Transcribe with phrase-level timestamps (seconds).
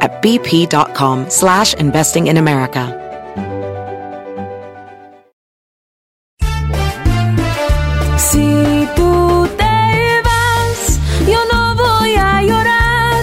[0.00, 3.00] at bp.com slash investing in America.
[8.16, 13.22] Si tú te vas, yo no voy a llorar.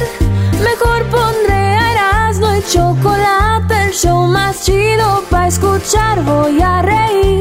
[0.63, 6.23] Mejor pondré a Erasmo y chocolate, el show más chido para escuchar.
[6.23, 7.40] Voy a reír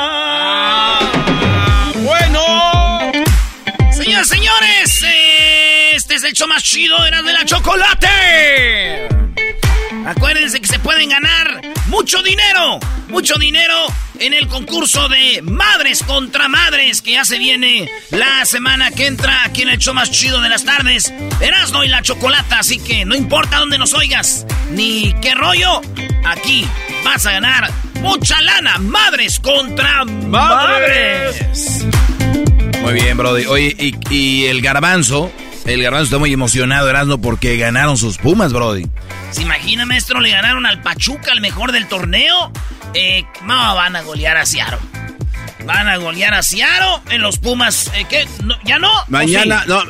[6.41, 9.07] Show más chido las de la chocolate.
[10.07, 13.75] Acuérdense que se pueden ganar mucho dinero, mucho dinero
[14.17, 19.43] en el concurso de Madres contra Madres que ya se viene la semana que entra
[19.43, 21.13] aquí en el show más chido de las tardes.
[21.41, 25.81] Erasmo y la chocolata, así que no importa dónde nos oigas ni qué rollo,
[26.25, 26.67] aquí
[27.03, 28.79] vas a ganar mucha lana.
[28.79, 31.85] Madres contra Madres.
[32.81, 33.45] Muy bien, Brody.
[33.45, 35.31] Oye, y, y el garbanzo,
[35.65, 38.87] el garbanzo está muy emocionado, Erasmo, porque ganaron sus pumas, Brody.
[39.31, 40.19] ¿Se imagina, maestro?
[40.19, 42.51] Le ganaron al Pachuca, el mejor del torneo.
[42.93, 44.79] Eh, no, van a golear a Ciaro.
[45.65, 47.91] Van a golear a Ciaro en los Pumas.
[47.95, 48.27] Eh, ¿Qué?
[48.43, 48.89] No, ¿Ya no?
[48.91, 49.69] ¿O Mañana, sí?
[49.69, 49.83] no,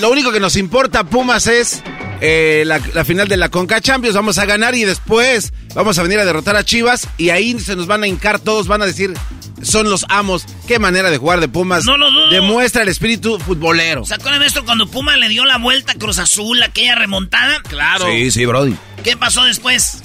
[0.00, 1.82] lo único que nos importa, Pumas, es
[2.20, 4.16] eh, la, la final de la Conca Champions.
[4.16, 7.76] Vamos a ganar y después vamos a venir a derrotar a Chivas y ahí se
[7.76, 9.14] nos van a hincar todos, van a decir,
[9.62, 10.44] son los amos.
[10.66, 11.84] Qué manera de jugar de Pumas.
[11.84, 12.30] No lo dudo.
[12.30, 14.04] Demuestra el espíritu futbolero.
[14.04, 17.60] ¿Se acuerdan, maestro, cuando Puma le dio la vuelta a Cruz Azul, aquella remontada?
[17.68, 18.06] Claro.
[18.06, 18.74] Sí, sí, Brody.
[19.04, 20.02] ¿Qué pasó después?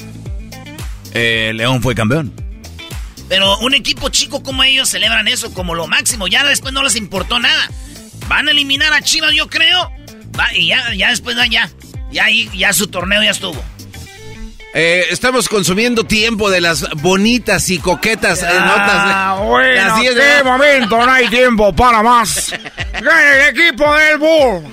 [1.14, 2.32] Eh, León fue campeón.
[3.30, 6.28] Pero un equipo chico como ellos celebran eso como lo máximo.
[6.28, 7.70] Ya después no les importó nada.
[8.28, 9.92] Van a eliminar a Chivas, yo creo.
[10.40, 11.70] Va, y ya, ya después, ya, ya.
[12.12, 13.62] Ya, ahí- ya su torneo ya estuvo.
[14.74, 19.40] Eh, estamos consumiendo tiempo de las bonitas y coquetas eh, Ah, notas.
[19.40, 22.54] de- bueno, de momento, no hay tiempo para más.
[22.94, 24.72] Gana el equipo del Bull.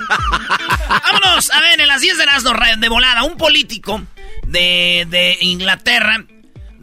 [0.89, 4.03] Vámonos, a ver, en las 10 de las dos de volada, un político
[4.47, 6.25] de, de Inglaterra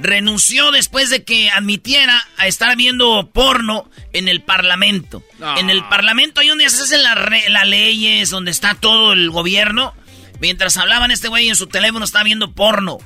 [0.02, 5.24] renunció después de que admitiera a estar viendo porno en el Parlamento.
[5.58, 9.94] En el Parlamento ahí donde se hacen las leyes, donde está todo el gobierno.
[10.40, 12.98] Mientras hablaban este güey en su teléfono estaba viendo porno.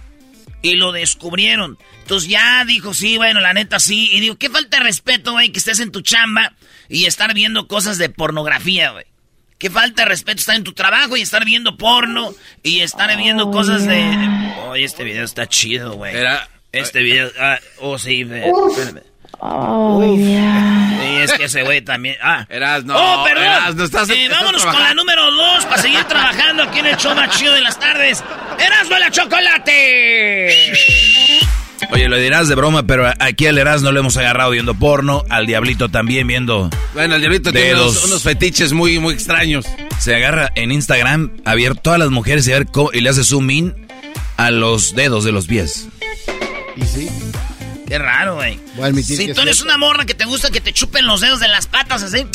[0.62, 1.78] Y lo descubrieron.
[2.02, 4.10] Entonces ya dijo, sí, bueno, la neta sí.
[4.12, 6.54] Y digo, qué falta de respeto, güey, que estés en tu chamba
[6.90, 9.06] y estar viendo cosas de pornografía, güey.
[9.58, 12.34] Qué falta de respeto estar en tu trabajo y estar viendo porno
[12.64, 14.04] y estar viendo cosas de...
[14.68, 16.14] Oye, este video está chido, güey.
[16.75, 17.30] Este video...
[17.40, 19.02] ah, oh, sí, espérame.
[21.02, 22.16] Sí, es que ese güey también...
[22.22, 22.46] Ah.
[22.50, 23.44] Erasno, oh, perdón.
[23.44, 26.97] Erasno, estás- Eh, estás vámonos con la número dos para seguir trabajando aquí en el
[26.97, 28.24] show más chido de las tardes.
[28.59, 30.72] ¡Erasmo la chocolate!
[31.91, 35.46] Oye, lo dirás de broma, pero aquí al Erasmo lo hemos agarrado viendo porno, al
[35.46, 36.69] Diablito también viendo...
[36.94, 37.91] Bueno, el diablito tiene Dedos.
[37.91, 39.66] unos, unos fetiches muy, muy extraños.
[40.00, 43.09] Se agarra en Instagram a ver todas las mujeres y, a ver cómo- y le
[43.09, 43.88] hace zoom in
[44.38, 45.88] a los dedos de los pies.
[46.76, 47.10] Y sí.
[47.88, 48.60] Qué raro, güey.
[49.04, 49.64] Si tú es eres cierto.
[49.64, 52.26] una morra que te gusta que te chupen los dedos de las patas así...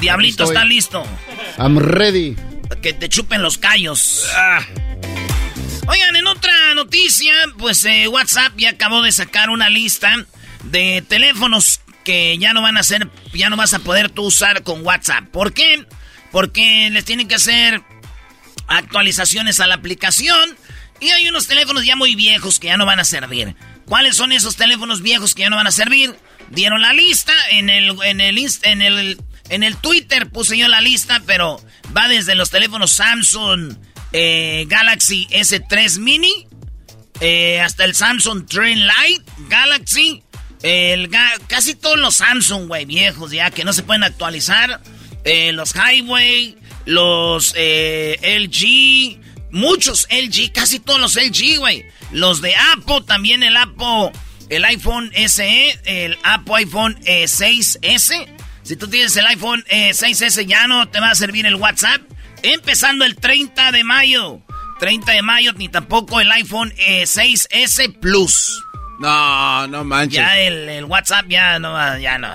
[0.00, 1.04] Diablito está listo.
[1.58, 2.36] I'm ready.
[2.82, 4.24] Que te chupen los callos.
[4.34, 4.60] Ah.
[5.86, 10.26] Oigan, en otra noticia, pues eh, WhatsApp ya acabó de sacar una lista
[10.64, 14.64] de teléfonos que ya no van a ser, ya no vas a poder tú usar
[14.64, 15.28] con WhatsApp.
[15.28, 15.86] ¿Por qué?
[16.32, 17.80] Porque les tienen que hacer
[18.66, 20.56] actualizaciones a la aplicación
[21.02, 23.54] y hay unos teléfonos ya muy viejos que ya no van a servir.
[23.84, 26.16] ¿Cuáles son esos teléfonos viejos que ya no van a servir?
[26.52, 30.80] dieron la lista en el, en el, en el, en el Twitter puse yo la
[30.80, 31.60] lista, pero
[31.96, 33.74] va desde los teléfonos Samsung
[34.12, 36.46] eh, Galaxy S3 Mini
[37.20, 40.22] eh, hasta el Samsung Trend Lite Galaxy,
[40.62, 41.10] el
[41.46, 44.80] casi todos los Samsung, güey, viejos ya que no se pueden actualizar,
[45.24, 49.20] eh, los Highway, los LG,
[49.52, 54.10] muchos LG, casi todos los LG, güey, los de Apple, también el Apple,
[54.48, 58.28] el iPhone SE, el Apple iPhone eh, 6S.
[58.62, 62.00] Si tú tienes el iPhone eh, 6S ya no te va a servir el WhatsApp.
[62.42, 64.40] Empezando el 30 de mayo.
[64.80, 68.60] 30 de mayo, ni tampoco el iPhone eh, 6S Plus.
[68.98, 70.16] No, no manches.
[70.16, 72.32] Ya el, el WhatsApp ya no, ya no,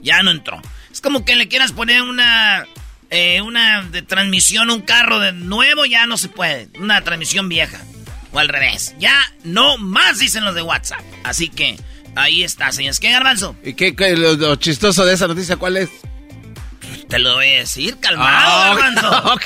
[0.00, 0.60] ya no entró.
[0.92, 2.66] Es como que le quieras poner una,
[3.14, 6.68] eh, una de transmisión, un carro de nuevo, ya no se puede.
[6.78, 7.80] Una transmisión vieja.
[8.32, 8.94] O al revés.
[8.98, 9.14] Ya
[9.44, 11.00] no más dicen los de WhatsApp.
[11.22, 11.78] Así que
[12.16, 12.98] ahí está, señores.
[13.00, 13.56] ¿Qué garbanzo?
[13.64, 15.90] ¿Y qué, qué- lo, lo chistoso de esa noticia cuál es?
[17.08, 19.40] Te lo voy a decir, calmado, Ah, garbanzo.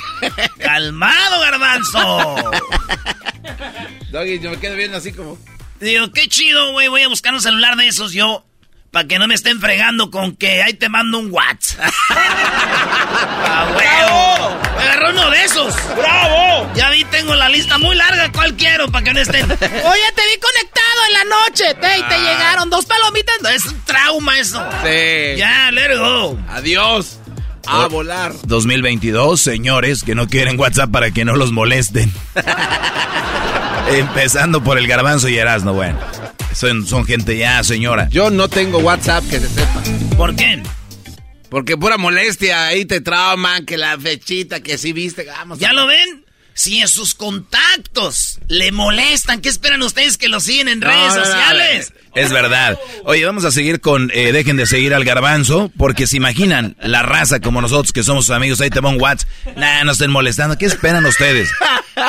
[0.59, 2.51] Calmado, garbanzo.
[4.11, 5.39] Doggy, yo me quedo viendo así como...
[5.81, 6.89] Digo, qué chido, güey.
[6.89, 8.45] Voy a buscar un celular de esos yo.
[8.91, 11.93] Para que no me estén fregando con que ahí te mando un WhatsApp.
[12.11, 14.57] ¡Ah, huevo!
[14.77, 15.75] Me agarró uno de esos.
[15.97, 16.71] ¡Bravo!
[16.75, 18.33] Ya vi, tengo la lista muy larga.
[18.33, 18.91] ¿Cuál quiero?
[18.91, 19.45] Para que no estén.
[19.51, 21.75] Oye, te vi conectado en la noche.
[21.75, 23.37] Te, y te llegaron dos palomitas.
[23.55, 24.65] Es un trauma eso.
[24.83, 25.37] Sí.
[25.37, 26.39] Ya, let it go.
[26.49, 27.19] Adiós.
[27.67, 28.33] A volar.
[28.45, 32.11] 2022, señores que no quieren WhatsApp para que no los molesten.
[33.93, 35.99] Empezando por el garbanzo y Erasmo, bueno.
[36.55, 38.09] Son, son gente ya, señora.
[38.11, 39.83] Yo no tengo WhatsApp, que se sepa.
[40.17, 40.63] ¿Por qué?
[41.49, 45.59] Porque pura molestia, ahí te trauman, que la fechita, que sí viste, vamos.
[45.59, 46.25] ¿Ya a- lo ven?
[46.59, 51.15] Si en sus contactos le molestan, ¿qué esperan ustedes que lo siguen en No, redes
[51.15, 51.93] no, no, sociales?
[52.17, 52.77] Es verdad.
[53.05, 57.05] Oye, vamos a seguir con eh, dejen de seguir al garbanzo, porque se imaginan la
[57.05, 59.29] raza como nosotros que somos sus amigos, ahí te van WhatsApp.
[59.57, 60.59] Nah, no estén molestando.
[60.59, 61.49] ¿Qué esperan ustedes?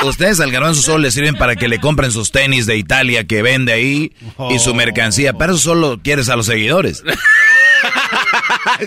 [0.04, 3.42] Ustedes al garbanzo solo le sirven para que le compren sus tenis de Italia que
[3.42, 4.12] vende ahí
[4.50, 5.32] y su mercancía.
[5.32, 7.04] Para eso solo quieres a los seguidores.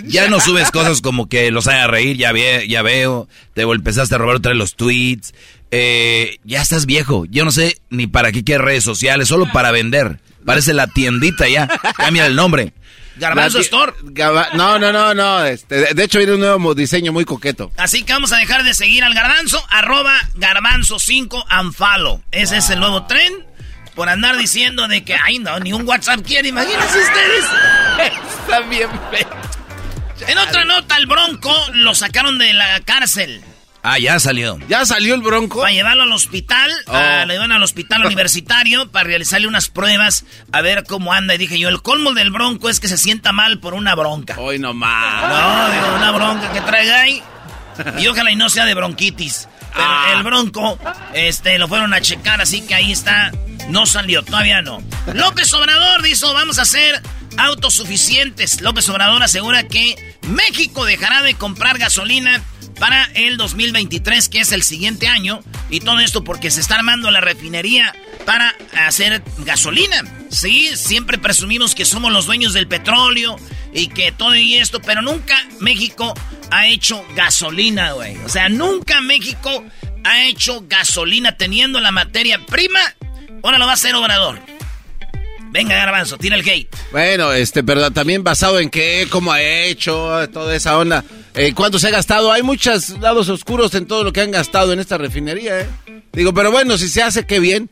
[0.04, 3.28] Ya no subes cosas como que los haga reír, ya, ve- ya veo.
[3.54, 5.34] Te empezaste a robar otra vez los tweets.
[5.70, 7.24] Eh, ya estás viejo.
[7.28, 10.20] Yo no sé ni para qué quieres redes sociales, solo para vender.
[10.44, 11.66] Parece la tiendita ya.
[11.96, 12.72] Cambia el nombre.
[13.16, 13.92] Garbanzo Store.
[14.54, 15.44] No, no, no, no.
[15.44, 17.70] Este, de- hecho, viene un nuevo diseño muy coqueto.
[17.76, 22.20] Así que vamos a dejar de seguir al garbanzo, arroba garbanzo5 anfalo.
[22.32, 23.32] Ese es el nuevo tren.
[23.94, 27.44] Por andar diciendo de que, ay no, ni un WhatsApp quiere, imagínense ustedes.
[28.40, 29.28] Está bien feo.
[30.26, 33.42] En otra nota, el Bronco lo sacaron de la cárcel.
[33.86, 34.58] Ah, ya salió.
[34.66, 35.60] ¿Ya salió el bronco?
[35.60, 37.26] Para llevarlo al hospital, ah, Oh.
[37.26, 41.34] le llevan al hospital universitario para realizarle unas pruebas a ver cómo anda.
[41.34, 44.36] Y dije yo, el colmo del bronco es que se sienta mal por una bronca.
[44.38, 45.28] Hoy nomás.
[45.28, 47.22] No, digo, una bronca que traiga ahí.
[47.98, 49.48] Y ojalá y no sea de bronquitis.
[49.74, 50.12] Pero Ah.
[50.16, 50.78] el bronco,
[51.12, 53.32] este, lo fueron a checar, así que ahí está.
[53.68, 54.82] No salió, todavía no.
[55.12, 57.02] López Obrador dijo, vamos a ser
[57.38, 58.60] autosuficientes.
[58.60, 59.96] López Obrador asegura que
[60.28, 62.42] México dejará de comprar gasolina
[62.78, 65.40] para el 2023, que es el siguiente año.
[65.70, 67.94] Y todo esto porque se está armando la refinería
[68.26, 68.54] para
[68.86, 70.04] hacer gasolina.
[70.30, 73.36] Sí, siempre presumimos que somos los dueños del petróleo
[73.72, 76.14] y que todo y esto, pero nunca México
[76.50, 78.16] ha hecho gasolina, güey.
[78.18, 79.64] O sea, nunca México
[80.04, 82.80] ha hecho gasolina teniendo la materia prima.
[83.42, 84.40] Ahora lo va a hacer Obrador.
[85.54, 86.66] Venga, Garbanzo, tira el gate.
[86.90, 91.04] Bueno, este, pero también basado en qué, cómo ha hecho, toda esa onda.
[91.32, 92.32] Eh, ¿Cuánto se ha gastado?
[92.32, 95.68] Hay muchos lados oscuros en todo lo que han gastado en esta refinería, ¿eh?
[96.12, 97.70] Digo, pero bueno, si se hace, qué bien.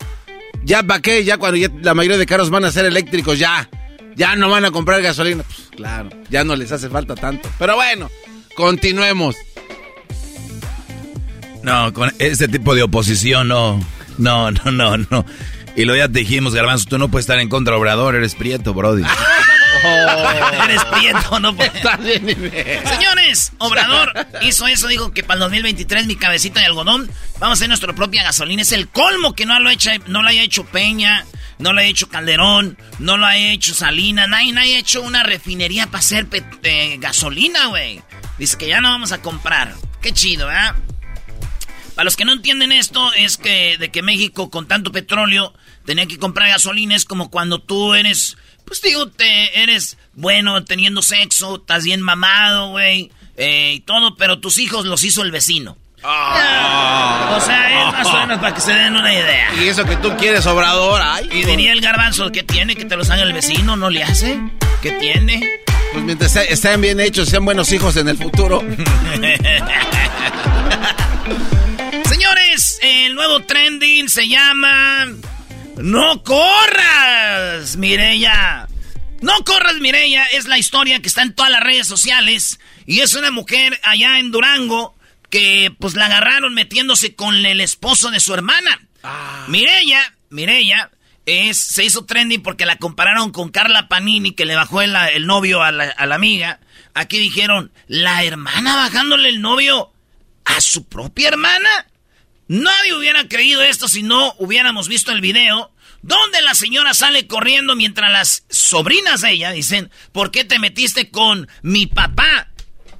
[0.62, 1.24] Ya, ¿para qué?
[1.24, 3.68] Ya cuando ya la mayoría de carros van a ser eléctricos, ya.
[4.14, 5.42] Ya no van a comprar gasolina.
[5.42, 7.50] Pues claro, ya no les hace falta tanto.
[7.58, 8.08] Pero bueno,
[8.54, 9.34] continuemos.
[11.64, 13.84] No, con este tipo de oposición no.
[14.18, 15.26] No, no, no, no.
[15.76, 18.34] Y lo ya te dijimos, Garbanzo, tú no puedes estar en contra de Obrador, eres
[18.34, 19.04] prieto, Brody.
[20.64, 21.72] Eres prieto, no puedes.
[22.00, 22.88] Bien, Inés.
[22.88, 24.12] Señores, Obrador
[24.42, 27.10] hizo eso, dijo que para el 2023 mi cabecita de algodón,
[27.40, 28.62] vamos a hacer nuestra propia gasolina.
[28.62, 31.24] Es el colmo que no lo, echa, no lo haya hecho Peña,
[31.58, 35.22] no lo haya hecho Calderón, no lo haya hecho Salina, nadie, nadie ha hecho una
[35.22, 36.26] refinería para hacer
[36.62, 38.02] eh, gasolina, güey.
[38.38, 39.74] Dice que ya no vamos a comprar.
[40.00, 40.74] Qué chido, ¿verdad?
[41.94, 45.52] Para los que no entienden esto, es que de que México con tanto petróleo
[45.84, 51.02] tenía que comprar gasolina es como cuando tú eres, pues digo, te eres bueno teniendo
[51.02, 55.76] sexo, estás bien mamado, güey, eh, y todo, pero tus hijos los hizo el vecino.
[56.04, 57.36] Ah.
[57.36, 59.54] O sea, es más o menos para que se den una idea.
[59.60, 61.28] Y eso que tú quieres, Obrador, ay.
[61.30, 62.74] Y diría el garbanzo, ¿qué tiene?
[62.74, 64.40] Que te los haga el vecino, ¿no le hace?
[64.80, 65.60] ¿Qué tiene?
[65.92, 68.64] Pues mientras estén bien hechos, sean buenos hijos en el futuro.
[72.52, 75.06] Señores, el nuevo trending se llama
[75.78, 78.68] No corras, Mireya.
[79.22, 83.14] No corras, Mireya, es la historia que está en todas las redes sociales y es
[83.14, 84.94] una mujer allá en Durango
[85.30, 88.82] que pues la agarraron metiéndose con el esposo de su hermana.
[89.02, 89.46] Ah.
[89.48, 90.90] Mireya, Mireya
[91.24, 95.62] es, se hizo trending porque la compararon con Carla Panini que le bajó el, novio
[95.62, 96.60] a la, a la amiga.
[96.92, 99.90] Aquí dijeron, la hermana bajándole el novio
[100.44, 101.86] a su propia hermana.
[102.52, 107.76] Nadie hubiera creído esto si no hubiéramos visto el video donde la señora sale corriendo
[107.76, 112.50] mientras las sobrinas de ella dicen, ¿por qué te metiste con mi papá?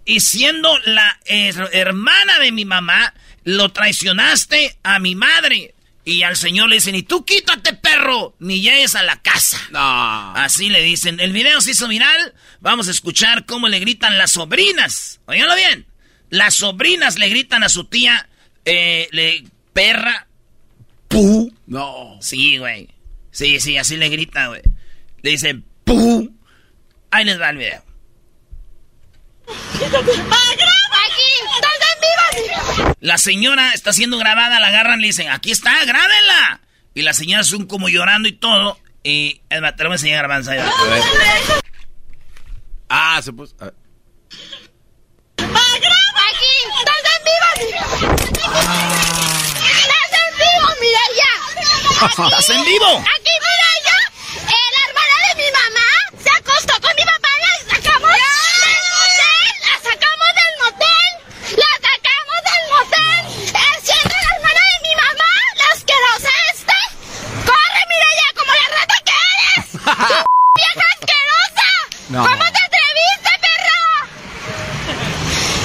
[0.06, 3.12] Y siendo la hermana de mi mamá,
[3.44, 5.74] lo traicionaste a mi madre.
[6.02, 9.60] Y al señor le dicen, y tú quítate, perro, ni llegues a la casa.
[10.34, 11.20] Así le dicen.
[11.20, 12.32] El video se hizo viral.
[12.60, 15.20] Vamos a escuchar cómo le gritan las sobrinas.
[15.26, 15.86] Oiganlo bien.
[16.30, 18.30] Las sobrinas le gritan a su tía,
[18.64, 20.26] eh, le, perra,
[21.08, 21.52] pu.
[21.66, 22.18] No.
[22.20, 22.88] Sí, güey.
[23.30, 24.62] Sí, sí, así le grita, güey.
[25.22, 26.30] Le dicen, pu.
[27.10, 27.82] Ahí les va el video.
[33.00, 36.60] La señora está siendo grabada, la agarran y le dicen, aquí está, grábenla.
[36.94, 38.78] Y la señora un como llorando y todo.
[39.02, 40.30] Y el te lo voy a enseñar
[42.88, 43.56] Ah, se puso.
[43.58, 43.76] ¡Aquí!
[46.78, 48.31] ¡Estás en vivo!
[48.42, 51.32] ¡Estás en vivo, mira ya!
[52.26, 52.90] ¡Estás en vivo!
[52.98, 53.98] ¡Aquí, mira ya!
[54.72, 55.88] La hermana de mi mamá
[56.22, 59.50] se acostó con mi papá y la sacamos del motel.
[59.62, 61.10] ¡La sacamos del motel!
[61.62, 63.22] ¡La sacamos del motel!
[63.54, 65.30] ¡Es siendo la hermana de mi mamá!
[65.58, 66.78] ¡La asquerosa esta!
[67.46, 68.28] ¡Corre, mira ya!
[68.38, 69.66] ¡Como la rata que eres!
[70.58, 71.68] ¡Vieja asquerosa!
[72.08, 72.18] No.
[72.26, 73.80] ¿Cómo te atreviste, perra?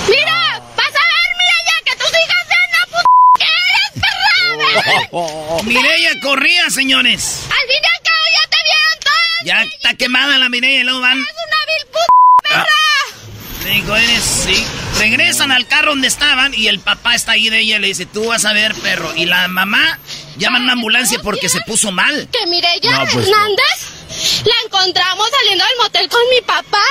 [0.07, 0.37] Mira,
[0.77, 5.06] vas a ver, mira ya, que tus hijas sean la puta que eres, perra.
[5.19, 7.39] Oh, Mireya corría, señores.
[7.45, 9.45] Al fin y al cabo ya te vieron todas.
[9.45, 11.19] Ya está quemada la Mireya y luego van.
[11.19, 12.05] ¡Es una vil puta,
[12.43, 13.63] perra!
[13.63, 14.63] Le digo, eres, sí.
[14.99, 17.79] Regresan al carro donde estaban y el papá está ahí de ella.
[17.79, 19.11] Le dice, tú vas a ver, perro.
[19.15, 19.97] Y la mamá
[20.37, 22.29] llaman a una ambulancia porque se puso mal.
[22.31, 26.83] Que Mireya No, pues, Hernández la encontramos saliendo del motel con mi papá,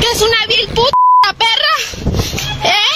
[0.00, 1.74] que es una vil puta perra.
[2.64, 2.92] ¿Eh?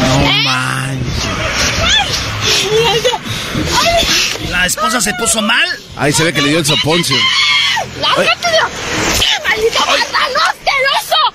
[0.00, 0.83] No ¿Eh?
[4.50, 5.68] La esposa se puso mal.
[5.96, 7.16] Ahí se ve que le dio el soponcio.
[8.00, 8.58] ¡Lárgate de
[9.20, 11.34] ¡Qué maldito marrano asqueroso!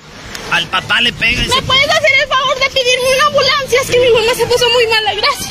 [0.52, 1.62] Al papá le pega y ¿Me se...
[1.62, 3.80] puedes hacer el favor de pedirme una ambulancia?
[3.80, 5.50] Es que mi mamá se puso muy mala, gracias.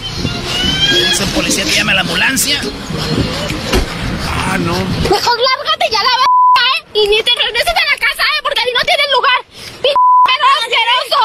[0.92, 2.62] Dice el policía que llama a la ambulancia.
[4.28, 4.74] Ah, no.
[4.74, 6.84] Mejor lárgate ya la b****, ¿eh?
[6.96, 8.42] Y ni te regreses a la casa, ¿eh?
[8.44, 9.46] Porque ahí no tienes lugar.
[9.82, 9.90] ¡P***
[10.26, 11.22] perro asqueroso!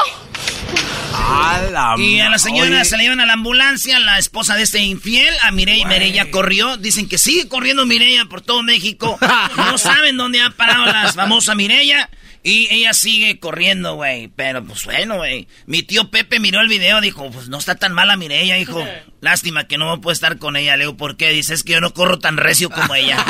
[1.13, 4.55] A la Y a la señora Oye, se la llevan a la ambulancia, la esposa
[4.55, 5.87] de este infiel, a Mireya.
[5.87, 6.77] Mireya corrió.
[6.77, 9.17] Dicen que sigue corriendo Mireya por todo México.
[9.57, 12.09] No saben dónde ha parado la famosa Mireya.
[12.47, 14.27] Y ella sigue corriendo, güey.
[14.27, 15.47] Pero pues bueno, güey.
[15.65, 18.85] Mi tío Pepe miró el video, dijo, pues no está tan mala Mireya, hijo.
[19.19, 20.77] Lástima que no puedo estar con ella.
[20.77, 21.31] Le digo, ¿por qué?
[21.31, 23.17] Dice, es que yo no corro tan recio como ella.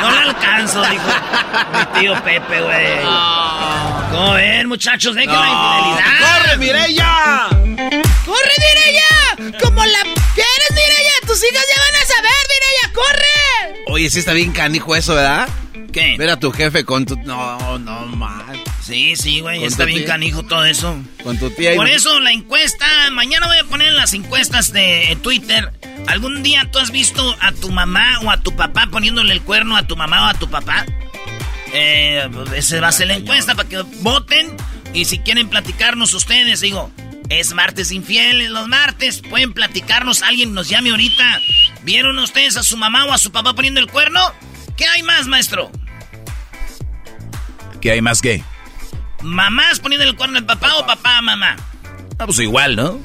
[0.00, 1.04] No la alcanzo, dijo
[1.74, 3.02] mi tío Pepe, güey.
[4.10, 5.14] ¿Cómo ven, muchachos?
[5.14, 6.42] Dejen la infidelidad.
[6.42, 7.59] ¡Corre, Mireya!
[8.30, 9.58] ¡Corre, Mireya!
[9.58, 10.02] ¡Como la
[10.34, 11.12] quieres, Mireya!
[11.26, 12.92] ¡Tus hijas ya van a saber, Mireya!
[12.94, 13.82] ¡Corre!
[13.86, 15.48] Oye, sí está bien canijo eso, ¿verdad?
[15.92, 16.14] ¿Qué?
[16.16, 17.16] Ver a tu jefe con tu...
[17.16, 18.62] No, no, man.
[18.80, 19.64] Sí, sí, güey.
[19.64, 20.06] Está bien tía.
[20.06, 20.96] canijo todo eso.
[21.24, 21.76] Con tu tía y...
[21.76, 22.86] Por eso la encuesta...
[23.10, 25.72] Mañana voy a poner las encuestas de Twitter.
[26.06, 29.76] ¿Algún día tú has visto a tu mamá o a tu papá poniéndole el cuerno
[29.76, 30.86] a tu mamá o a tu papá?
[31.72, 34.56] Eh, pues esa va a ser la encuesta para que voten.
[34.94, 36.92] Y si quieren platicarnos ustedes, digo,
[37.30, 39.22] es martes infieles los martes.
[39.22, 41.40] Pueden platicarnos, alguien nos llame ahorita.
[41.82, 44.20] ¿Vieron ustedes a su mamá o a su papá poniendo el cuerno?
[44.76, 45.70] ¿Qué hay más, maestro?
[47.80, 48.42] ¿Qué hay más que?
[49.22, 51.56] ¿Mamás poniendo el cuerno al papá o papá a mamá?
[52.18, 53.00] Ah, pues igual, ¿no?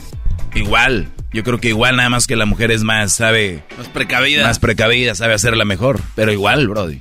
[0.54, 1.10] Igual.
[1.32, 4.44] Yo creo que igual, nada más que la mujer es más, sabe, Más precavida.
[4.44, 6.02] más precavida, sabe hacerla mejor.
[6.16, 7.00] Pero igual, Brody.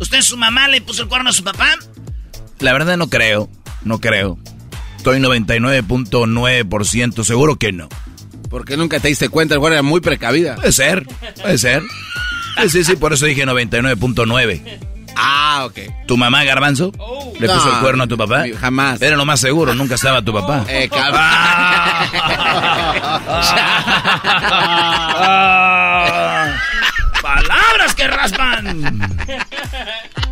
[0.00, 1.76] ¿Usted, su mamá, le puso el cuerno a su papá?
[2.60, 3.50] La verdad no creo,
[3.82, 4.38] no creo.
[5.04, 7.90] Estoy 99.9% seguro que no.
[8.48, 10.54] Porque nunca te diste cuenta, el güey era muy precavida.
[10.54, 11.06] Puede ser,
[11.42, 11.82] puede ser.
[12.62, 14.62] Sí, sí, sí, por eso dije 99.9.
[15.14, 15.78] Ah, ok.
[16.06, 16.90] ¿Tu mamá, Garbanzo?
[17.38, 18.44] ¿Le No, puso el cuerno a tu papá?
[18.58, 19.02] jamás.
[19.02, 20.64] Era lo más seguro, nunca estaba tu papá.
[20.70, 21.20] Eh, cabrón.
[25.26, 26.54] Ah.
[27.20, 29.16] Palabras que raspan.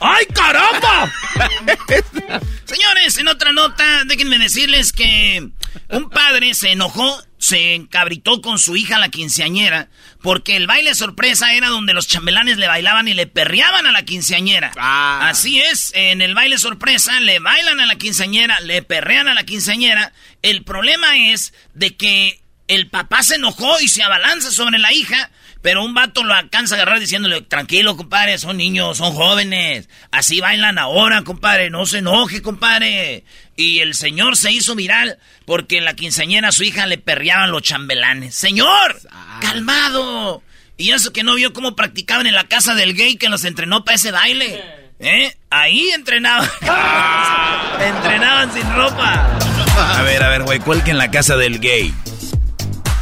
[0.00, 1.12] ¡Ay, caramba!
[2.64, 5.50] Señores, en otra nota, déjenme decirles que
[5.90, 9.88] un padre se enojó, se encabritó con su hija la quinceañera,
[10.22, 14.04] porque el baile sorpresa era donde los chambelanes le bailaban y le perreaban a la
[14.04, 14.72] quinceañera.
[14.78, 15.28] Ah.
[15.28, 19.44] Así es, en el baile sorpresa le bailan a la quinceañera, le perrean a la
[19.44, 20.12] quinceañera.
[20.42, 25.30] El problema es de que el papá se enojó y se abalanza sobre la hija,
[25.62, 30.40] pero un vato lo alcanza a agarrar diciéndole, tranquilo, compadre, son niños, son jóvenes, así
[30.40, 33.24] bailan ahora, compadre, no se enoje, compadre.
[33.56, 37.50] Y el señor se hizo viral porque en la quinceañera a su hija le perreaban
[37.50, 38.34] los chambelanes.
[38.34, 39.00] Señor,
[39.42, 40.42] calmado.
[40.78, 43.84] Y eso que no vio cómo practicaban en la casa del gay que los entrenó
[43.84, 44.64] para ese baile.
[44.98, 45.34] ¿Eh?
[45.50, 46.48] Ahí entrenaban.
[47.80, 49.38] entrenaban sin ropa.
[49.76, 51.92] A ver, a ver, güey, ¿cuál que en la casa del gay?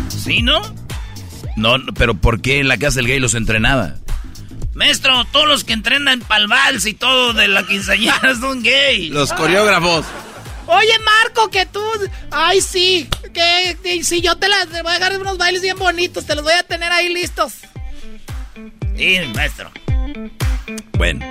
[0.08, 0.77] ¿Sí, no?
[1.58, 3.96] No, no, pero ¿por qué en la casa del gay los entrenaba?
[4.74, 9.10] Maestro, todos los que entrenan pa'l vals y todo de la quinceañera son gays.
[9.10, 10.06] Los coreógrafos.
[10.66, 11.82] Oye, Marco, que tú.
[12.30, 13.08] Ay, sí.
[13.34, 16.44] Que, que si yo te, las, voy a agarrar unos bailes bien bonitos, te los
[16.44, 17.54] voy a tener ahí listos.
[18.96, 19.70] Sí, maestro.
[20.96, 21.26] Bueno,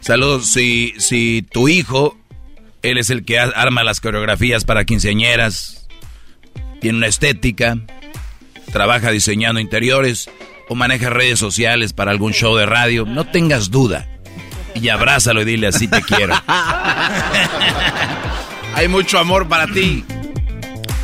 [0.00, 0.46] saludos.
[0.46, 2.18] Si, si tu hijo,
[2.82, 5.86] él es el que arma las coreografías para quinceañeras,
[6.80, 7.76] tiene una estética,
[8.76, 10.28] trabaja diseñando interiores
[10.68, 14.06] o maneja redes sociales para algún show de radio, no tengas duda.
[14.74, 16.34] Y abrázalo y dile así te quiero.
[18.74, 20.04] Hay mucho amor para ti.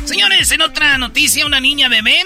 [0.05, 2.21] Señores, en otra noticia, una niña bebé.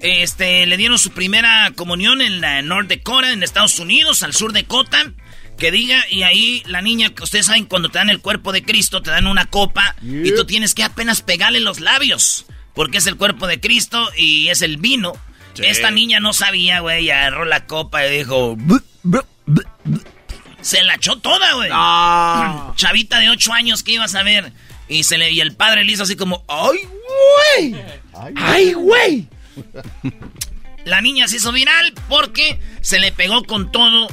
[0.00, 4.54] Este, le dieron su primera comunión en la North Dakota, en Estados Unidos, al sur
[4.54, 5.12] de Dakota.
[5.58, 8.62] Que diga, y ahí la niña, que ustedes saben, cuando te dan el cuerpo de
[8.62, 13.06] Cristo, te dan una copa y tú tienes que apenas pegarle los labios, porque es
[13.06, 15.14] el cuerpo de Cristo y es el vino.
[15.56, 18.56] Esta niña no sabía, güey, y agarró la copa y dijo...
[20.60, 21.70] Se la echó toda, güey.
[22.76, 24.52] Chavita de 8 años que ibas a ver.
[24.88, 26.78] Y, se le, y el padre le hizo así como, ¡ay,
[27.56, 27.76] güey!
[28.36, 29.28] ¡Ay, güey!
[30.84, 34.08] La niña se hizo viral porque se le pegó con todo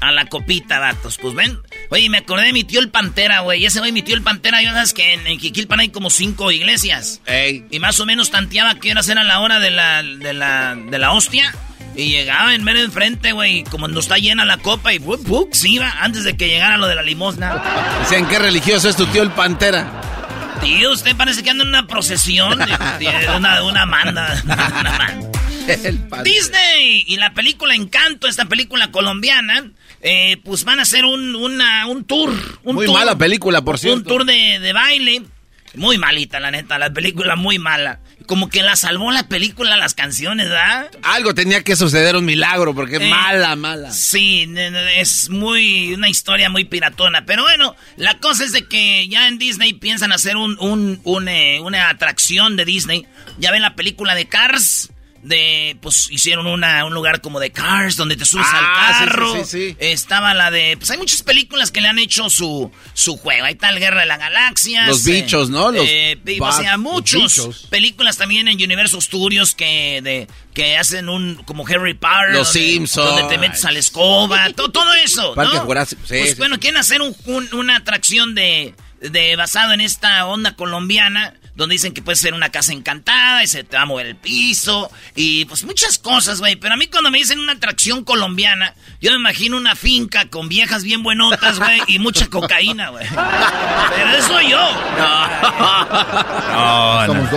[0.00, 1.18] a la copita, datos.
[1.20, 1.58] Pues ven,
[1.90, 3.64] oye, me acordé de mi tío el Pantera, güey.
[3.64, 6.50] Ese güey, mi tío el Pantera, yo sabes que en, en Jiquilpan hay como cinco
[6.52, 7.20] iglesias.
[7.26, 7.64] Ey.
[7.70, 10.98] Y más o menos tanteaba que era a la hora de la, de la, de
[10.98, 11.54] la hostia.
[11.94, 15.54] Y llegaba en medio enfrente, güey, como no está llena la copa y ¡bup, bup!
[15.54, 17.98] se iba antes de que llegara lo de la limosna.
[18.00, 20.02] Decían, ¿qué religioso es tu tío el Pantera?
[20.60, 22.60] Tío, usted parece que anda en una procesión
[23.34, 24.42] una, una manda.
[24.44, 25.36] Una manda.
[26.24, 29.70] Disney y la película Encanto, esta película colombiana,
[30.02, 32.32] eh, pues van a hacer un, una- un tour.
[32.64, 33.98] Un Muy tour, mala película, por cierto.
[33.98, 35.22] Un tour de, de baile.
[35.74, 38.00] Muy malita, la neta, la película muy mala.
[38.24, 40.90] Como que la salvó la película, las canciones, ¿verdad?
[41.02, 43.90] Algo tenía que suceder, un milagro, porque es Eh, mala, mala.
[43.92, 44.48] Sí,
[44.96, 47.26] es muy una historia muy piratona.
[47.26, 51.28] Pero bueno, la cosa es de que ya en Disney piensan hacer un, un- un,
[51.28, 53.06] eh, una atracción de Disney.
[53.38, 54.90] Ya ven la película de Cars.
[55.26, 59.00] De, pues hicieron una, un lugar como de Cars donde te subes Ah, al sí,
[59.10, 59.44] carro.
[59.44, 59.76] sí, sí.
[59.80, 60.76] Estaba la de.
[60.78, 63.44] Pues hay muchas películas que le han hecho su, su juego.
[63.46, 64.86] Está el Guerra de las Galaxias.
[64.86, 65.72] Los bichos, ¿no?
[65.72, 67.66] Los eh, o sea, muchos bichos.
[67.70, 71.34] películas también en Universal Studios que, de, que hacen un.
[71.44, 72.30] como Harry Potter.
[72.30, 73.10] Los donde- Simpsons.
[73.10, 74.48] Donde te metes a la escoba.
[74.54, 75.34] to- todo eso.
[75.34, 75.62] Parque ¿no?
[75.64, 79.34] Jurásico, sí, pues bueno, quieren hacer un- un- una atracción de, de.
[79.34, 81.34] basado en esta onda colombiana.
[81.56, 84.16] Donde dicen que puede ser una casa encantada y se te va a mover el
[84.16, 84.90] piso.
[85.14, 86.56] Y pues muchas cosas, güey.
[86.56, 90.48] Pero a mí cuando me dicen una atracción colombiana, yo me imagino una finca con
[90.48, 91.80] viejas bien buenotas, güey.
[91.88, 93.06] y mucha cocaína, güey.
[93.08, 94.58] Pero eso yo.
[94.98, 97.28] No, no.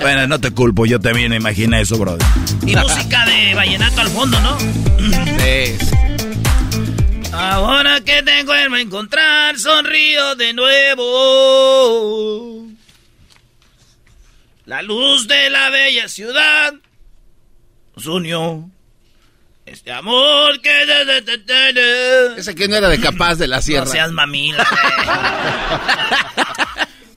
[0.00, 2.26] Bueno, no te culpo, yo también me imaginé eso, brother.
[2.66, 4.58] Y música de vallenato al fondo, ¿no?
[4.58, 5.76] Sí.
[7.32, 11.04] Ahora que te vuelvo a encontrar, sonrío de nuevo.
[14.66, 16.74] La luz de la bella ciudad
[17.96, 18.70] nos unió.
[19.66, 20.70] Este amor que...
[22.36, 23.86] Ese que no era de capaz de la No sierra.
[23.86, 24.66] seas mamila.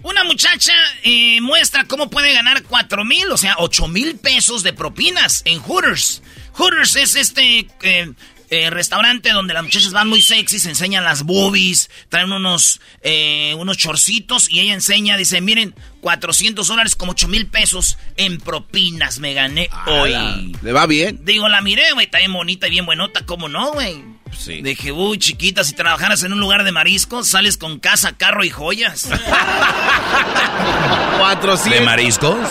[0.03, 4.71] Una muchacha eh, muestra cómo puede ganar 4 mil, o sea, 8 mil pesos de
[4.71, 6.21] propinas en Hooters.
[6.53, 8.13] Hooters es este eh,
[8.49, 13.53] eh, restaurante donde las muchachas van muy sexy, se enseñan las boobies, traen unos, eh,
[13.57, 19.19] unos chorcitos y ella enseña, dice, miren, 400 dólares como 8 mil pesos en propinas
[19.19, 20.55] me gané hoy.
[20.61, 21.19] ¿Le va bien?
[21.23, 24.03] Digo, la miré, güey, está bien bonita y bien buenota, ¿cómo no, güey?
[24.37, 24.61] Sí.
[24.61, 28.49] Dije, uy, chiquita, si trabajaras en un lugar de mariscos, sales con casa, carro y
[28.49, 29.09] joyas.
[31.17, 31.79] 400.
[31.79, 32.37] ¿De mariscos?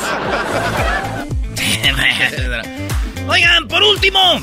[3.29, 4.41] Oigan, por último.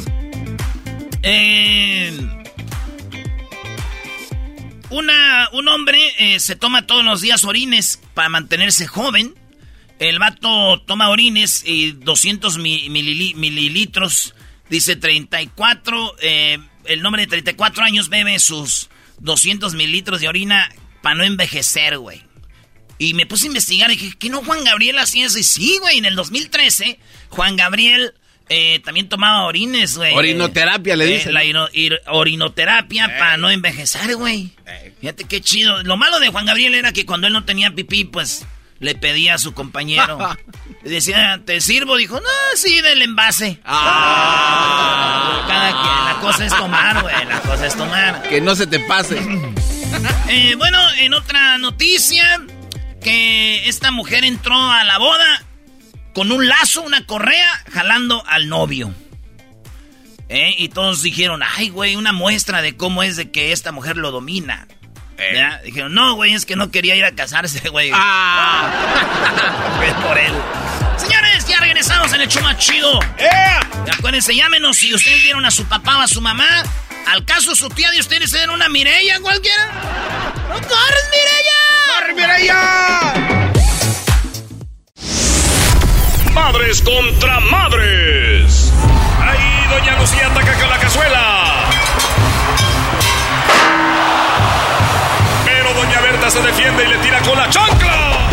[4.90, 9.34] Una, un hombre eh, se toma todos los días orines para mantenerse joven.
[10.00, 14.36] El vato toma orines y 200 mililitros.
[14.70, 16.16] Dice 34.
[16.22, 20.70] Eh, el nombre de 34 años bebe sus 200 mililitros de orina
[21.02, 22.22] para no envejecer, güey.
[22.98, 25.40] Y me puse a investigar y dije, ¿qué no Juan Gabriel hacía eso?
[25.40, 28.14] Y sí, güey, en el 2013, Juan Gabriel
[28.50, 30.14] eh, también tomaba orines, güey.
[30.14, 31.34] Orinoterapia, le eh, dicen.
[31.34, 31.42] la
[32.08, 34.52] orinoterapia para no envejecer, güey.
[35.00, 35.84] Fíjate qué chido.
[35.84, 38.46] Lo malo de Juan Gabriel era que cuando él no tenía pipí, pues
[38.80, 40.18] le pedía a su compañero.
[40.84, 41.96] le decía, ¿te sirvo?
[41.96, 43.60] Dijo, no, sí, del envase.
[43.64, 45.46] Ah.
[45.48, 47.26] Cada quien, la cosa es tomar, güey.
[47.26, 48.22] La cosa es tomar.
[48.24, 49.20] Que no se te pase.
[50.28, 52.42] Eh, bueno, en otra noticia,
[53.02, 55.44] que esta mujer entró a la boda
[56.13, 58.93] con un lazo, una correa, jalando al novio.
[60.30, 60.56] ¿Eh?
[60.58, 64.12] Y todos dijeron, ay, güey, una muestra de cómo es de que esta mujer lo
[64.12, 64.67] domina.
[65.17, 65.43] Eh.
[65.65, 67.91] Dijeron, no, güey, es que no quería ir a casarse, güey.
[67.93, 68.71] Ah.
[70.08, 70.34] por él.
[70.97, 72.99] Señores, ya regresamos en el show chido.
[73.91, 76.63] Acuérdense, llámenos si ustedes vieron a su papá o a su mamá.
[77.08, 79.67] ¿Al caso su tía de ustedes era una Mireya cualquiera?
[80.47, 81.99] ¡No corres, Mireya!
[81.99, 83.43] ¡Corre, Mireya!
[86.34, 88.74] Madres contra madres.
[89.22, 91.69] Ahí Doña Lucía ataca con la cazuela.
[95.46, 98.30] Pero Doña Berta se defiende y le tira con la chancla.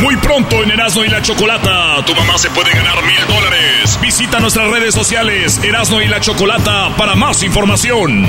[0.00, 3.98] Muy pronto en Erasmo y la Chocolata, tu mamá se puede ganar mil dólares.
[4.02, 8.26] Visita nuestras redes sociales, Erasmo y la Chocolata, para más información.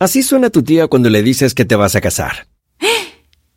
[0.00, 2.46] Así suena tu tía cuando le dices que te vas a casar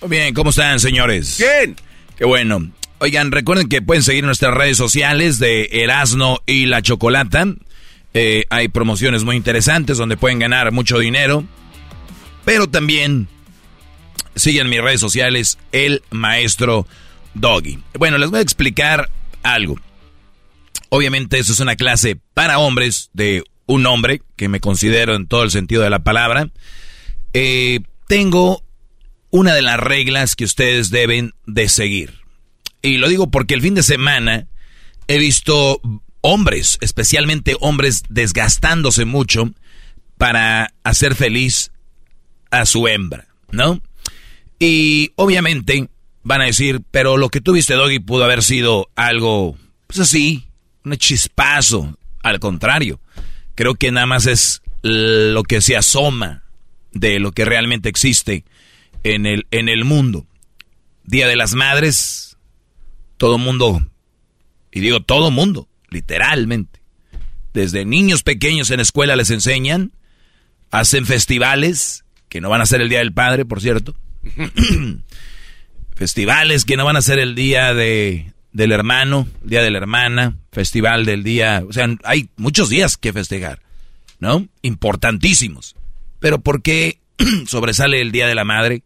[0.00, 1.38] Muy bien, ¿cómo están, señores?
[1.38, 1.76] Bien.
[2.16, 2.70] Qué bueno.
[2.98, 7.46] Oigan, recuerden que pueden seguir nuestras redes sociales de Erasno y la Chocolata.
[8.14, 11.44] Eh, hay promociones muy interesantes donde pueden ganar mucho dinero.
[12.44, 13.28] Pero también
[14.36, 16.86] siguen mis redes sociales, el maestro
[17.34, 17.78] Doggy.
[17.98, 19.10] Bueno, les voy a explicar
[19.42, 19.78] algo.
[20.88, 25.42] Obviamente, eso es una clase para hombres de un hombre, que me considero en todo
[25.42, 26.50] el sentido de la palabra.
[27.32, 28.62] Eh, tengo
[29.30, 32.20] una de las reglas que ustedes deben de seguir.
[32.82, 34.46] Y lo digo porque el fin de semana
[35.08, 35.80] he visto
[36.20, 39.50] hombres, especialmente hombres, desgastándose mucho
[40.18, 41.72] para hacer feliz
[42.50, 43.80] a su hembra, ¿no?
[44.58, 45.88] Y obviamente
[46.22, 50.46] van a decir, pero lo que tuviste, Doggy, pudo haber sido algo, pues así,
[50.84, 51.98] un chispazo.
[52.22, 53.00] Al contrario,
[53.54, 56.43] creo que nada más es lo que se asoma
[56.94, 58.44] de lo que realmente existe
[59.02, 60.26] en el, en el mundo.
[61.04, 62.38] Día de las Madres,
[63.18, 63.86] todo mundo,
[64.72, 66.80] y digo todo mundo, literalmente,
[67.52, 69.92] desde niños pequeños en escuela les enseñan,
[70.70, 73.94] hacen festivales, que no van a ser el Día del Padre, por cierto,
[75.94, 80.36] festivales que no van a ser el Día de, del Hermano, Día de la Hermana,
[80.50, 83.60] Festival del Día, o sea, hay muchos días que festejar,
[84.18, 84.48] ¿no?
[84.62, 85.76] Importantísimos.
[86.24, 87.00] Pero ¿por qué
[87.46, 88.82] sobresale el Día de la Madre,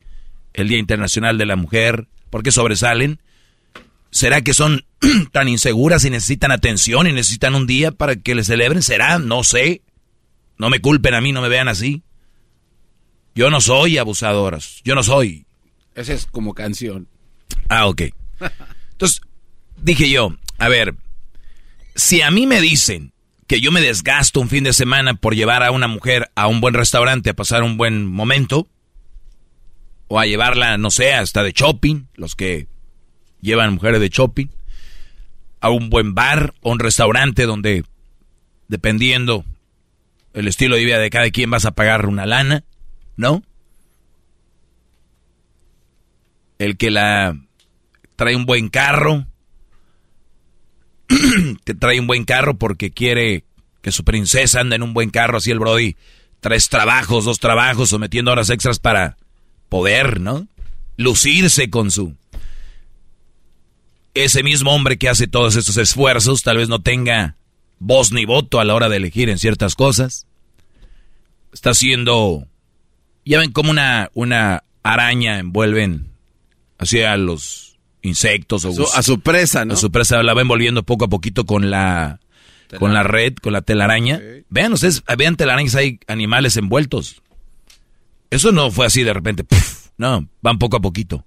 [0.55, 2.09] el Día Internacional de la Mujer?
[2.31, 3.21] ¿Por qué sobresalen?
[4.11, 4.85] ¿Será que son
[5.31, 8.83] tan inseguras y necesitan atención y necesitan un día para que le celebren?
[8.83, 9.21] ¿Será?
[9.21, 9.83] No sé.
[10.57, 12.03] No me culpen a mí, no me vean así.
[13.37, 14.81] Yo no soy abusadoras.
[14.83, 15.47] Yo no soy.
[15.95, 17.07] Esa es como canción.
[17.69, 18.03] Ah, ok.
[18.91, 19.21] Entonces,
[19.81, 20.97] dije yo, a ver,
[21.95, 23.13] si a mí me dicen
[23.49, 26.61] que yo me desgasto un fin de semana por llevar a una mujer a un
[26.61, 28.69] buen restaurante a pasar un buen momento,
[30.07, 32.69] o a llevarla, no sé, hasta de shopping, los que
[33.41, 34.49] llevan mujeres de shopping,
[35.61, 37.85] a un buen bar o un restaurante donde,
[38.69, 39.45] dependiendo
[40.35, 42.65] el estilo de vida de cada quien, vas a pagar una lana,
[43.17, 43.43] ¿no?
[46.59, 47.35] El que la
[48.17, 49.27] trae un buen carro,
[51.65, 53.45] que trae un buen carro porque quiere
[53.83, 55.97] que su princesa ande en un buen carro, así el Brody,
[56.41, 59.17] tres trabajos, dos trabajos, sometiendo horas extras para
[59.69, 60.47] poder, ¿no?
[60.97, 62.17] Lucirse con su
[64.15, 67.37] ese mismo hombre que hace todos estos esfuerzos tal vez no tenga
[67.79, 70.27] voz ni voto a la hora de elegir en ciertas cosas.
[71.53, 72.47] Está haciendo...
[73.25, 76.09] Ya ven como una, una araña envuelven
[76.79, 77.68] hacia los
[78.09, 79.75] insectos o a su presa, ¿no?
[79.75, 82.21] A su presa la va envolviendo poco a poquito con la
[82.79, 84.21] con la red, con la telaraña.
[84.49, 87.23] Vean ustedes, vean telarañas, hay animales envueltos.
[88.31, 89.45] Eso no fue así de repente.
[89.97, 91.25] no, van poco a poquito.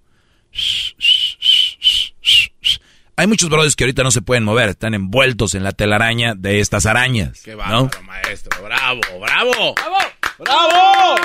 [3.15, 6.59] Hay muchos brothers que ahorita no se pueden mover, están envueltos en la telaraña de
[6.59, 7.41] estas arañas.
[7.43, 8.63] Qué bárbaro, maestro.
[8.63, 9.75] Bravo, bravo.
[9.75, 11.15] Bravo, bravo.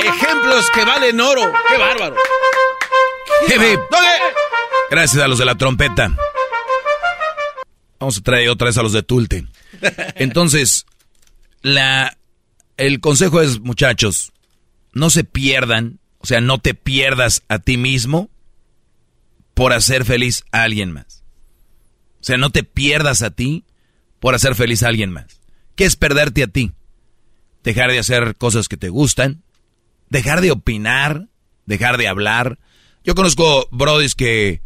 [0.00, 1.52] Ejemplos que valen oro.
[1.68, 2.16] Qué bárbaro.
[4.90, 6.14] Gracias a los de la trompeta.
[7.98, 9.46] Vamos a traer otra vez a los de Tulte.
[10.16, 10.86] Entonces,
[11.62, 12.16] la,
[12.76, 14.32] el consejo es, muchachos,
[14.92, 18.30] no se pierdan, o sea, no te pierdas a ti mismo
[19.54, 21.24] por hacer feliz a alguien más.
[22.20, 23.64] O sea, no te pierdas a ti
[24.20, 25.40] por hacer feliz a alguien más.
[25.76, 26.72] ¿Qué es perderte a ti?
[27.62, 29.42] Dejar de hacer cosas que te gustan,
[30.10, 31.28] dejar de opinar,
[31.66, 32.58] dejar de hablar.
[33.04, 34.60] Yo conozco brodis que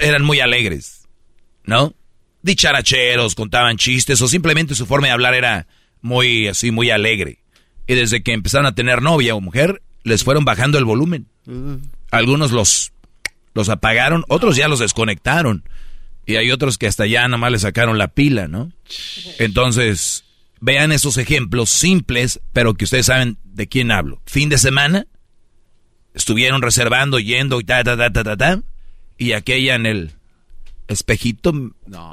[0.00, 1.06] eran muy alegres,
[1.64, 1.94] ¿no?
[2.42, 5.66] Dicharacheros, contaban chistes o simplemente su forma de hablar era
[6.00, 7.38] muy así, muy alegre.
[7.86, 11.26] Y desde que empezaron a tener novia o mujer, les fueron bajando el volumen.
[12.10, 12.92] Algunos los,
[13.54, 15.64] los apagaron, otros ya los desconectaron.
[16.24, 18.72] Y hay otros que hasta ya nomás le sacaron la pila, ¿no?
[19.38, 20.24] Entonces,
[20.60, 24.20] vean esos ejemplos simples, pero que ustedes saben de quién hablo.
[24.26, 25.06] Fin de semana,
[26.16, 28.62] estuvieron reservando, yendo y ta, ta, ta, ta, ta, ta
[29.18, 30.12] y aquella en el
[30.88, 31.52] espejito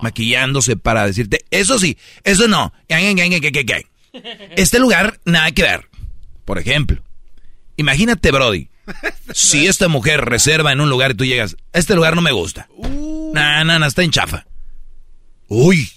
[0.02, 2.74] maquillándose para decirte, eso sí, eso no.
[4.56, 5.90] Este lugar, nada que ver.
[6.46, 7.02] Por ejemplo,
[7.78, 8.70] imagínate, Brody,
[9.34, 12.68] si esta mujer reserva en un lugar y tú llegas, este lugar no me gusta.
[12.76, 13.32] Uh.
[13.34, 14.46] Nah, nah, está en chafa.
[15.48, 15.90] Uy,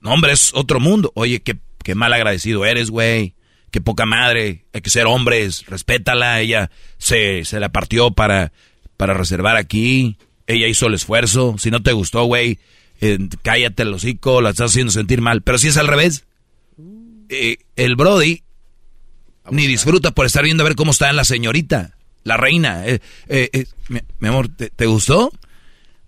[0.00, 1.12] no, hombre, es otro mundo.
[1.14, 3.35] Oye, qué, qué mal agradecido eres, güey.
[3.76, 4.64] Qué poca madre.
[4.72, 5.66] Hay que ser hombres.
[5.66, 6.40] Respétala.
[6.40, 8.50] Ella se, se la partió para,
[8.96, 10.16] para reservar aquí.
[10.46, 11.56] Ella hizo el esfuerzo.
[11.58, 12.58] Si no te gustó, güey,
[13.02, 15.42] eh, cállate el hocico, la estás haciendo sentir mal.
[15.42, 16.24] Pero si es al revés,
[17.28, 18.44] eh, el Brody
[19.50, 22.82] ni disfruta por estar viendo a ver cómo está la señorita, la reina.
[22.86, 23.00] Eh,
[23.90, 25.30] mi, amor, ¿te, gustó?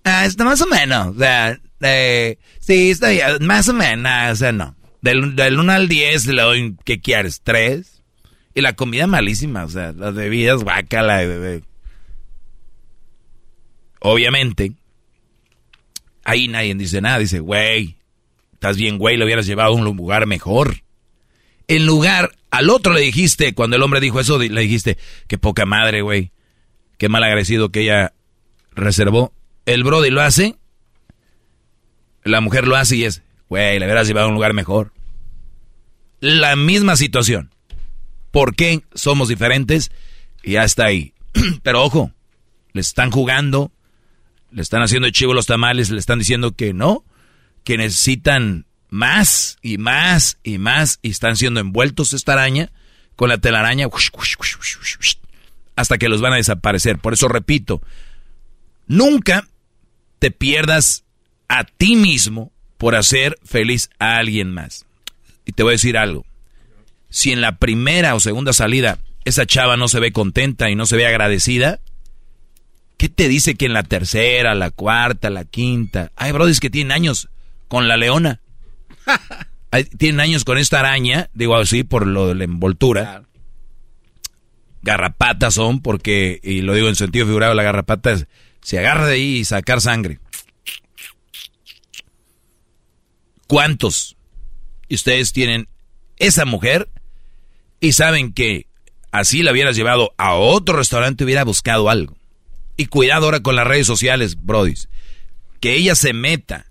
[0.05, 1.09] Ah, está más o menos.
[1.09, 1.61] O sea,
[2.61, 3.09] sí, está
[3.41, 4.33] más o menos.
[4.33, 4.78] O sea, no.
[5.01, 7.43] Del, del 1 al 10 le doy, ¿qué quieres?
[7.45, 7.87] ¿3?
[8.55, 11.63] Y la comida malísima, o sea, las bebidas, guacala, de,
[14.01, 14.73] Obviamente,
[16.25, 17.19] ahí nadie dice nada.
[17.19, 17.97] Dice, güey,
[18.53, 20.83] estás bien, güey, lo hubieras llevado a un lugar mejor.
[21.67, 25.67] En lugar, al otro le dijiste, cuando el hombre dijo eso, le dijiste, qué poca
[25.67, 26.33] madre, güey.
[26.97, 28.13] Qué mal agradecido que ella
[28.73, 29.33] reservó.
[29.67, 30.57] El Brody lo hace,
[32.25, 34.93] la mujer lo hace y es, güey, le hubieras llevado a un lugar mejor.
[36.21, 37.51] La misma situación.
[38.31, 39.91] ¿Por qué somos diferentes?
[40.43, 41.13] Y ya está ahí.
[41.63, 42.13] Pero ojo,
[42.73, 43.73] le están jugando
[44.51, 47.05] le están haciendo chivo los tamales, le están diciendo que no,
[47.65, 52.73] que necesitan más y más y más y están siendo envueltos esta araña
[53.17, 53.89] con la telaraña
[55.77, 56.99] hasta que los van a desaparecer.
[56.99, 57.83] Por eso repito,
[58.87, 59.47] nunca
[60.19, 61.05] te pierdas
[61.49, 64.87] a ti mismo por hacer feliz a alguien más.
[65.45, 66.25] Y te voy a decir algo.
[67.11, 70.87] Si en la primera o segunda salida esa chava no se ve contenta y no
[70.87, 71.81] se ve agradecida,
[72.97, 76.13] ¿qué te dice que en la tercera, la cuarta, la quinta?
[76.17, 77.29] Hay brodis que tienen años
[77.67, 78.41] con la leona.
[79.99, 83.25] tienen años con esta araña, digo así por lo de la envoltura.
[84.83, 88.17] Garrapatas son porque, y lo digo en sentido figurado, la garrapata
[88.63, 90.21] se agarra de ahí y sacar sangre.
[93.49, 94.17] ¿Cuántos?
[94.89, 95.69] Ustedes tienen
[96.19, 96.89] esa mujer
[97.81, 98.67] y saben que
[99.11, 102.17] así la hubieras llevado a otro restaurante hubiera buscado algo.
[102.77, 104.89] Y cuidado ahora con las redes sociales, brodis.
[105.61, 106.67] Que ella se meta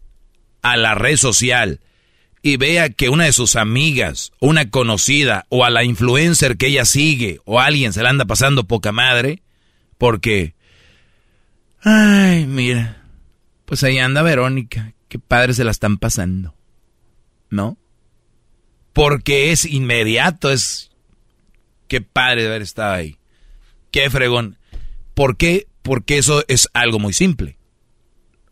[0.61, 1.81] a la red social
[2.41, 6.85] y vea que una de sus amigas, una conocida o a la influencer que ella
[6.85, 9.41] sigue o alguien se la anda pasando poca madre,
[9.97, 10.53] porque,
[11.81, 13.03] ay, mira,
[13.65, 16.55] pues ahí anda Verónica, qué padre se la están pasando,
[17.49, 17.77] ¿no?
[18.93, 20.91] Porque es inmediato, es,
[21.87, 23.17] qué padre de haber estado ahí,
[23.91, 24.57] qué fregón.
[25.13, 25.67] ¿Por qué?
[25.81, 27.57] Porque eso es algo muy simple.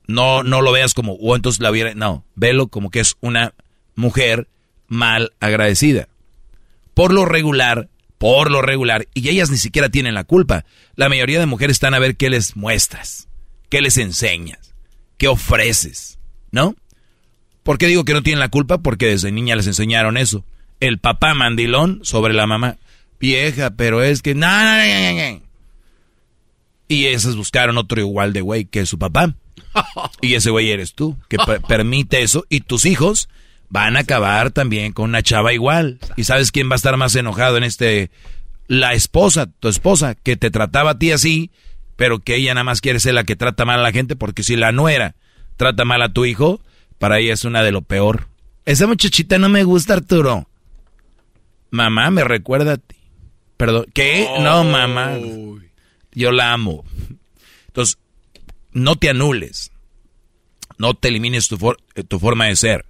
[0.07, 3.53] No, no lo veas como, o entonces la hubiera, no, velo como que es una
[3.95, 4.47] mujer
[4.87, 6.07] mal agradecida.
[6.93, 10.65] Por lo regular, por lo regular, y ellas ni siquiera tienen la culpa.
[10.95, 13.27] La mayoría de mujeres están a ver qué les muestras,
[13.69, 14.73] qué les enseñas,
[15.17, 16.19] qué ofreces,
[16.51, 16.75] ¿no?
[17.65, 18.77] ¿Por qué digo que no tienen la culpa?
[18.77, 20.45] Porque desde niña les enseñaron eso.
[20.79, 22.77] El papá mandilón sobre la mamá.
[23.19, 24.35] Vieja, pero es que...
[26.87, 29.33] y esas buscaron otro igual de güey que su papá.
[30.21, 32.45] Y ese güey eres tú, que permite eso.
[32.49, 33.29] Y tus hijos
[33.69, 35.97] van a acabar también con una chava igual.
[36.15, 38.11] ¿Y sabes quién va a estar más enojado en este?
[38.67, 41.49] La esposa, tu esposa, que te trataba a ti así,
[41.95, 44.43] pero que ella nada más quiere ser la que trata mal a la gente, porque
[44.43, 45.15] si la nuera
[45.57, 46.61] trata mal a tu hijo,
[47.05, 48.29] para ella es una de lo peor.
[48.65, 50.49] Esa muchachita no me gusta, Arturo.
[51.69, 52.95] Mamá me recuerda a ti.
[53.57, 54.27] Perdón, ¿qué?
[54.39, 55.15] No, mamá.
[56.13, 56.83] Yo la amo.
[57.67, 57.99] Entonces,
[58.71, 59.71] no te anules.
[60.79, 61.59] No te elimines tu,
[62.07, 62.87] tu forma de ser.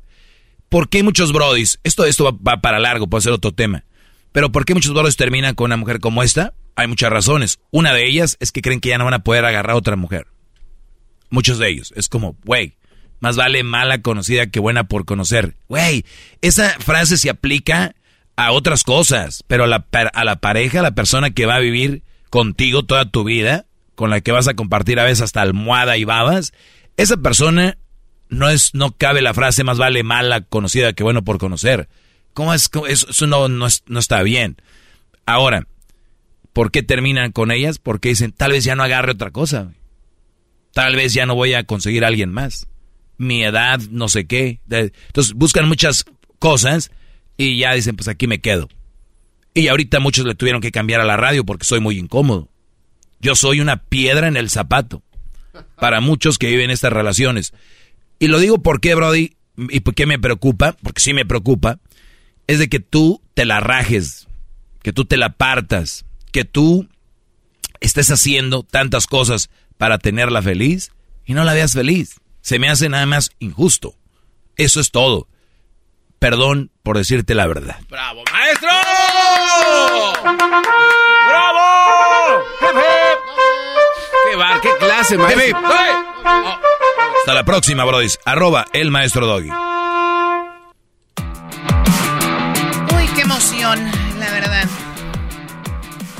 [0.69, 1.81] ¿Por qué muchos brodis?
[1.83, 3.83] Esto, esto va, para largo, puede ser otro tema.
[4.31, 6.53] Pero ¿por qué muchos brodis terminan con una mujer como esta?
[6.77, 7.59] Hay muchas razones.
[7.69, 9.97] Una de ellas es que creen que ya no van a poder agarrar a otra
[9.97, 10.27] mujer.
[11.29, 11.91] Muchos de ellos.
[11.97, 12.77] Es como, güey,
[13.19, 15.55] más vale mala conocida que buena por conocer.
[15.67, 16.05] Güey,
[16.41, 17.95] esa frase se aplica
[18.35, 21.59] a otras cosas, pero a la, a la pareja, a la persona que va a
[21.59, 25.97] vivir contigo toda tu vida, con la que vas a compartir a veces hasta almohada
[25.97, 26.53] y babas,
[26.97, 27.77] esa persona
[28.29, 31.87] no es, no cabe la frase más vale mala conocida que bueno por conocer.
[32.33, 32.69] ¿Cómo es?
[32.89, 34.57] Eso, no, no, no está bien.
[35.25, 35.67] Ahora,
[36.51, 37.79] ¿por qué terminan con ellas?
[37.79, 39.71] Porque dicen, tal vez ya no agarre otra cosa.
[40.73, 42.67] Tal vez ya no voy a conseguir a alguien más.
[43.17, 44.59] Mi edad, no sé qué.
[44.69, 46.05] Entonces buscan muchas
[46.39, 46.91] cosas
[47.37, 48.69] y ya dicen, pues aquí me quedo.
[49.53, 52.49] Y ahorita muchos le tuvieron que cambiar a la radio porque soy muy incómodo.
[53.21, 55.01] Yo soy una piedra en el zapato
[55.77, 57.53] para muchos que viven estas relaciones.
[58.19, 61.79] Y lo digo porque, Brody, y por qué me preocupa, porque sí me preocupa,
[62.47, 64.27] es de que tú te la rajes,
[64.81, 66.87] que tú te la partas, que tú
[67.79, 70.91] estés haciendo tantas cosas para tenerla feliz
[71.25, 72.19] y no la veas feliz.
[72.45, 73.95] Se me hace nada más injusto.
[74.55, 75.27] Eso es todo.
[76.19, 77.79] Perdón por decirte la verdad.
[77.89, 78.69] ¡Bravo, maestro!
[81.27, 82.43] ¡Bravo!
[84.29, 85.57] ¡Qué bar, qué clase, maestro!
[87.17, 88.09] Hasta la próxima, Brody.
[88.25, 89.49] Arroba el maestro Doggy.
[92.95, 94.67] Uy, qué emoción, la verdad.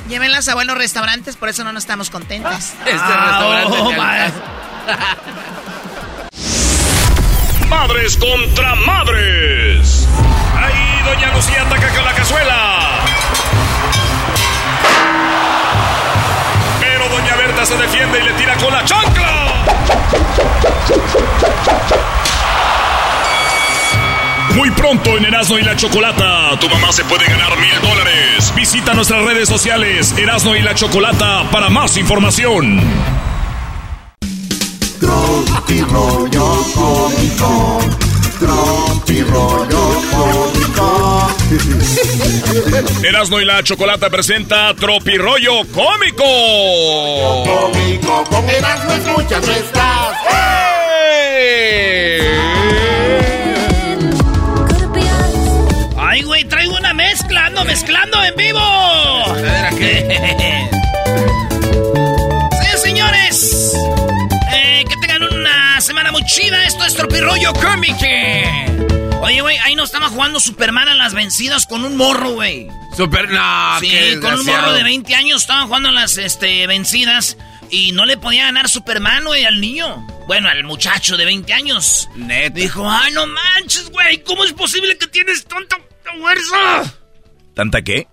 [0.09, 2.73] Llévenlas a buenos restaurantes, por eso no nos estamos contentas.
[2.79, 3.77] Este restaurante.
[3.79, 3.91] Oh,
[7.75, 10.07] madres contra madres.
[10.55, 12.55] Ahí Doña Lucía ataca con la cazuela.
[16.79, 19.65] Pero Doña Berta se defiende y le tira con la chancla.
[24.55, 28.53] Muy pronto en Erasmo y la Chocolata, tu mamá se puede ganar mil dólares.
[28.55, 32.81] Visita nuestras redes sociales Erasmo y la Chocolata para más información.
[34.99, 37.79] Tropi rollo cómico,
[38.39, 41.35] tropi rollo cómico.
[43.03, 46.23] Erasmo y la Chocolata presenta Tropi rollo cómico.
[47.43, 50.15] Cómico, con Erasmo escuchas no estás.
[55.97, 58.59] Ay, güey, traigo una mezcla, ando mezclando en vivo.
[58.59, 60.44] A ver, ¿a qué?
[66.95, 68.05] Tropirollo cómico.
[69.21, 72.67] Oye, güey, ahí no estaba jugando Superman a las vencidas con un morro, güey.
[72.95, 76.67] Super, no, Sí, qué con un morro de 20 años estaban jugando a las este,
[76.67, 77.37] vencidas
[77.69, 80.05] y no le podía ganar Superman, güey, al niño.
[80.27, 82.09] Bueno, al muchacho de 20 años.
[82.15, 82.59] Neta.
[82.59, 85.77] Dijo, ay, no manches, güey, ¿cómo es posible que tienes tanta
[86.17, 86.93] fuerza?
[87.53, 88.07] ¿Tanta qué?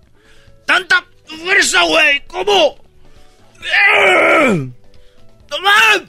[0.65, 2.23] ¡Tanta fuerza, güey!
[2.27, 2.77] ¿Cómo?
[3.61, 4.69] ¡Eh!
[5.47, 6.03] ¡Toma!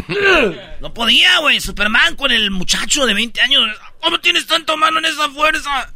[0.80, 1.60] No podía, güey.
[1.60, 3.68] Superman con el muchacho de 20 años.
[4.00, 5.92] ¿Cómo tienes tanta mano en esa fuerza?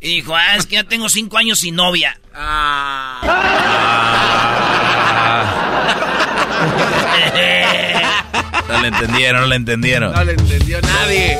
[0.00, 2.18] Y dijo, ah, es que ya tengo 5 años sin novia.
[8.68, 10.12] No le entendieron, no le entendieron.
[10.12, 11.38] No le entendió nadie.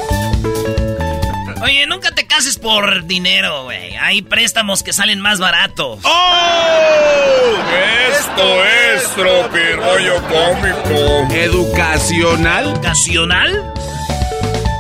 [1.63, 3.97] Oye, nunca te cases por dinero, güey.
[3.97, 6.01] Hay préstamos que salen más baratos.
[6.05, 7.55] ¡Oh!
[8.13, 11.35] Esto es Tropirollo Cómico.
[11.35, 12.67] ¿Educacional?
[12.67, 13.75] ¿Educacional?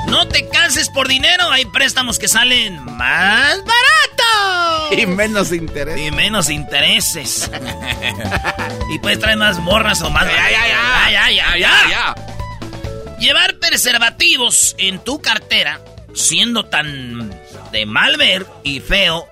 [0.08, 1.50] No te cases por dinero.
[1.50, 4.98] Hay préstamos que salen más baratos.
[4.98, 6.00] Y menos interés.
[6.00, 7.50] Y menos intereses.
[8.94, 10.24] y puedes traer más morras o más.
[10.24, 10.66] Ya, ya.
[10.68, 12.14] ya, ya, ya, Ya, ya.
[13.18, 15.80] Llevar preservativos en tu cartera,
[16.18, 17.30] siendo tan
[17.72, 19.26] de mal ver y feo,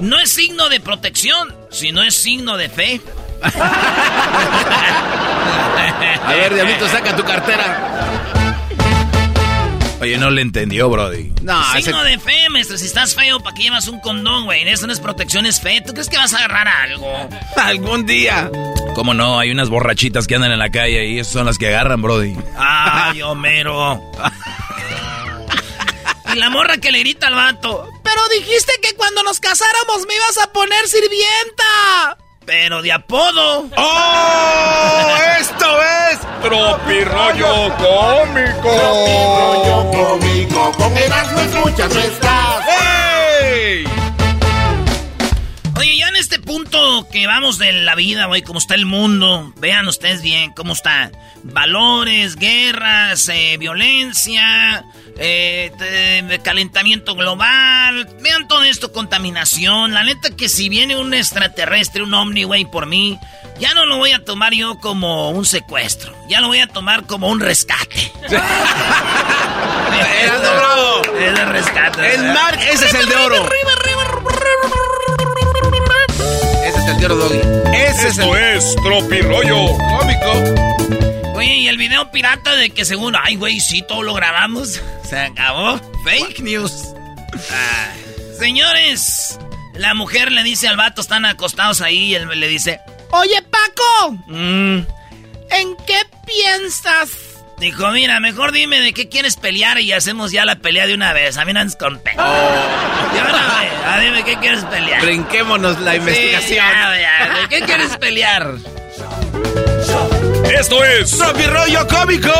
[0.00, 3.00] no es signo de protección, sino es signo de fe.
[6.22, 8.28] A ver, Diablito, saca tu cartera.
[10.00, 11.32] Oye, no le entendió, Brody.
[11.42, 11.86] No, ese...
[11.86, 12.78] signo de fe, maestro.
[12.78, 14.68] Si estás feo, ¿para qué llevas un condón, güey?
[14.68, 15.82] Eso no es protección, es fe.
[15.84, 17.28] ¿Tú crees que vas a agarrar algo?
[17.56, 18.48] algún día.
[18.94, 19.40] ¿Cómo no?
[19.40, 22.36] Hay unas borrachitas que andan en la calle y esas son las que agarran, Brody.
[22.56, 24.00] Ay, Homero.
[26.38, 27.88] la morra que le grita al vato.
[28.02, 32.18] Pero dijiste que cuando nos casáramos me ibas a poner sirvienta.
[32.46, 33.68] Pero de apodo.
[33.76, 35.16] ¡Oh!
[35.38, 38.70] ¡Esto es Tropirollo Cómico.
[38.72, 42.47] Tropirollo cómico, con Erasmo escuchas no estás.
[46.48, 50.72] Punto que vamos de la vida, güey, cómo está el mundo, vean ustedes bien cómo
[50.72, 51.12] está.
[51.42, 54.82] Valores, guerras, eh, violencia,
[55.18, 55.70] eh,
[56.42, 59.92] calentamiento global, vean todo esto, contaminación.
[59.92, 63.18] La neta que si viene un extraterrestre, un ovni, güey, por mí,
[63.60, 67.04] ya no lo voy a tomar yo como un secuestro, ya lo voy a tomar
[67.04, 68.10] como un rescate.
[70.22, 71.02] Erasmo Bravo.
[71.18, 72.14] Es de rescate.
[72.14, 73.36] El Mark, ese es el de oro.
[73.36, 74.77] Ese es el
[77.06, 77.38] Doggy.
[77.74, 81.34] Ese es el Esto es Tropirollo cómico.
[81.36, 84.80] Oye, y el video pirata de que según, ay, güey, sí, todo lo grabamos.
[85.08, 85.78] Se acabó.
[86.04, 86.72] Fake news.
[87.52, 87.92] Ah,
[88.38, 89.38] señores,
[89.74, 92.80] la mujer le dice al vato, están acostados ahí, y él le dice,
[93.10, 94.78] Oye, Paco, "Mm".
[95.50, 97.10] ¿en qué piensas?
[97.60, 101.12] Dijo, mira, mejor dime de qué quieres pelear y hacemos ya la pelea de una
[101.12, 101.36] vez.
[101.36, 102.22] A mí no andes con pe- Ya,
[103.28, 105.02] una vez, ah, dime qué quieres pelear.
[105.02, 106.56] Brinquémonos la Sí, investigación.
[106.56, 108.54] ya, ya, ¿De qué quieres pelear?
[110.58, 112.32] Esto es Tropirollo cómico.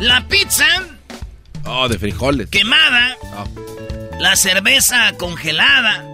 [0.00, 0.66] La pizza
[1.64, 2.48] Oh, de frijoles.
[2.50, 3.46] quemada, Oh.
[4.20, 6.04] la cerveza congelada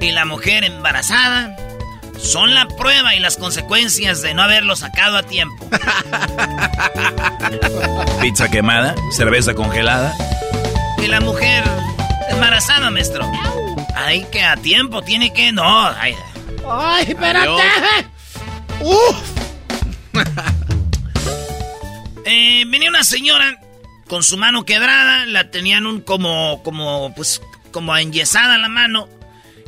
[0.00, 1.56] y la mujer embarazada
[2.22, 5.68] son la prueba y las consecuencias de no haberlo sacado a tiempo.
[8.20, 10.14] Pizza quemada, cerveza congelada.
[11.02, 11.64] Y la mujer
[12.30, 13.30] embarazada, maestro.
[13.94, 15.52] Ay, que a tiempo tiene que...
[15.52, 16.14] No, ay.
[16.68, 17.48] Ay, espérate.
[17.48, 18.06] Adiós.
[18.80, 19.16] Uf.
[22.24, 23.60] Eh, venía una señora
[24.08, 27.42] con su mano quebrada, la tenían un como, como, pues,
[27.72, 29.08] como enyesada la mano.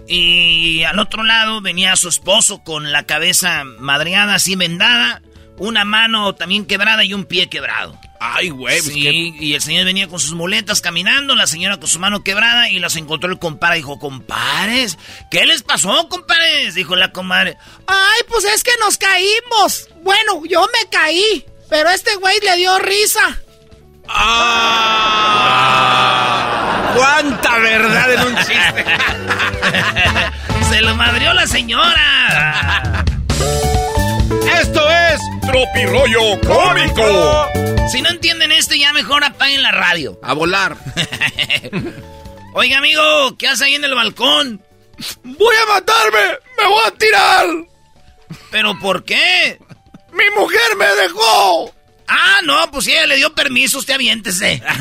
[0.06, 5.22] Y al otro lado venía su esposo con la cabeza madreada, así vendada,
[5.56, 7.98] una mano también quebrada y un pie quebrado.
[8.20, 8.80] Ay, güey.
[8.80, 12.24] pues, Sí, y el señor venía con sus muletas caminando, la señora con su mano
[12.24, 13.76] quebrada y las encontró el compadre.
[13.76, 14.98] Dijo, compadres,
[15.30, 16.74] ¿qué les pasó, compadres?
[16.74, 17.56] Dijo la comadre.
[17.86, 19.88] Ay, pues es que nos caímos.
[20.02, 23.40] Bueno, yo me caí, pero este güey le dio risa.
[24.08, 25.64] ¡Ah!
[26.96, 28.84] ¡Cuánta verdad en un chiste!
[30.70, 33.04] Se lo madrió la señora.
[34.60, 37.48] Esto es Tropirollo Cómico.
[37.90, 40.18] Si no entienden esto, ya mejor apaguen la radio.
[40.22, 40.76] A volar.
[42.54, 44.62] Oiga, amigo, ¿qué hace ahí en el balcón?
[45.24, 46.38] ¡Voy a matarme!
[46.56, 47.46] ¡Me voy a tirar!
[48.50, 49.58] ¿Pero por qué?
[50.12, 51.73] ¡Mi mujer me dejó!
[52.08, 54.62] Ah, no, pues si ella le dio permiso, usted aviéntese.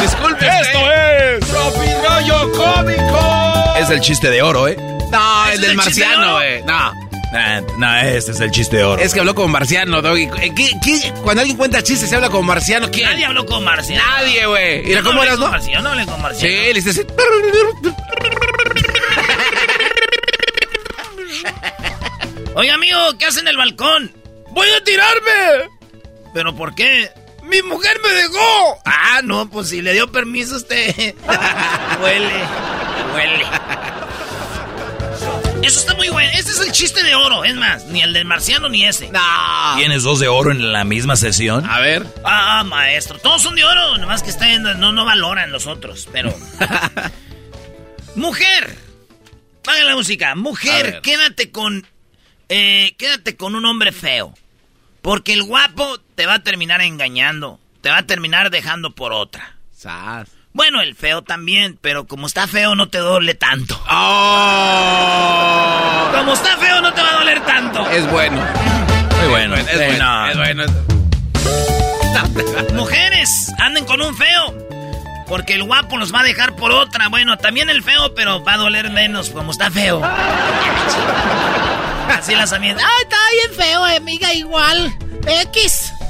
[0.00, 0.46] Disculpe.
[0.46, 3.64] Esto es Tropirollo cómico.
[3.78, 4.76] Es el chiste de oro, ¿eh?
[5.10, 6.34] No, ¿Ese el es del de marciano, oro?
[6.36, 6.62] güey.
[6.64, 6.92] No.
[7.34, 9.02] Ah, no, este es el chiste de oro.
[9.02, 10.30] Es que habló como marciano, Doggy.
[10.40, 12.90] Eh, ¿Qué- qué- Cuando alguien cuenta chistes se habla como marciano.
[12.90, 13.08] ¿Quién?
[13.10, 14.02] Nadie habló con Marciano.
[14.02, 14.82] Nadie, güey.
[14.84, 15.50] Mira, Yo ¿cómo hablé eras, con no?
[15.52, 16.54] Marciano, no hablé con Marciano.
[16.54, 17.02] Sí, le así.
[22.58, 24.12] Oye, amigo, ¿qué hace en el balcón?
[24.50, 25.70] ¡Voy a tirarme!
[26.34, 27.08] ¿Pero por qué?
[27.44, 28.82] ¡Mi mujer me dejó!
[28.84, 30.92] Ah, no, pues si le dio permiso a usted.
[32.02, 32.44] huele,
[33.14, 33.44] huele.
[35.62, 36.32] Eso está muy bueno.
[36.34, 37.44] Este es el chiste de oro.
[37.44, 39.08] Es más, ni el del marciano ni ese.
[39.76, 41.64] ¿Tienes dos de oro en la misma sesión?
[41.64, 42.04] A ver.
[42.24, 43.20] Ah, maestro.
[43.20, 43.98] Todos son de oro.
[43.98, 46.08] Nomás que están, no, no valoran los otros.
[46.10, 46.34] Pero.
[48.16, 48.76] Mujer.
[49.62, 50.34] Paga la música.
[50.34, 51.86] Mujer, quédate con.
[52.48, 54.34] Eh, quédate con un hombre feo.
[55.02, 57.60] Porque el guapo te va a terminar engañando.
[57.80, 59.54] Te va a terminar dejando por otra.
[59.76, 60.28] Sas.
[60.52, 63.80] Bueno, el feo también, pero como está feo no te duele tanto.
[63.88, 66.10] Oh.
[66.16, 67.88] Como está feo no te va a doler tanto.
[67.90, 68.44] Es bueno.
[69.20, 69.54] Muy bueno.
[69.54, 70.04] Es Sí, bueno.
[70.04, 70.28] no.
[70.30, 70.64] Es bueno.
[72.74, 74.66] Mujeres, anden con un feo.
[75.28, 77.08] Porque el guapo los va a dejar por otra.
[77.08, 80.00] Bueno, también el feo, pero va a doler menos como está feo.
[82.08, 82.78] Así las amigas.
[82.78, 84.92] Ay, está bien feo, eh, amiga, igual.
[85.26, 85.92] X.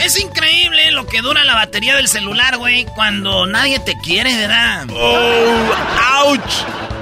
[0.00, 4.86] Es increíble lo que dura la batería del celular, güey, cuando nadie te quiere, ¿verdad?
[4.90, 6.40] ¡Auch!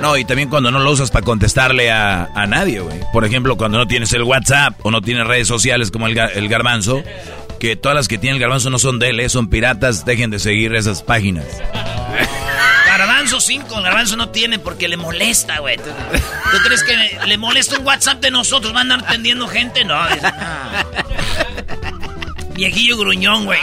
[0.03, 3.01] No, y también cuando no lo usas para contestarle a, a nadie, güey.
[3.13, 7.03] Por ejemplo, cuando no tienes el WhatsApp o no tienes redes sociales como el garbanzo,
[7.59, 10.31] que todas las que tiene el garbanzo no son de él, eh, son piratas, dejen
[10.31, 11.47] de seguir esas páginas.
[12.99, 15.77] Garbanzo 5, Garbanzo no tiene porque le molesta, güey.
[15.77, 15.85] ¿Tú,
[16.65, 18.75] crees que le, le molesta un WhatsApp de nosotros?
[18.75, 19.85] ¿Va a andar atendiendo gente?
[19.85, 20.33] No, dice, no.
[22.55, 23.61] Viejillo gruñón, güey.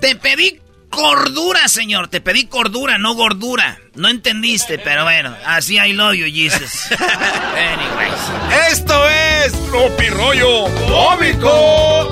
[0.00, 2.06] Te pedí cordura, señor.
[2.06, 3.80] Te pedí cordura, no gordura.
[3.96, 5.34] No entendiste, pero bueno.
[5.44, 6.92] Así I love you, Jesus.
[6.92, 8.70] Anyways.
[8.70, 12.08] Esto es Tropi rollo cómico.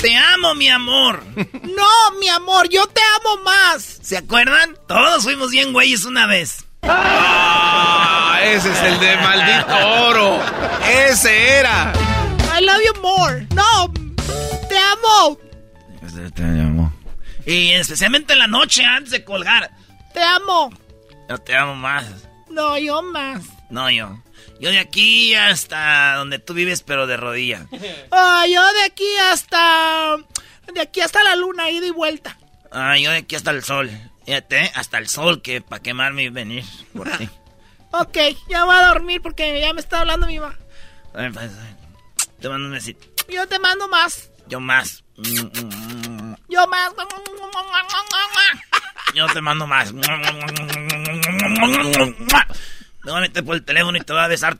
[0.00, 1.22] Te amo, mi amor.
[1.78, 3.98] No, mi amor, yo te amo más.
[4.02, 4.76] ¿Se acuerdan?
[4.88, 6.64] Todos fuimos bien güeyes una vez.
[6.82, 9.76] Ah, ese es el de maldito
[10.08, 10.40] oro.
[10.84, 11.92] Ese era.
[12.58, 13.46] I love you more.
[13.54, 13.92] No,
[14.68, 15.38] te amo.
[17.48, 19.70] Y especialmente en la noche antes de colgar.
[20.12, 20.70] Te amo.
[21.30, 22.04] Yo te amo más.
[22.50, 23.42] No, yo más.
[23.70, 24.18] No, yo.
[24.60, 27.66] Yo de aquí hasta donde tú vives, pero de rodilla.
[28.10, 30.16] Ah, yo de aquí hasta.
[30.72, 32.38] De aquí hasta la luna, ida y vuelta.
[32.70, 33.90] Ah, yo de aquí hasta el sol.
[34.24, 37.28] Fíjate, hasta el sol, que para quemarme y venir por ti.
[37.90, 38.18] Ok,
[38.50, 40.54] ya voy a dormir porque ya me está hablando mi mamá.
[41.12, 41.50] Pues,
[42.38, 43.06] Te mando un besito.
[43.30, 44.30] Yo te mando más.
[44.46, 45.04] Yo más.
[45.16, 46.92] Yo más.
[49.14, 49.90] Yo te mando más.
[53.04, 54.58] Me voy a meter por el teléfono y te voy a besar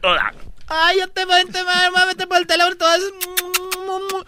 [0.00, 0.32] toda.
[0.68, 4.26] Ay, yo te voy, te voy a meter por el teléfono y todo eso.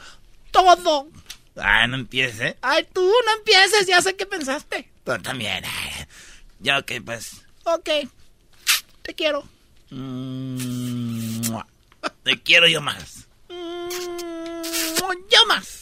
[0.50, 1.08] Todo.
[1.56, 2.56] Ah, no empieces, ¿eh?
[2.62, 4.90] Ay, tú no empieces, ya sé qué pensaste.
[5.04, 5.64] Tú también.
[6.60, 7.42] Ya, ok, pues.
[7.64, 7.90] Ok.
[9.02, 9.46] Te quiero.
[12.22, 13.26] Te quiero yo más.
[15.30, 15.77] Yo más.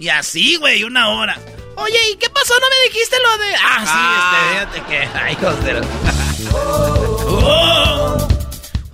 [0.00, 1.38] Y así, güey, una hora.
[1.76, 2.54] Oye, ¿y qué pasó?
[2.58, 3.54] ¿No me dijiste lo de.?
[3.56, 5.18] Ah, sí, este, fíjate que.
[5.24, 5.80] Ay, hijos de la-
[7.42, 8.28] Oh,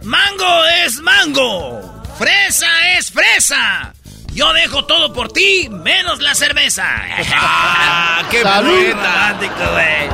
[0.03, 2.03] mango es mango.
[2.19, 2.67] Fresa
[2.99, 3.93] es fresa.
[4.33, 6.85] Yo dejo todo por ti, menos la cerveza.
[7.35, 8.71] ¡Ah, qué Salud.
[8.71, 9.39] poeta!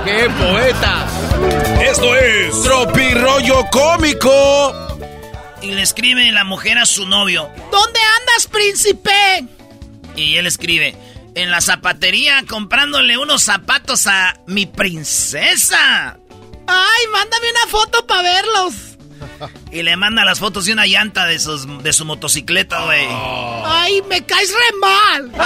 [0.05, 1.07] ¡Qué poeta!
[1.83, 4.99] Esto es Tropi rollo cómico.
[5.61, 7.49] Y le escribe la mujer a su novio.
[7.71, 9.45] ¿Dónde andas, príncipe?
[10.17, 10.95] Y él escribe,
[11.35, 16.19] en la zapatería comprándole unos zapatos a mi princesa.
[16.67, 18.75] Ay, mándame una foto para verlos.
[19.71, 23.07] Y le manda las fotos de una llanta de, sus, de su motocicleta, güey.
[23.65, 25.33] Ay, me caes re mal.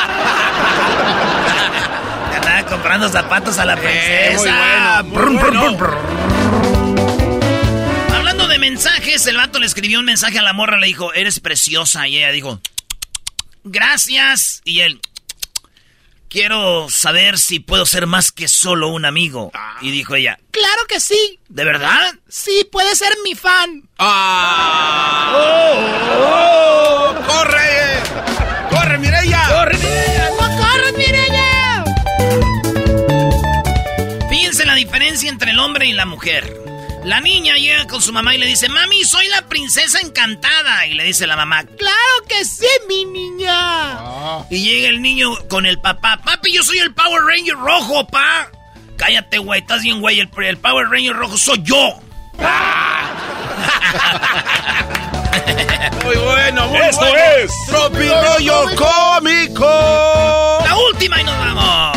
[2.34, 5.00] Andaba comprando zapatos a la princesa.
[5.00, 5.76] Eh, muy bueno, muy Brum, brum, bueno.
[5.76, 6.96] brum, brum.
[8.14, 11.40] Hablando de mensajes, el vato le escribió un mensaje a la morra, le dijo, eres
[11.40, 12.06] preciosa.
[12.08, 12.60] Y ella dijo,
[13.66, 14.62] gracias.
[14.64, 15.00] Y él,
[16.28, 19.52] quiero saber si puedo ser más que solo un amigo.
[19.80, 21.38] Y dijo ella, Claro que sí.
[21.48, 22.14] ¿de verdad?
[22.28, 23.88] Sí, puedes ser mi fan.
[23.98, 25.32] ¡Ah!
[26.18, 27.14] ¡Oh!
[27.26, 28.00] ¡Corre!
[28.70, 29.48] ¡Corre, Mireya!
[29.48, 30.30] ¡Corre, Mireya!
[30.30, 31.84] ¡No corres, Mireya!
[34.28, 36.52] Fíjense la diferencia entre el hombre y la mujer.
[37.06, 40.88] La niña llega con su mamá y le dice, mami, soy la princesa encantada.
[40.88, 44.44] Y le dice la mamá, Claro que sí, mi niña.
[44.50, 46.18] Y llega el niño con el papá.
[46.24, 48.50] Papi, yo soy el Power Ranger rojo, pa.
[48.96, 50.18] Cállate, güey, estás bien, güey.
[50.18, 52.00] El, el Power Ranger rojo soy yo.
[56.04, 57.16] Muy bueno, muy Esto bueno.
[57.38, 59.64] es Tropi Rollo Cómico.
[60.64, 61.95] La última y nos vamos.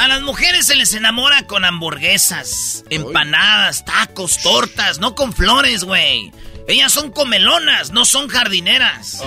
[0.00, 6.32] A las mujeres se les enamora con hamburguesas, empanadas, tacos, tortas, no con flores, güey.
[6.66, 9.22] Ellas son comelonas, no son jardineras.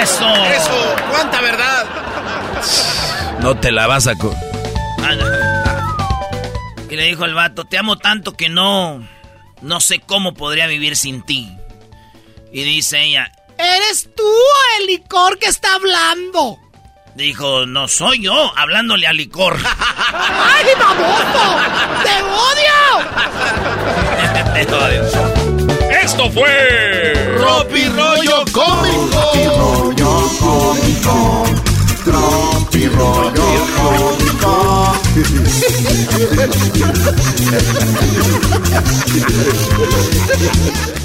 [0.00, 0.34] Eso.
[0.46, 1.86] Eso, cuánta verdad.
[3.40, 4.14] No te la vas a...
[6.90, 9.08] Y le dijo el vato, te amo tanto que no,
[9.62, 11.48] no sé cómo podría vivir sin ti.
[12.52, 14.28] Y dice ella, ¿Eres tú
[14.80, 16.58] el licor que está hablando?
[17.14, 19.56] Dijo, no soy yo, hablándole al licor.
[19.64, 21.56] ¡Ay, baboso!
[22.04, 22.78] ¡Te odio!
[24.54, 25.02] Te odio.
[26.02, 29.32] Esto fue Tropi Rollo Cómico.
[29.58, 31.44] rollo cómico.
[32.04, 34.89] Tropi rollo cómico.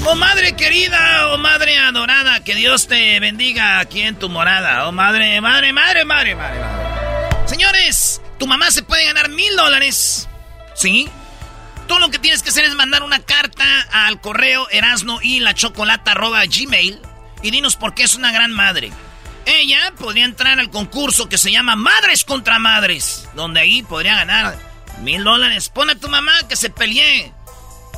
[0.06, 4.88] Oh madre querida, oh madre adorada, que Dios te bendiga aquí en tu morada.
[4.88, 6.60] Oh madre, madre, madre, madre, madre.
[7.46, 10.28] Señores, tu mamá se puede ganar mil dólares.
[10.74, 11.08] ¿Sí?
[11.88, 15.54] Tú lo que tienes que hacer es mandar una carta al correo erasno y la
[15.54, 17.00] chocolata gmail
[17.42, 18.92] y dinos por qué es una gran madre.
[19.46, 24.58] Ella podría entrar al concurso que se llama Madres contra Madres, donde ahí podría ganar
[25.02, 25.68] mil dólares.
[25.68, 27.32] Pon a tu mamá que se pelee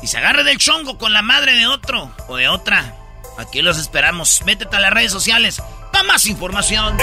[0.03, 2.95] y se agarre del chongo con la madre de otro o de otra.
[3.39, 4.43] Aquí los esperamos.
[4.45, 6.99] Métete a las redes sociales para más información.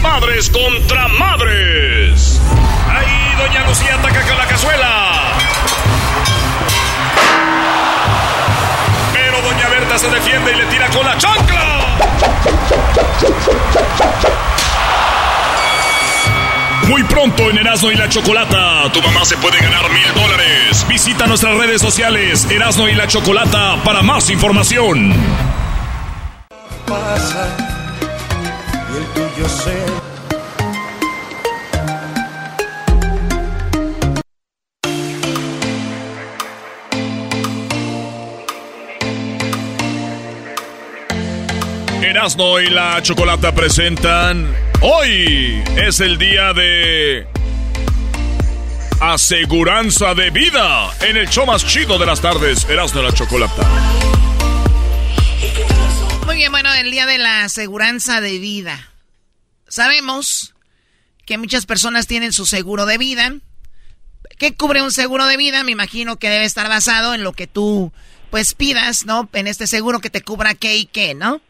[0.00, 2.40] Madres contra Madres.
[2.88, 5.55] Ahí Doña Lucía ataca con la cazuela.
[9.96, 11.96] Se defiende y le tira con la chancla.
[16.86, 20.84] Muy pronto en Erasmo y la Chocolata, tu mamá se puede ganar mil dólares.
[20.86, 25.14] Visita nuestras redes sociales Erasmo y la Chocolata para más información.
[26.86, 27.56] Pasa
[28.92, 30.05] y el tuyo se
[42.26, 44.52] Erasmo y la Chocolata presentan.
[44.80, 47.24] Hoy es el día de.
[48.98, 53.62] Aseguranza de vida en el show más chido de las tardes, Erasmo y la Chocolata.
[56.26, 58.90] Muy bien, bueno, el día de la aseguranza de vida.
[59.68, 60.52] Sabemos
[61.26, 63.34] que muchas personas tienen su seguro de vida.
[64.36, 65.62] ¿Qué cubre un seguro de vida?
[65.62, 67.92] Me imagino que debe estar basado en lo que tú,
[68.30, 69.28] pues, pidas, ¿no?
[69.32, 71.40] En este seguro que te cubra qué y qué, ¿no?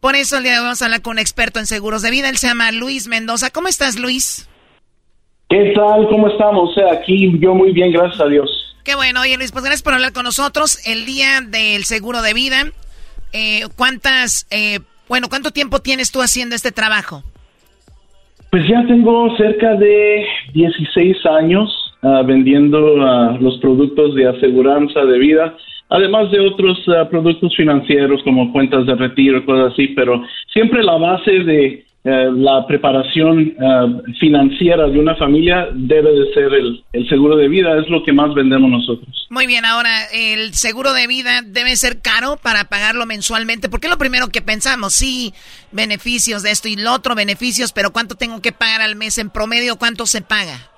[0.00, 2.10] Por eso el día de hoy vamos a hablar con un experto en seguros de
[2.10, 2.30] vida.
[2.30, 3.50] Él se llama Luis Mendoza.
[3.50, 4.48] ¿Cómo estás, Luis?
[5.50, 6.08] ¿Qué tal?
[6.08, 6.70] ¿Cómo estamos?
[6.92, 8.48] Aquí yo muy bien, gracias a Dios.
[8.82, 9.20] Qué bueno.
[9.20, 10.86] Oye, Luis, pues gracias por hablar con nosotros.
[10.86, 12.72] El día del seguro de vida.
[13.32, 17.22] Eh, ¿Cuántas, eh, bueno, cuánto tiempo tienes tú haciendo este trabajo?
[18.50, 20.24] Pues ya tengo cerca de
[20.54, 21.70] 16 años
[22.02, 25.56] ah, vendiendo ah, los productos de aseguranza de vida,
[25.90, 30.96] además de otros ah, productos financieros como cuentas de retiro, cosas así, pero siempre la
[30.96, 33.86] base de eh, la preparación ah,
[34.18, 38.12] financiera de una familia debe de ser el, el seguro de vida, es lo que
[38.12, 39.26] más vendemos nosotros.
[39.28, 43.92] Muy bien, ahora, el seguro de vida debe ser caro para pagarlo mensualmente, porque es
[43.92, 45.34] lo primero que pensamos, sí,
[45.72, 49.28] beneficios de esto y lo otro, beneficios, pero ¿cuánto tengo que pagar al mes en
[49.28, 49.76] promedio?
[49.76, 50.70] ¿Cuánto se paga?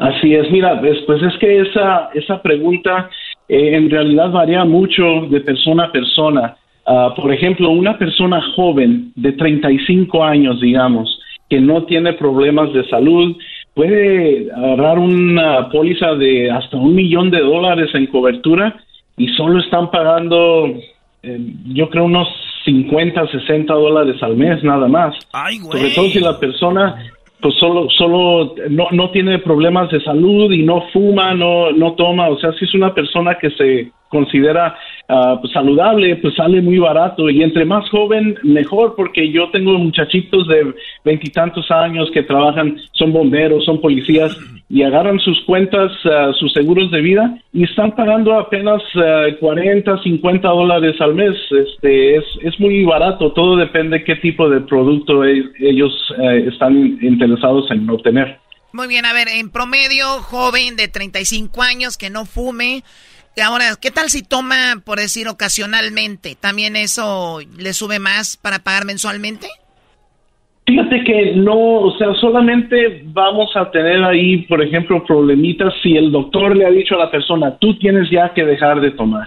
[0.00, 3.10] Así es, mira, pues, pues es que esa, esa pregunta
[3.50, 6.56] eh, en realidad varía mucho de persona a persona.
[6.86, 12.88] Ah, por ejemplo, una persona joven de 35 años, digamos, que no tiene problemas de
[12.88, 13.36] salud,
[13.74, 18.76] puede agarrar una póliza de hasta un millón de dólares en cobertura
[19.16, 20.68] y solo están pagando,
[21.24, 22.28] eh, yo creo, unos
[22.64, 25.16] 50, 60 dólares al mes nada más.
[25.72, 27.04] Sobre todo si la persona
[27.40, 32.28] pues solo solo no, no tiene problemas de salud y no fuma, no no toma,
[32.28, 37.30] o sea, si es una persona que se considera pues, saludable, pues sale muy barato
[37.30, 43.12] y entre más joven mejor porque yo tengo muchachitos de veintitantos años que trabajan, son
[43.12, 44.36] bomberos, son policías
[44.68, 50.00] y agarran sus cuentas, ah, sus seguros de vida y están pagando apenas ah, 40,
[50.02, 51.34] 50 dólares al mes.
[51.50, 55.92] Este es, es muy barato, todo depende qué tipo de producto e- ellos
[56.22, 58.38] eh, están interesados en obtener.
[58.72, 62.84] Muy bien, a ver, en promedio, joven de 35 años que no fume.
[63.42, 66.36] Ahora, ¿qué tal si toma, por decir, ocasionalmente?
[66.38, 69.46] ¿También eso le sube más para pagar mensualmente?
[70.66, 76.12] Fíjate que no, o sea, solamente vamos a tener ahí, por ejemplo, problemitas si el
[76.12, 79.26] doctor le ha dicho a la persona, tú tienes ya que dejar de tomar.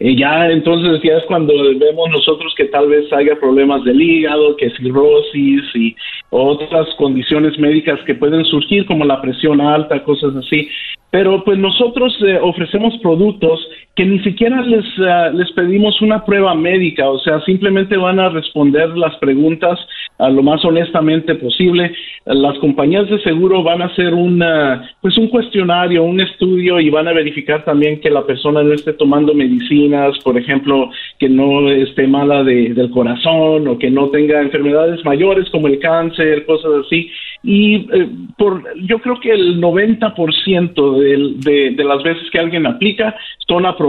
[0.00, 4.56] Eh, ya entonces ya es cuando vemos nosotros que tal vez haya problemas del hígado,
[4.56, 5.94] que cirrosis y
[6.30, 10.68] otras condiciones médicas que pueden surgir como la presión alta, cosas así.
[11.10, 16.54] Pero pues nosotros eh, ofrecemos productos que ni siquiera les, eh, les pedimos una prueba
[16.54, 19.78] médica, o sea, simplemente van a responder las preguntas
[20.18, 21.92] a lo más honestamente posible.
[22.24, 27.06] Las compañías de seguro van a hacer una, pues un cuestionario, un estudio y van
[27.06, 32.08] a verificar también que la persona no esté tomando medicinas, por ejemplo, que no esté
[32.08, 37.10] mala de, del corazón o que no tenga enfermedades mayores como el cáncer, cosas así
[37.44, 40.98] y eh, por yo creo que el 90%
[41.44, 43.14] de, de, las veces que alguien aplica
[43.46, 43.83] son aprobadas.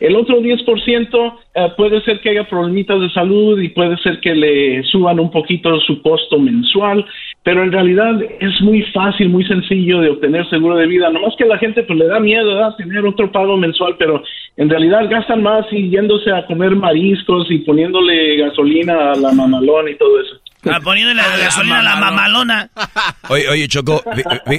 [0.00, 4.34] El otro 10% eh, puede ser que haya problemitas de salud y puede ser que
[4.34, 7.04] le suban un poquito su costo mensual,
[7.42, 11.10] pero en realidad es muy fácil, muy sencillo de obtener seguro de vida.
[11.10, 14.22] Nomás que la gente pues le da miedo a tener otro pago mensual, pero
[14.56, 19.88] en realidad gastan más y yéndose a comer mariscos y poniéndole gasolina a la mamalón
[19.88, 20.36] y todo eso.
[20.64, 22.70] Ah, poniendo la gasolina a la mamalona.
[23.30, 24.02] Oye, oye Choco,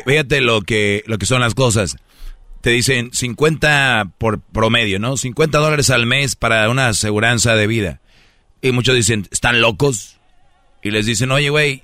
[0.05, 1.97] fíjate lo que, lo que son las cosas.
[2.61, 5.15] Te dicen 50 por promedio, ¿no?
[5.15, 8.01] 50 dólares al mes para una aseguranza de vida.
[8.61, 10.17] Y muchos dicen, ¿están locos?
[10.83, 11.81] Y les dicen, oye, güey,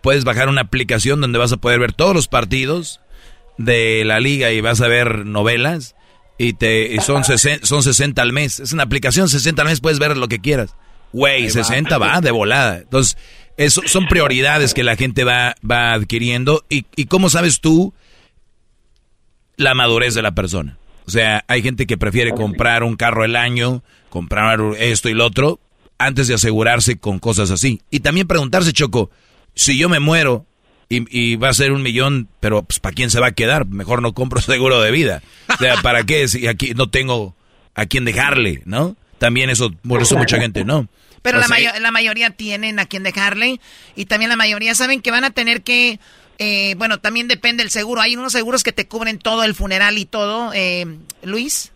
[0.00, 3.00] puedes bajar una aplicación donde vas a poder ver todos los partidos
[3.58, 5.96] de la liga y vas a ver novelas.
[6.38, 8.60] Y, te, son, son 60 al mes.
[8.60, 10.74] Es una aplicación, 60 al mes, puedes ver lo que quieras.
[11.12, 12.78] Güey, 60 va de volada.
[12.78, 13.16] Entonces,
[13.56, 16.64] eso son prioridades que la gente va, va adquiriendo.
[16.68, 17.92] ¿Y, ¿Y cómo sabes tú
[19.56, 20.78] la madurez de la persona?
[21.06, 25.26] O sea, hay gente que prefiere comprar un carro el año, comprar esto y lo
[25.26, 25.60] otro,
[25.98, 27.80] antes de asegurarse con cosas así.
[27.90, 29.10] Y también preguntarse, Choco,
[29.54, 30.46] si yo me muero
[30.88, 33.66] y, va a ser un millón, pero pues ¿para quién se va a quedar?
[33.66, 35.22] Mejor no compro seguro de vida.
[35.48, 36.28] O sea, ¿para qué?
[36.28, 37.34] Si aquí no tengo
[37.74, 38.96] a quién dejarle, ¿no?
[39.18, 40.88] También eso, por eso mucha gente no.
[41.22, 43.60] Pero la, la mayoría tienen a quien dejarle
[43.94, 46.00] y también la mayoría saben que van a tener que,
[46.42, 48.00] eh, bueno, también depende del seguro.
[48.00, 50.84] Hay unos seguros que te cubren todo el funeral y todo, eh,
[51.22, 51.72] Luis.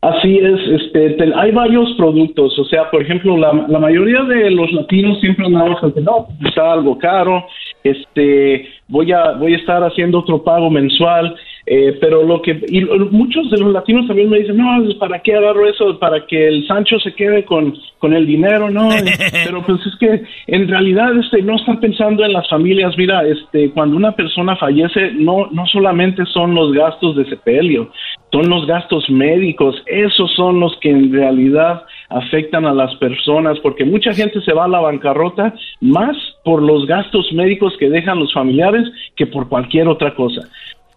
[0.00, 4.72] Así es, este, hay varios productos, o sea, por ejemplo, la, la mayoría de los
[4.72, 7.44] latinos siempre andamos que no, está algo caro,
[7.84, 11.36] este, voy a, voy a estar haciendo otro pago mensual,
[11.72, 12.80] eh, pero lo que y
[13.12, 16.66] muchos de los latinos también me dicen no para qué agarro eso para que el
[16.66, 18.88] Sancho se quede con, con el dinero no
[19.44, 22.98] pero pues es que en realidad este no están pensando en las familias.
[22.98, 27.92] Mira este cuando una persona fallece no no solamente son los gastos de sepelio
[28.32, 29.76] son los gastos médicos.
[29.86, 34.64] Esos son los que en realidad afectan a las personas porque mucha gente se va
[34.64, 39.88] a la bancarrota más por los gastos médicos que dejan los familiares que por cualquier
[39.88, 40.42] otra cosa.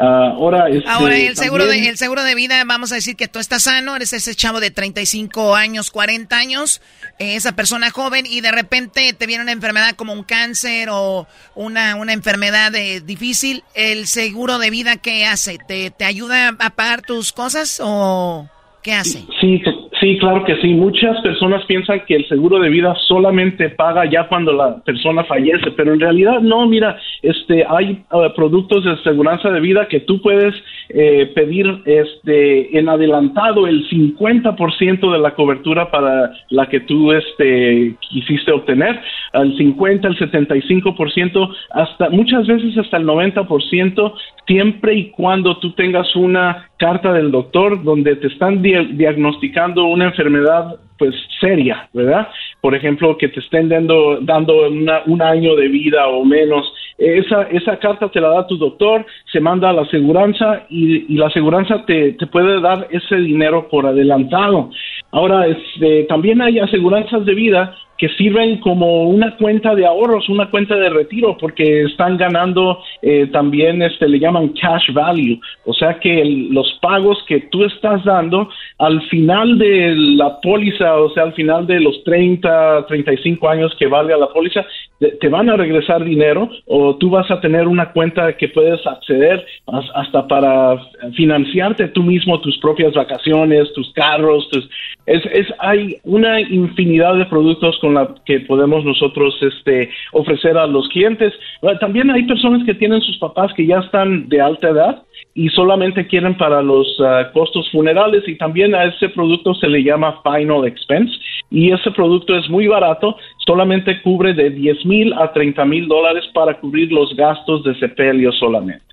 [0.06, 3.30] Ah, ahora, este, ahora el, seguro de, el seguro de vida, vamos a decir que
[3.30, 6.82] tú estás sano, eres ese chavo de 35 años, 40 años,
[7.20, 11.26] eh, esa persona joven, y de repente te viene una enfermedad como un cáncer o
[11.56, 13.64] una, una enfermedad eh, difícil.
[13.76, 15.58] ¿El seguro de vida qué hace?
[15.58, 18.49] ¿Te, ¿Te ayuda a pagar tus cosas o
[18.82, 19.26] qué hace?
[19.39, 19.62] Sí,
[20.04, 20.74] Sí, claro que sí.
[20.74, 25.72] Muchas personas piensan que el seguro de vida solamente paga ya cuando la persona fallece,
[25.78, 26.68] pero en realidad no.
[26.68, 30.54] Mira, este, hay uh, productos de aseguranza de vida que tú puedes
[30.89, 37.95] eh, pedir este, en adelantado el 50% de la cobertura para la que tú este,
[38.10, 38.99] quisiste obtener,
[39.32, 44.14] al 50, el 75%, hasta muchas veces hasta el 90%,
[44.45, 50.76] siempre y cuando tú tengas una carta del doctor donde te están diagnosticando una enfermedad
[50.98, 52.28] pues seria, ¿verdad?
[52.62, 56.72] Por ejemplo, que te estén dando, dando un año de vida o menos.
[56.98, 61.28] Esa, esa carta te la da tu doctor, se manda a la aseguranza y, la
[61.28, 64.70] aseguranza te, te, puede dar ese dinero por adelantado.
[65.12, 70.49] Ahora, este, también hay aseguranzas de vida que sirven como una cuenta de ahorros, una
[70.49, 76.01] cuenta de retiro, porque están ganando eh, también, este, le llaman cash value, o sea
[76.01, 81.34] que los pagos que tú estás dando al final de la póliza, o sea, al
[81.34, 84.66] final de los 30, 35 años que valga la póliza,
[84.99, 89.45] te van a regresar dinero o tú vas a tener una cuenta que puedes acceder
[89.93, 90.78] hasta para
[91.16, 94.70] financiarte tú mismo tus propias vacaciones, tus carros, tus,
[95.06, 97.93] es, es, hay una infinidad de productos con
[98.26, 101.34] que podemos nosotros este, ofrecer a los clientes.
[101.80, 105.04] También hay personas que tienen sus papás que ya están de alta edad
[105.36, 109.84] y solamente quieren para los ah, costos funerales y también a ese producto se le
[109.84, 111.14] llama final expense
[111.50, 116.26] y ese producto es muy barato, solamente cubre de 10 mil a 30 mil dólares
[116.34, 118.93] para cubrir los gastos de sepelio solamente.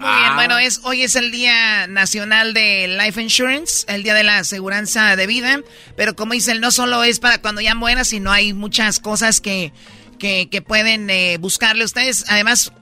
[0.00, 4.24] Muy bien, bueno, es, hoy es el Día Nacional de Life Insurance, el Día de
[4.24, 5.60] la Aseguranza de Vida,
[5.94, 9.74] pero como dice, no solo es para cuando ya mueras, sino hay muchas cosas que,
[10.18, 12.24] que, pueden eh, buscarle ustedes.
[12.28, 12.72] Además,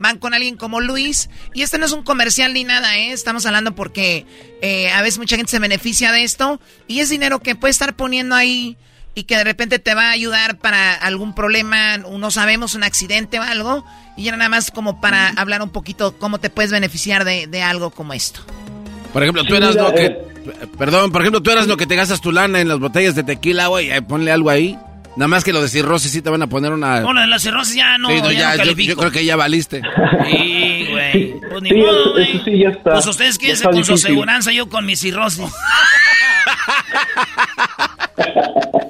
[0.00, 1.30] van con alguien como Luis.
[1.54, 3.12] Y este no es un comercial ni nada, ¿eh?
[3.12, 4.26] Estamos hablando porque
[4.60, 6.60] eh, a veces mucha gente se beneficia de esto.
[6.88, 8.76] Y es dinero que puede estar poniendo ahí
[9.14, 13.38] y que de repente te va a ayudar para algún problema, no sabemos, un accidente
[13.38, 13.84] o algo.
[14.16, 17.90] Y era nada más como para hablar un poquito cómo te puedes beneficiar de, algo
[17.90, 18.40] como esto.
[19.12, 20.06] Por ejemplo, tú eras lo que...
[20.06, 20.18] Eh.
[20.76, 23.22] Perdón, por ejemplo, tú eras lo que te gastas tu lana en las botellas de
[23.22, 24.76] tequila, güey, ponle algo ahí.
[25.16, 27.00] Nada más que lo de cirrosis sí te van a poner una...
[27.00, 29.80] Bueno, de la cirrosis ya no, ya, yo, creo que ya valiste.
[30.26, 31.40] Sí, güey.
[31.48, 32.42] Pues ni modo, güey.
[32.44, 32.94] Sí, ya está.
[32.94, 35.44] Pues ustedes quédense con su aseguranza, yo con mi cirrosis.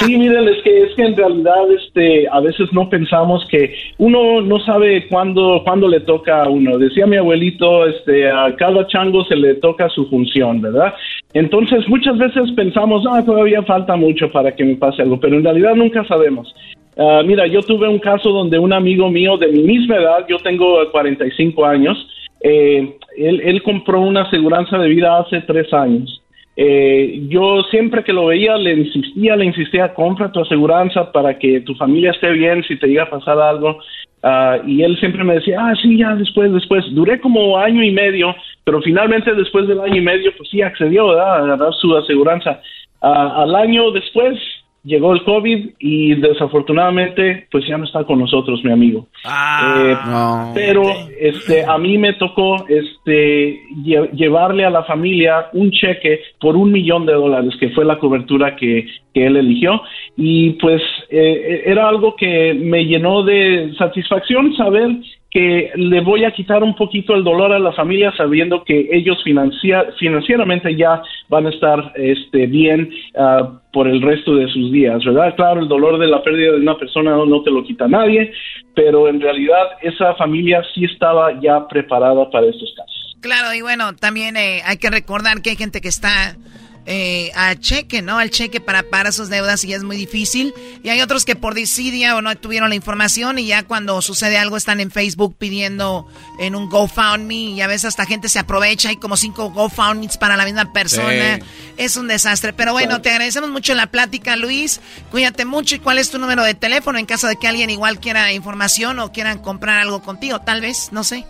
[0.00, 4.40] Sí, miren, es que es que en realidad este a veces no pensamos que uno
[4.40, 6.78] no sabe cuándo cuándo le toca a uno.
[6.78, 10.94] Decía mi abuelito, este a cada chango se le toca su función, ¿verdad?
[11.34, 15.44] Entonces, muchas veces pensamos, "Ah, todavía falta mucho para que me pase algo", pero en
[15.44, 16.54] realidad nunca sabemos.
[16.96, 20.36] Ah, mira, yo tuve un caso donde un amigo mío de mi misma edad, yo
[20.38, 22.06] tengo 45 años,
[22.40, 26.21] eh, él, él compró una aseguranza de vida hace tres años
[26.54, 31.60] eh, yo siempre que lo veía le insistía, le insistía, compra tu aseguranza para que
[31.60, 33.78] tu familia esté bien si te llega a pasar algo.
[34.22, 36.84] Ah, y él siempre me decía, ah, sí, ya después, después.
[36.92, 38.34] Duré como año y medio,
[38.64, 42.60] pero finalmente después del año y medio, pues sí accedió a agarrar su aseguranza.
[43.00, 44.38] Ah, al año después,
[44.84, 49.06] llegó el COVID y desafortunadamente pues ya no está con nosotros mi amigo.
[49.24, 50.82] Ah, eh, pero
[51.18, 57.06] este a mí me tocó este llevarle a la familia un cheque por un millón
[57.06, 59.82] de dólares que fue la cobertura que, que él eligió
[60.16, 64.90] y pues eh, era algo que me llenó de satisfacción saber
[65.32, 69.16] que le voy a quitar un poquito el dolor a la familia sabiendo que ellos
[69.24, 75.34] financieramente ya van a estar este, bien uh, por el resto de sus días, ¿verdad?
[75.34, 78.30] Claro, el dolor de la pérdida de una persona no, te lo quita nadie,
[78.74, 83.16] pero en realidad esa familia sí estaba ya preparada para estos casos.
[83.22, 86.36] Claro, y bueno, también eh, hay que recordar que hay gente que está
[86.84, 88.18] eh, a cheque, ¿no?
[88.18, 90.52] Al cheque para pagar sus deudas y ya es muy difícil.
[90.82, 94.36] Y hay otros que por desidia o no tuvieron la información y ya cuando sucede
[94.36, 96.08] algo están en Facebook pidiendo
[96.40, 98.88] en un GoFundMe y a veces hasta gente se aprovecha.
[98.88, 101.38] Hay como cinco GoFundMes para la misma persona.
[101.76, 102.52] Es un desastre.
[102.52, 104.80] Pero bueno, te agradecemos mucho la plática, Luis.
[105.10, 105.76] Cuídate mucho.
[105.76, 108.98] ¿Y cuál es tu número de teléfono en caso de que alguien igual quiera información
[108.98, 110.40] o quieran comprar algo contigo?
[110.40, 111.24] Tal vez, no sé.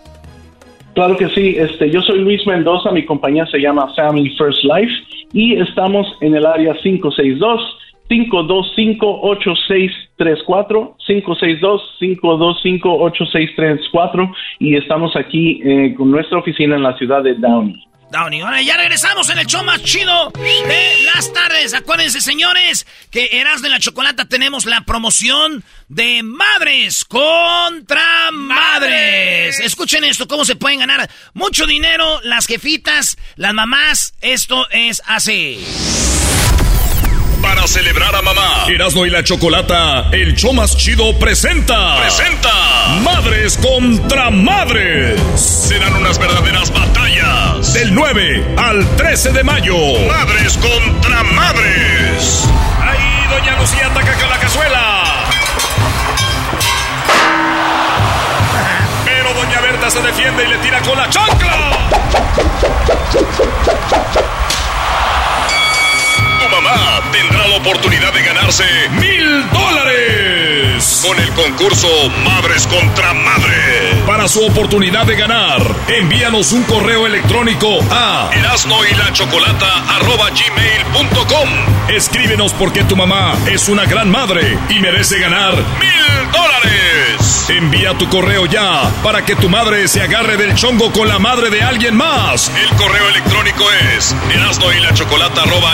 [0.93, 1.55] Claro que sí.
[1.57, 2.91] Este, yo soy Luis Mendoza.
[2.91, 4.93] Mi compañía se llama Family First Life
[5.33, 7.77] y estamos en el área 562
[8.09, 17.23] 525 8634 562 525 8634 y estamos aquí eh, con nuestra oficina en la ciudad
[17.23, 17.92] de Downey.
[18.13, 18.41] Downey.
[18.41, 21.73] Ahora ya regresamos en el show más chido de las tardes.
[21.73, 29.59] Acuérdense, señores, que Eras de la Chocolata tenemos la promoción de Madres contra Madres.
[29.59, 34.13] Escuchen esto, cómo se pueden ganar mucho dinero las jefitas, las mamás.
[34.21, 35.65] Esto es así.
[37.43, 41.97] Para celebrar a mamá, Erasmo y la Chocolata, el show más chido presenta.
[41.97, 42.49] Presenta.
[43.03, 45.19] Madres contra madres.
[45.35, 47.73] Serán unas verdaderas batallas.
[47.73, 49.75] Del 9 al 13 de mayo.
[50.07, 52.47] Madres contra madres.
[52.81, 55.03] Ahí, doña Lucía ataca con la cazuela.
[59.03, 61.73] Pero doña Berta se defiende y le tira con la chancla
[66.75, 71.87] mamá tendrá la oportunidad de ganarse mil dólares con el concurso
[72.23, 74.02] Madres contra Madres.
[74.05, 78.29] Para su oportunidad de ganar, envíanos un correo electrónico a
[80.29, 81.49] gmail.com.
[81.87, 87.45] Escríbenos porque tu mamá es una gran madre y merece ganar mil dólares.
[87.47, 91.49] Envía tu correo ya para que tu madre se agarre del chongo con la madre
[91.49, 92.51] de alguien más.
[92.61, 93.63] El correo electrónico
[93.95, 94.13] es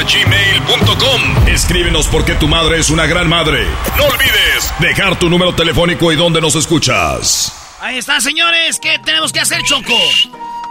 [0.03, 3.65] gmail.com Escríbenos porque tu madre es una gran madre.
[3.97, 7.58] No olvides dejar tu número telefónico y dónde nos escuchas.
[7.81, 8.79] Ahí está, señores.
[8.79, 9.97] ¿Qué tenemos que hacer, Choco?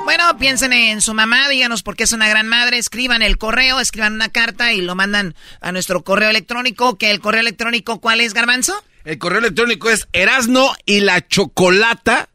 [0.04, 3.80] Bueno, piensen en su mamá, díganos por qué es una gran madre, escriban el correo,
[3.80, 8.20] escriban una carta y lo mandan a nuestro correo electrónico, que el correo electrónico, ¿cuál
[8.20, 8.72] es, Garbanzo?
[9.04, 12.28] El correo electrónico es erasno y la chocolata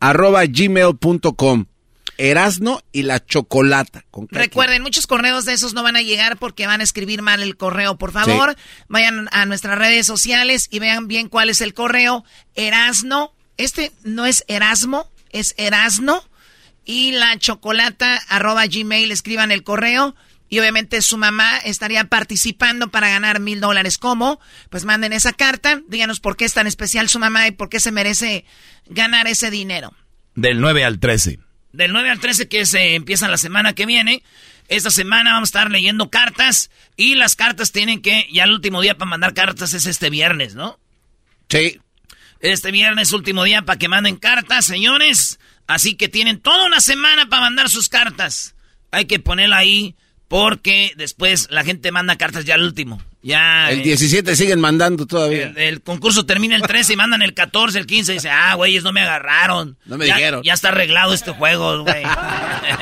[0.00, 1.66] arroba gmail.com.
[2.18, 4.04] Erasno y la Chocolata.
[4.30, 7.56] Recuerden, muchos correos de esos no van a llegar porque van a escribir mal el
[7.56, 7.96] correo.
[7.98, 8.54] Por favor,
[8.86, 12.24] vayan a nuestras redes sociales y vean bien cuál es el correo.
[12.54, 16.22] Erasno, este no es Erasmo, es Erasno.
[16.84, 20.16] Y la chocolata arroba gmail, escriban el correo.
[20.48, 23.96] Y obviamente su mamá estaría participando para ganar mil dólares.
[23.96, 24.38] ¿Cómo?
[24.68, 27.80] Pues manden esa carta, díganos por qué es tan especial su mamá y por qué
[27.80, 28.44] se merece
[28.86, 29.94] ganar ese dinero.
[30.34, 31.38] Del 9 al 13.
[31.72, 34.22] Del 9 al 13 que se empieza la semana que viene.
[34.68, 38.80] Esta semana vamos a estar leyendo cartas y las cartas tienen que, ya el último
[38.80, 40.78] día para mandar cartas es este viernes, ¿no?
[41.48, 41.80] Sí.
[42.42, 45.38] Este viernes, último día para que manden cartas, señores.
[45.68, 48.56] Así que tienen toda una semana para mandar sus cartas.
[48.90, 49.94] Hay que ponerla ahí
[50.26, 53.00] porque después la gente manda cartas ya al último.
[53.22, 55.52] Ya, el 17 siguen mandando todavía.
[55.54, 58.82] El, concurso termina el 13 y mandan el 14, el 15 y dice, ah, güeyes,
[58.82, 59.78] no me agarraron.
[59.84, 60.42] No me dijeron.
[60.42, 62.02] Ya está arreglado este juego, güey.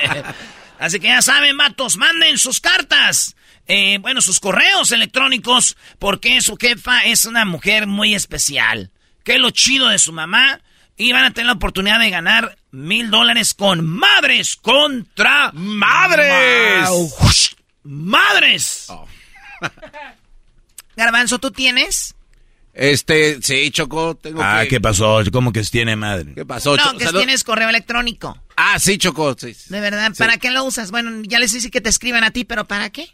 [0.79, 3.37] Así que ya saben, matos, manden sus cartas.
[3.69, 8.91] Eh, bueno, sus correos electrónicos, porque su jefa es una mujer muy especial.
[9.25, 10.61] ¿Qué es lo chido de su mamá?
[10.97, 16.89] Y van a tener la oportunidad de ganar mil dólares con madres contra madres.
[17.83, 18.87] Madres.
[18.89, 19.07] Oh.
[20.97, 22.15] Garbanzo, ¿tú tienes?
[22.73, 25.21] Este, sí, Choco, tengo Ah, ¿qué pasó?
[25.33, 26.35] ¿Cómo que tiene madre?
[26.35, 26.77] ¿Qué pasó?
[26.77, 28.39] No, que tienes correo electrónico.
[28.57, 29.57] Ah, sí, Choco, sí.
[29.69, 30.91] De verdad, ¿para qué lo usas?
[30.91, 33.11] Bueno, ya les dije que te escriban a ti, pero ¿para qué?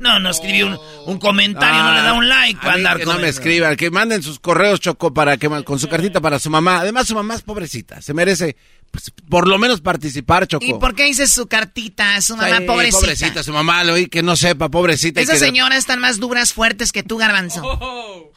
[0.00, 3.28] No, no escribí un, comentario, no le da un like para andar que No me
[3.28, 6.80] escriban, que manden sus correos, Choco, para que con su cartita para su mamá.
[6.80, 8.56] Además, su mamá es pobrecita, se merece
[8.90, 10.64] pues, por lo menos participar, Choco.
[10.64, 12.18] ¿Y por qué dices su cartita?
[12.22, 12.98] Su mamá pobrecita.
[12.98, 15.20] Pobrecita, su mamá, lo oí que no sepa, pobrecita.
[15.20, 18.32] Esas señoras están más duras, fuertes que tú, Garbanzo.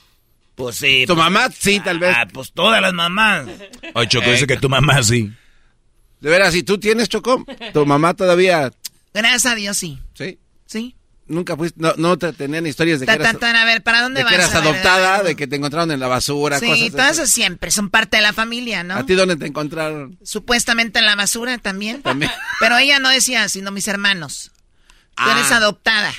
[0.56, 1.06] Pues sí.
[1.08, 2.14] Tu mamá sí, tal vez.
[2.16, 3.48] Ah, pues todas las mamás.
[3.94, 5.32] Oye, Choco, dice que tu mamá sí.
[6.20, 8.70] De veras, si tú tienes, Choco, tu mamá todavía...
[9.14, 9.98] Gracias a Dios, sí.
[10.14, 10.40] ¿Sí?
[10.66, 10.96] Sí
[11.28, 14.30] nunca fuiste, no, no te tenían historias de que eras, a ver, ¿para dónde de
[14.30, 17.72] que eras adoptada, de que te encontraron en la basura, sí, cosas todas eso siempre
[17.72, 18.96] son parte de la familia, ¿no?
[18.96, 20.18] ¿A ti dónde te encontraron?
[20.24, 22.02] Supuestamente en la basura también.
[22.02, 22.32] También.
[22.60, 24.52] Pero ella no decía, sino mis hermanos.
[25.16, 25.58] Tú eres ah.
[25.58, 26.14] adoptada.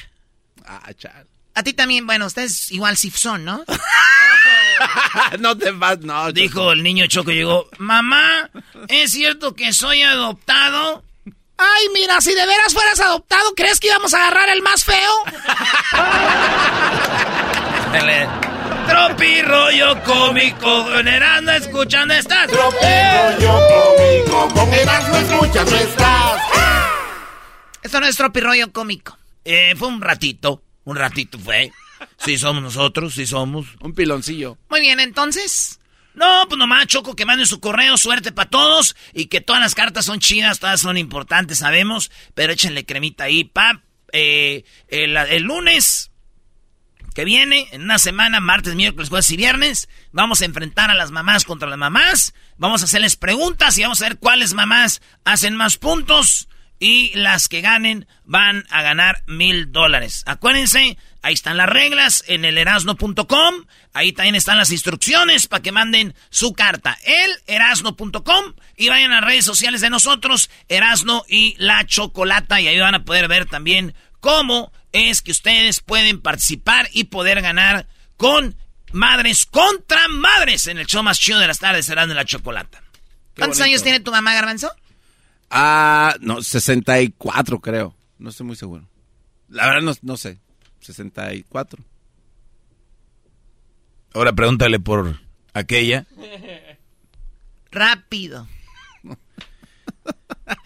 [0.64, 1.26] Ah, chal.
[1.54, 3.64] A ti también, bueno, ustedes igual sí son, ¿no?
[5.38, 6.32] no te vas, no.
[6.32, 8.50] Dijo el niño Choco, llegó, mamá,
[8.88, 11.04] ¿es cierto que soy adoptado?
[11.56, 15.24] Ay, mira, si de veras fueras adoptado, ¿crees que íbamos a agarrar el más feo?
[18.86, 22.50] Tropi rollo cómico, con Erasmo escuchando estás.
[22.50, 26.40] Tropi rollo cómico, con Erasmo escuchando estás.
[27.82, 29.16] Esto no es tropi rollo cómico.
[29.44, 31.72] Eh, fue un ratito, un ratito fue.
[32.18, 33.66] Sí somos nosotros, sí somos.
[33.80, 34.58] Un piloncillo.
[34.68, 35.80] Muy bien, entonces,
[36.14, 39.74] no, pues nomás Choco que manden su correo, suerte para todos y que todas las
[39.74, 43.82] cartas son chidas, todas son importantes, sabemos, pero échenle cremita ahí, pap.
[44.12, 46.12] Eh, el, lunes
[47.14, 51.10] que viene, en una semana, martes, miércoles, jueves y viernes, vamos a enfrentar a las
[51.10, 55.56] mamás contra las mamás, vamos a hacerles preguntas y vamos a ver cuáles mamás hacen
[55.56, 56.48] más puntos
[56.78, 60.22] y las que ganen van a ganar mil dólares.
[60.26, 63.54] Acuérdense, Ahí están las reglas en el erasno.com.
[63.94, 66.98] Ahí también están las instrucciones para que manden su carta.
[67.04, 72.60] El erasno.com y vayan a las redes sociales de nosotros, Erasno y la Chocolata.
[72.60, 77.40] Y ahí van a poder ver también cómo es que ustedes pueden participar y poder
[77.40, 77.86] ganar
[78.16, 78.56] con
[78.92, 82.82] madres contra madres en el show más chido de las tardes, Erasno y la Chocolata.
[83.36, 84.72] ¿Cuántos años tiene tu mamá, Garbanzo?
[85.50, 87.94] Ah, no, 64 creo.
[88.18, 88.88] No estoy muy seguro.
[89.48, 90.38] La verdad no, no sé.
[90.80, 91.84] 64.
[94.14, 95.20] Ahora pregúntale por
[95.52, 96.06] aquella.
[97.70, 98.48] Rápido.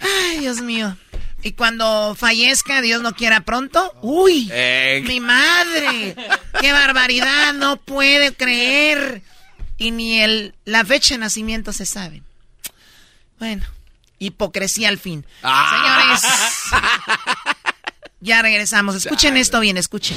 [0.00, 0.96] Ay, Dios mío.
[1.42, 5.02] Y cuando fallezca, Dios no quiera pronto, uy, eh.
[5.06, 6.16] mi madre,
[6.60, 9.22] qué barbaridad, no puede creer.
[9.76, 12.22] Y ni el, la fecha de nacimiento se sabe.
[13.38, 13.64] Bueno,
[14.18, 15.24] hipocresía al fin.
[15.42, 16.18] Ah.
[16.20, 16.82] Señores.
[18.20, 18.96] Ya regresamos.
[18.96, 20.16] Escuchen esto bien, escuchen.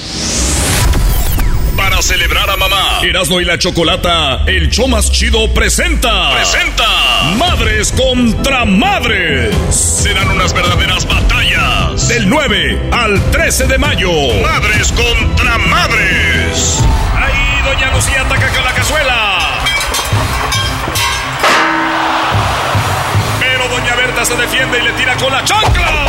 [1.81, 6.31] Para celebrar a mamá, Erasmo y la Chocolata, el show más chido presenta.
[6.31, 6.85] Presenta.
[7.39, 9.55] Madres contra madres.
[9.71, 12.07] Serán unas verdaderas batallas.
[12.07, 14.11] Del 9 al 13 de mayo.
[14.43, 16.83] Madres contra madres.
[17.15, 19.39] Ahí Doña Lucía ataca con la cazuela.
[23.39, 26.05] Pero Doña Berta se defiende y le tira con la chancla.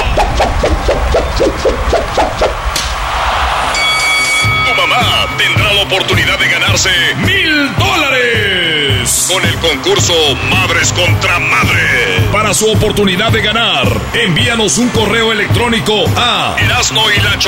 [5.39, 6.91] Tendrá la oportunidad de ganarse
[7.27, 10.15] mil dólares con el concurso
[10.51, 12.23] Madres contra Madres.
[12.31, 17.39] Para su oportunidad de ganar, envíanos un correo electrónico a erasno y la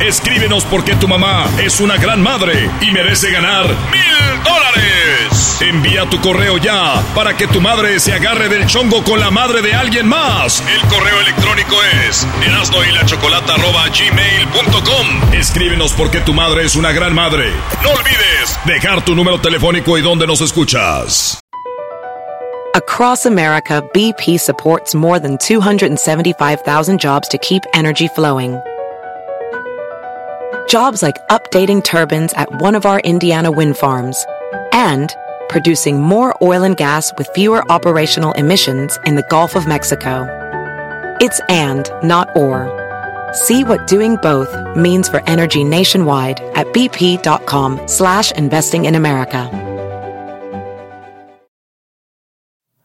[0.00, 5.58] Escríbenos porque tu mamá es una gran madre y merece ganar mil dólares.
[5.60, 9.60] Envía tu correo ya para que tu madre se agarre del chongo con la madre
[9.60, 10.62] de alguien más.
[10.72, 11.76] El correo electrónico
[12.06, 13.04] es erasno y la
[15.38, 17.52] Escríbenos porque tu madre es una gran madre.
[17.82, 21.40] No olvides dejar tu número telefónico y donde nos escuchas.
[22.74, 28.60] Across America, BP supports more than 275,000 jobs to keep energy flowing.
[30.68, 34.24] Jobs like updating turbines at one of our Indiana wind farms
[34.72, 35.14] and
[35.48, 40.26] producing more oil and gas with fewer operational emissions in the Gulf of Mexico.
[41.20, 42.77] It's and, not or.
[43.32, 49.66] See what doing both means for energy nationwide at bp.com slash investing in America.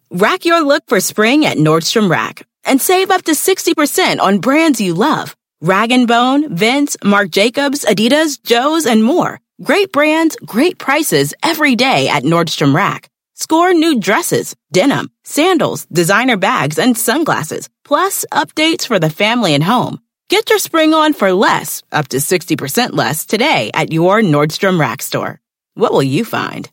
[0.10, 4.80] Rack your look for spring at Nordstrom Rack and save up to 60% on brands
[4.80, 5.36] you love.
[5.60, 9.40] Rag & Bone, Vince, Marc Jacobs, Adidas, Joe's, and more.
[9.64, 13.10] Great brands, great prices every day at Nordstrom Rack.
[13.34, 19.64] Score new dresses, denim, sandals, designer bags, and sunglasses, plus updates for the family and
[19.64, 20.00] home.
[20.34, 25.04] Get your spring on for less, up to 60% less, today at your Nordstrom Rack
[25.04, 25.40] store.
[25.76, 26.72] What will you find?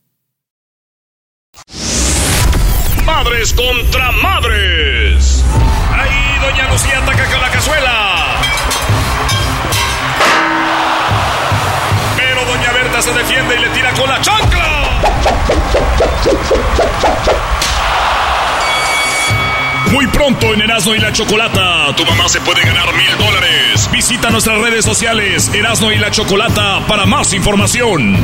[3.05, 5.43] Madres contra madres.
[5.93, 8.41] Ahí Doña Lucía ataca con la cazuela.
[12.17, 14.71] Pero Doña Berta se defiende y le tira con la chancla.
[19.91, 23.89] Muy pronto en Erasmo y la Chocolata, tu mamá se puede ganar mil dólares.
[23.91, 28.15] Visita nuestras redes sociales Erasmo y la Chocolata para más información.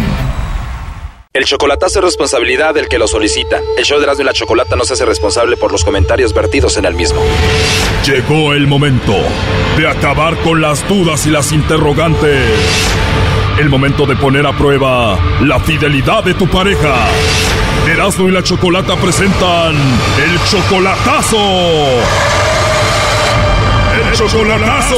[1.34, 3.60] El chocolatazo es responsabilidad del que lo solicita.
[3.78, 6.78] El show de Erasmo y la Chocolata no se hace responsable por los comentarios vertidos
[6.78, 7.22] en el mismo.
[8.06, 9.14] Llegó el momento
[9.78, 12.50] de acabar con las dudas y las interrogantes.
[13.60, 17.08] El momento de poner a prueba la fidelidad de tu pareja.
[17.88, 21.38] Erasmo y la Chocolata presentan el chocolatazo.
[23.96, 24.96] El chocolatazo.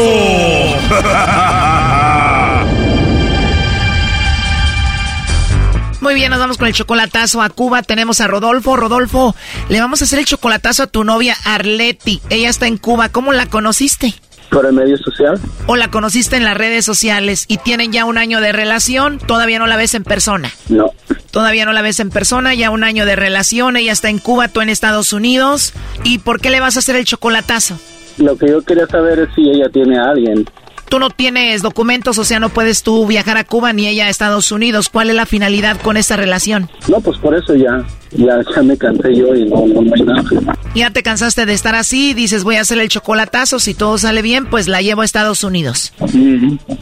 [6.01, 7.82] Muy bien, nos vamos con el chocolatazo a Cuba.
[7.82, 8.76] Tenemos a Rodolfo.
[8.76, 9.36] Rodolfo,
[9.70, 12.22] le vamos a hacer el chocolatazo a tu novia Arleti.
[12.30, 13.07] Ella está en Cuba.
[13.07, 14.14] ¿Cómo la conociste?
[14.50, 15.39] Por el medio social.
[15.68, 19.20] ¿O la conociste en las redes sociales y tienen ya un año de relación?
[19.20, 20.50] ¿Todavía no la ves en persona?
[20.70, 20.91] No.
[21.32, 23.78] Todavía no la ves en persona, ya un año de relación.
[23.78, 25.74] Ella está en Cuba, tú en Estados Unidos.
[26.04, 27.78] ¿Y por qué le vas a hacer el chocolatazo?
[28.18, 30.45] Lo que yo quería saber es si ella tiene a alguien.
[30.89, 34.09] Tú no tienes documentos, o sea, no puedes tú viajar a Cuba ni ella a
[34.09, 34.89] Estados Unidos.
[34.89, 36.69] ¿Cuál es la finalidad con esta relación?
[36.87, 40.01] No, pues por eso ya, ya, ya me cansé yo y no, no, no hay
[40.01, 40.23] nada.
[40.73, 44.23] Ya te cansaste de estar así, dices voy a hacer el chocolatazo, si todo sale
[44.23, 45.93] bien, pues la llevo a Estados Unidos.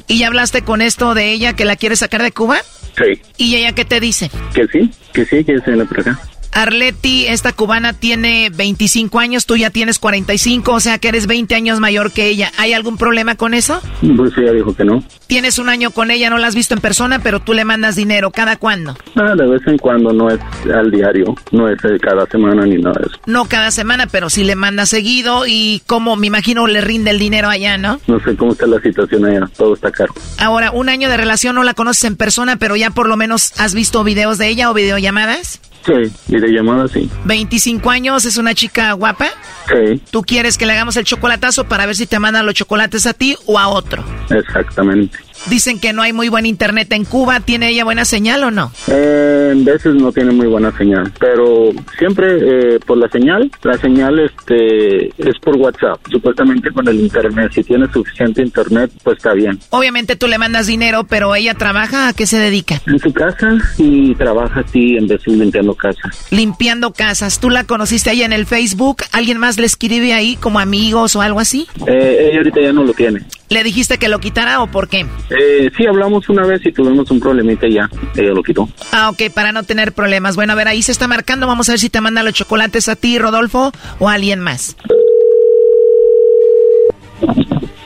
[0.07, 2.59] ¿Y ya hablaste con esto de ella que la quiere sacar de Cuba?
[2.97, 3.21] Sí.
[3.37, 4.31] ¿Y ella qué te dice?
[4.53, 6.19] Que sí, que sí, que se viene por acá.
[6.57, 11.53] Arleti, esta cubana tiene 25 años, tú ya tienes 45, o sea que eres 20
[11.53, 12.51] años mayor que ella.
[12.57, 13.79] ¿Hay algún problema con eso?
[14.15, 15.03] Pues ella dijo que no.
[15.27, 17.95] Tienes un año con ella, no la has visto en persona, pero tú le mandas
[17.95, 18.31] dinero.
[18.31, 18.97] ¿Cada cuándo?
[19.15, 20.39] Ah, de vez en cuando, no es
[20.73, 23.19] al diario, no es eh, cada semana ni nada de eso.
[23.27, 27.19] No cada semana, pero sí le mandas seguido y como me imagino le rinde el
[27.19, 27.99] dinero allá, ¿no?
[28.07, 30.11] No sé cómo está la situación allá, todo está caro.
[30.39, 33.53] Ahora, un año de relación no la conoces en persona, pero ya por lo menos
[33.59, 35.61] has visto videos de ella o videollamadas.
[35.87, 37.09] Sí, videollamada sí.
[37.23, 39.27] 25 años, es una chica guapa.
[39.67, 43.05] Sí, ¿Tú quieres que le hagamos el chocolatazo para ver si te mandan los chocolates
[43.05, 44.03] a ti o a otro?
[44.29, 45.17] exactamente.
[45.49, 47.39] Dicen que no hay muy buen internet en Cuba.
[47.39, 48.71] ¿Tiene ella buena señal o no?
[48.87, 53.77] Eh, en veces no tiene muy buena señal, pero siempre eh, por la señal, la
[53.77, 57.51] señal este es por WhatsApp, supuestamente con el internet.
[57.53, 59.59] Si tiene suficiente internet, pues está bien.
[59.69, 62.81] Obviamente tú le mandas dinero, pero ella trabaja, ¿a qué se dedica?
[62.85, 66.09] En su casa y trabaja así en vez de limpiando casa.
[66.31, 67.39] Limpiando casas.
[67.39, 69.03] ¿Tú la conociste ahí en el Facebook?
[69.11, 71.67] ¿Alguien más le escribe ahí como amigos o algo así?
[71.87, 73.21] Eh, ella ahorita ya no lo tiene.
[73.49, 75.05] ¿Le dijiste que lo quitara o por qué?
[75.29, 78.67] Eh, sí, hablamos una vez y tuvimos un problemita y ya, ella lo quitó.
[78.91, 80.35] Ah, ok, para no tener problemas.
[80.35, 81.47] Bueno, a ver, ahí se está marcando.
[81.47, 84.75] Vamos a ver si te manda los chocolates a ti, Rodolfo, o a alguien más.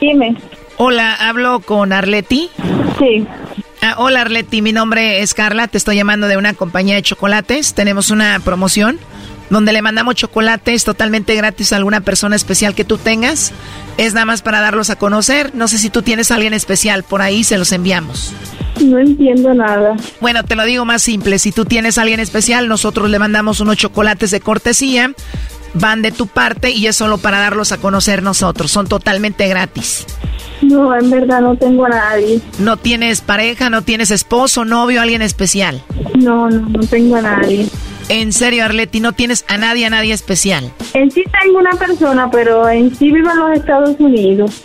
[0.00, 0.36] Dime.
[0.78, 2.50] Hola, hablo con Arleti.
[2.98, 3.24] Sí.
[3.80, 7.74] Ah, hola Arleti, mi nombre es Carla, te estoy llamando de una compañía de chocolates.
[7.74, 8.98] Tenemos una promoción
[9.50, 13.52] donde le mandamos chocolates totalmente gratis a alguna persona especial que tú tengas.
[13.98, 15.54] Es nada más para darlos a conocer.
[15.54, 18.32] No sé si tú tienes a alguien especial, por ahí se los enviamos.
[18.80, 19.96] No entiendo nada.
[20.20, 21.38] Bueno, te lo digo más simple.
[21.38, 25.12] Si tú tienes a alguien especial, nosotros le mandamos unos chocolates de cortesía.
[25.74, 28.70] Van de tu parte y es solo para darlos a conocer nosotros.
[28.70, 30.06] Son totalmente gratis.
[30.60, 32.40] No, en verdad no tengo a nadie.
[32.58, 35.82] ¿No tienes pareja, no tienes esposo, novio, alguien especial?
[36.14, 37.68] No, no, no tengo a nadie.
[38.08, 40.70] En serio, Arleti, no tienes a nadie, a nadie especial.
[40.94, 44.62] En sí tengo una persona, pero en sí vivo en los Estados Unidos.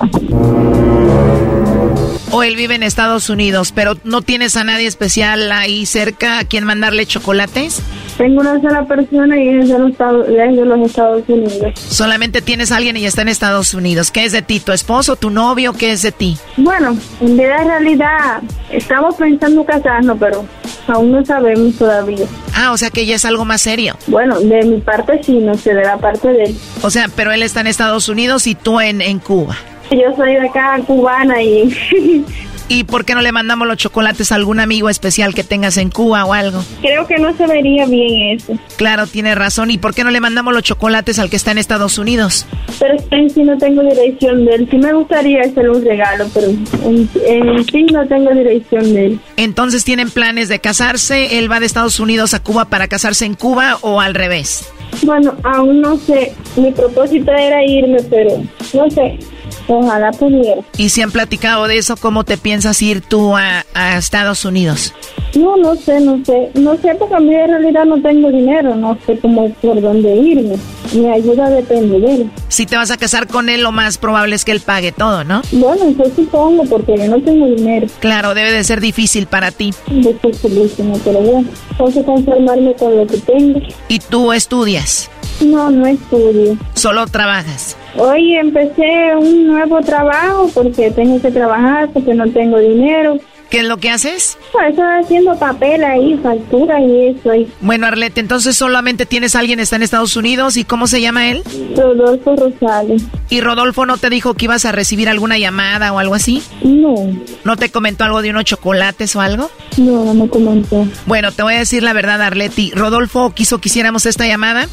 [2.31, 6.43] O él vive en Estados Unidos, pero no tienes a nadie especial ahí cerca a
[6.43, 7.81] quien mandarle chocolates.
[8.17, 11.73] Tengo una sola persona y es de los Estados, es de los Estados Unidos.
[11.75, 14.09] Solamente tienes a alguien y está en Estados Unidos.
[14.11, 14.59] ¿Qué es de ti?
[14.59, 15.73] ¿Tu esposo, tu novio?
[15.73, 16.37] ¿Qué es de ti?
[16.57, 18.41] Bueno, en vida realidad
[18.71, 20.45] estamos pensando casarnos, pero
[20.87, 22.25] aún no sabemos todavía.
[22.55, 23.95] Ah, o sea que ya es algo más serio.
[24.07, 26.57] Bueno, de mi parte sí, no sé, de la parte de él.
[26.81, 29.55] O sea, pero él está en Estados Unidos y tú en, en Cuba.
[29.91, 32.25] Yo soy de acá, cubana, y...
[32.69, 35.89] ¿Y por qué no le mandamos los chocolates a algún amigo especial que tengas en
[35.89, 36.61] Cuba o algo?
[36.81, 38.57] Creo que no se vería bien eso.
[38.75, 39.71] Claro, tiene razón.
[39.71, 42.45] ¿Y por qué no le mandamos los chocolates al que está en Estados Unidos?
[42.77, 44.67] Pero en sí no tengo dirección de él.
[44.69, 49.19] Sí me gustaría hacerle un regalo, pero en, en sí no tengo dirección de él.
[49.37, 51.39] Entonces, ¿tienen planes de casarse?
[51.39, 54.69] ¿Él va de Estados Unidos a Cuba para casarse en Cuba o al revés?
[55.03, 56.33] Bueno, aún no sé.
[56.57, 58.43] Mi propósito era irme, pero
[58.73, 59.19] no sé.
[59.67, 60.61] Ojalá pudiera.
[60.77, 61.97] ¿Y si han platicado de eso?
[61.97, 64.93] ¿Cómo te piensas ir tú a, a, Estados Unidos?
[65.35, 66.51] No, no sé, no sé.
[66.55, 68.75] No sé porque a mí en realidad no tengo dinero.
[68.75, 70.55] No sé cómo por dónde irme.
[70.93, 72.31] Mi ayuda depende de él.
[72.47, 75.23] Si te vas a casar con él, lo más probable es que él pague todo,
[75.23, 75.41] ¿no?
[75.51, 77.87] Bueno, yo supongo porque yo no tengo dinero.
[77.99, 79.73] Claro, debe de ser difícil para ti.
[79.87, 81.47] Dificilísimo, pero bueno.
[81.77, 83.59] Tengo que conformarme con lo que tengo.
[83.89, 85.09] ¿Y tú estudias?
[85.41, 86.57] No, no estudio.
[86.73, 87.77] ¿Solo trabajas?
[87.99, 93.17] Hoy empecé un nuevo trabajo porque tengo que trabajar, porque no tengo dinero.
[93.49, 94.37] ¿Qué es lo que haces?
[94.51, 97.33] Pues estoy haciendo papel ahí, factura y eso.
[97.33, 97.47] Y...
[97.61, 101.29] Bueno, Arlette, entonces solamente tienes a alguien está en Estados Unidos y ¿cómo se llama
[101.29, 101.43] él?
[101.75, 103.03] Rodolfo Rosales.
[103.29, 106.41] ¿Y Rodolfo no te dijo que ibas a recibir alguna llamada o algo así?
[106.63, 106.95] No.
[107.43, 109.49] ¿No te comentó algo de unos chocolates o algo?
[109.77, 110.85] No, no me comentó.
[111.05, 112.71] Bueno, te voy a decir la verdad, Arleti.
[112.71, 114.67] Rodolfo quiso que hiciéramos esta llamada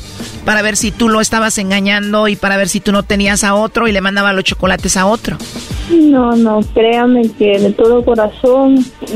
[0.44, 3.54] para ver si tú lo estabas engañando y para ver si tú no tenías a
[3.54, 5.36] otro y le mandaba los chocolates a otro.
[5.90, 8.63] No, no, créame que de todo corazón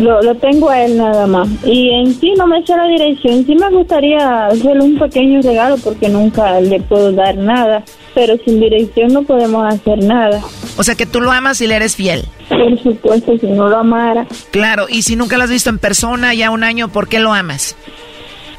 [0.01, 1.49] lo, lo tengo a él nada más.
[1.65, 3.45] Y en sí no me sé la dirección.
[3.47, 7.83] Sí me gustaría hacerle un pequeño regalo porque nunca le puedo dar nada.
[8.15, 10.41] Pero sin dirección no podemos hacer nada.
[10.77, 12.25] O sea que tú lo amas y le eres fiel.
[12.49, 14.27] Por supuesto, si no lo amara.
[14.51, 17.33] Claro, y si nunca lo has visto en persona ya un año, ¿por qué lo
[17.33, 17.77] amas?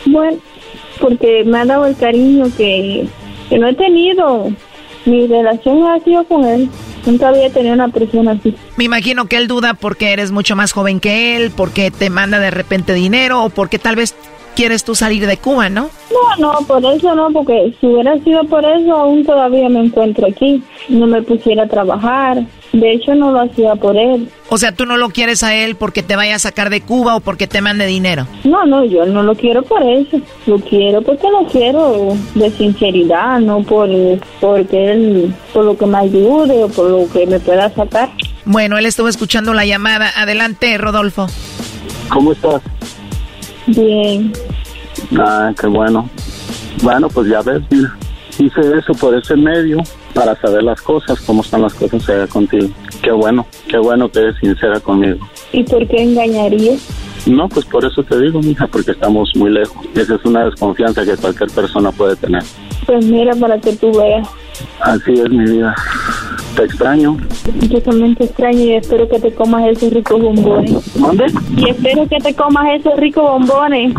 [0.05, 0.37] Bueno,
[0.99, 3.07] porque me ha dado el cariño que,
[3.49, 4.47] que no he tenido.
[5.05, 6.69] Mi relación ha sido con él.
[7.05, 8.55] Nunca había tenido una persona así.
[8.77, 12.39] Me imagino que él duda porque eres mucho más joven que él, porque te manda
[12.39, 14.15] de repente dinero o porque tal vez
[14.55, 15.89] quieres tú salir de Cuba, ¿no?
[16.11, 20.27] No, no, por eso no, porque si hubiera sido por eso, aún todavía me encuentro
[20.27, 20.61] aquí.
[20.89, 22.43] No me pusiera a trabajar.
[22.71, 24.29] De hecho, no lo hacía por él.
[24.49, 27.15] O sea, tú no lo quieres a él porque te vaya a sacar de Cuba
[27.15, 28.27] o porque te mande dinero.
[28.43, 30.21] No, no, yo no lo quiero por eso.
[30.45, 33.89] Lo quiero porque lo quiero de sinceridad, no por
[34.39, 38.09] porque él, por lo que me ayude o por lo que me pueda sacar.
[38.45, 40.11] Bueno, él estuvo escuchando la llamada.
[40.15, 41.27] Adelante, Rodolfo.
[42.09, 42.61] ¿Cómo estás?
[43.67, 44.31] Bien.
[45.17, 46.09] Ah, qué bueno.
[46.81, 47.95] Bueno, pues ya ves, mira,
[48.37, 49.77] hice eso por ese medio
[50.19, 52.67] para saber las cosas, cómo están las cosas allá contigo.
[53.01, 55.17] Qué bueno, qué bueno que eres sincera conmigo.
[55.53, 56.89] ¿Y por qué engañarías?
[57.25, 59.77] No, pues por eso te digo, mija, porque estamos muy lejos.
[59.95, 62.43] Esa es una desconfianza que cualquier persona puede tener.
[62.85, 64.27] Pues mira, para que tú veas.
[64.81, 65.73] Así es mi vida.
[66.57, 67.15] Te extraño.
[67.69, 70.99] Yo también te extraño y espero que te comas esos ricos bombones.
[70.99, 71.27] ¿Dónde?
[71.55, 73.93] Y espero que te comas esos ricos bombones.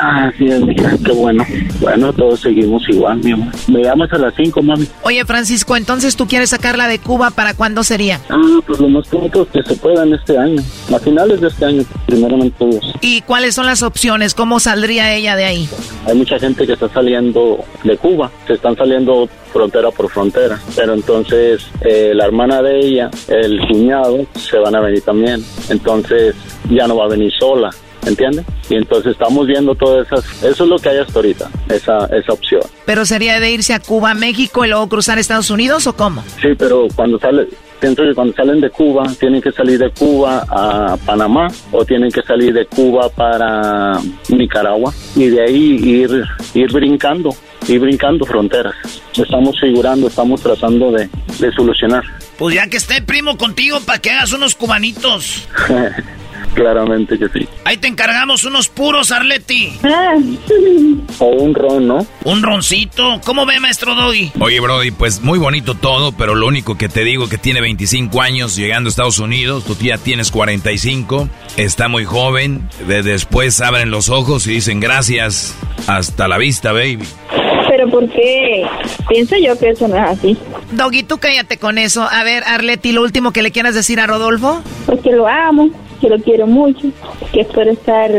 [0.00, 1.44] Así es, mija, qué bueno.
[1.80, 3.52] Bueno, todos seguimos igual, mi amor.
[3.68, 4.86] Me llamas a las 5, mami.
[5.02, 8.20] Oye, Francisco, entonces tú quieres sacarla de Cuba, ¿para cuándo sería?
[8.28, 10.62] Ah, pues lo más pronto que se pueda en este año.
[10.94, 12.94] A finales de este año, primeramente Dios.
[13.00, 14.34] ¿Y cuáles son las opciones?
[14.34, 15.68] ¿Cómo saldría ella de ahí?
[16.06, 20.94] Hay mucha gente que está saliendo de Cuba, se están saliendo frontera por frontera, pero
[20.94, 26.34] entonces eh, la hermana de ella, el cuñado, se van a venir también, entonces
[26.70, 27.70] ya no va a venir sola,
[28.06, 28.44] ¿entiendes?
[28.68, 32.32] Y entonces estamos viendo todas esas, eso es lo que hay hasta ahorita, esa, esa
[32.32, 32.62] opción.
[32.84, 36.22] ¿Pero sería de irse a Cuba, México y luego cruzar Estados Unidos o cómo?
[36.40, 37.48] Sí, pero cuando sale,
[37.80, 42.10] pienso que cuando salen de Cuba, tienen que salir de Cuba a Panamá o tienen
[42.10, 43.98] que salir de Cuba para
[44.28, 46.24] Nicaragua y de ahí ir,
[46.54, 47.30] ir brincando
[47.68, 48.74] y brincando fronteras.
[49.16, 51.08] Estamos figurando, estamos tratando de,
[51.38, 52.02] de solucionar.
[52.38, 55.46] Pues ya que esté primo contigo para que hagas unos cubanitos.
[56.54, 57.48] Claramente que sí.
[57.64, 59.72] Ahí te encargamos unos puros, Arleti.
[61.18, 62.06] O un ron, ¿no?
[62.24, 63.20] Un roncito.
[63.26, 64.32] ¿Cómo ve, maestro Doggy?
[64.40, 68.22] Oye, Brody, pues muy bonito todo, pero lo único que te digo que tiene 25
[68.22, 71.28] años llegando a Estados Unidos, tú ya tienes 45,
[71.58, 75.54] está muy joven, de después abren los ojos y dicen gracias,
[75.86, 77.04] hasta la vista, baby.
[77.68, 78.66] Pero ¿por qué?
[79.08, 80.38] Pienso yo que eso no es así.
[80.72, 82.08] Doggy, tú cállate con eso.
[82.10, 84.62] A ver, Arleti, lo último que le quieras decir a Rodolfo.
[84.86, 85.70] Porque lo amo,
[86.00, 86.88] que lo quiero mucho,
[87.32, 88.10] que espero estar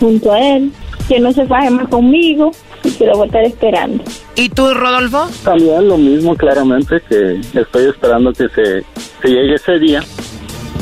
[0.00, 0.72] junto a él,
[1.08, 2.50] que no se faje más conmigo
[2.82, 4.04] y que lo voy a estar esperando.
[4.36, 5.28] ¿Y tú, Rodolfo?
[5.42, 8.84] También lo mismo, claramente, que estoy esperando que se,
[9.22, 10.02] se llegue ese día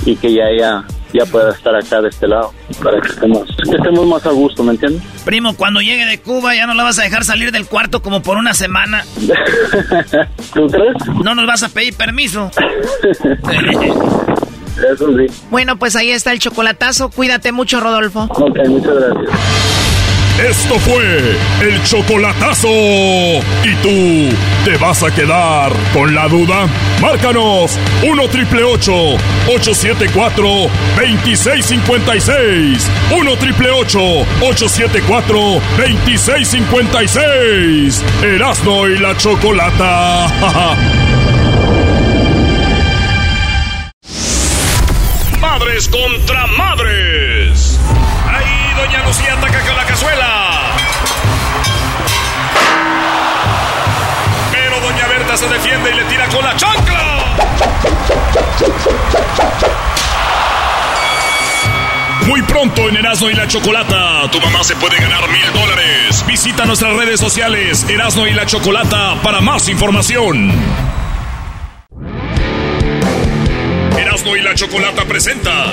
[0.04, 2.52] y que ya, ya, ya pueda estar acá de este lado
[2.82, 5.02] para que estemos, que estemos más a gusto, ¿me entiendes?
[5.24, 8.22] Primo, cuando llegue de Cuba ya no la vas a dejar salir del cuarto como
[8.22, 9.04] por una semana.
[10.54, 10.96] ¿Tú crees?
[11.22, 12.50] No nos vas a pedir permiso.
[14.76, 15.26] Eso sí.
[15.50, 17.08] Bueno, pues ahí está el chocolatazo.
[17.10, 18.26] Cuídate mucho, Rodolfo.
[18.30, 19.30] Ok, muchas gracias.
[20.40, 22.68] Esto fue el chocolatazo.
[22.68, 24.34] ¿Y tú
[24.64, 26.66] te vas a quedar con la duda?
[27.00, 30.44] Márcanos 1 triple 874
[30.96, 32.90] 2656.
[33.14, 35.36] 1 triple 874
[35.76, 38.02] 2656.
[38.22, 40.26] Erasno y la chocolata.
[45.62, 47.78] Madres contra madres.
[48.26, 50.60] Ahí doña Lucía ataca con la cazuela.
[54.50, 57.36] Pero doña Berta se defiende y le tira con la chancla.
[62.26, 66.24] Muy pronto en Erasmo y la Chocolata, tu mamá se puede ganar mil dólares.
[66.26, 70.91] Visita nuestras redes sociales Erasmo y la Chocolata para más información.
[74.12, 75.72] Erasmo y la Chocolata presenta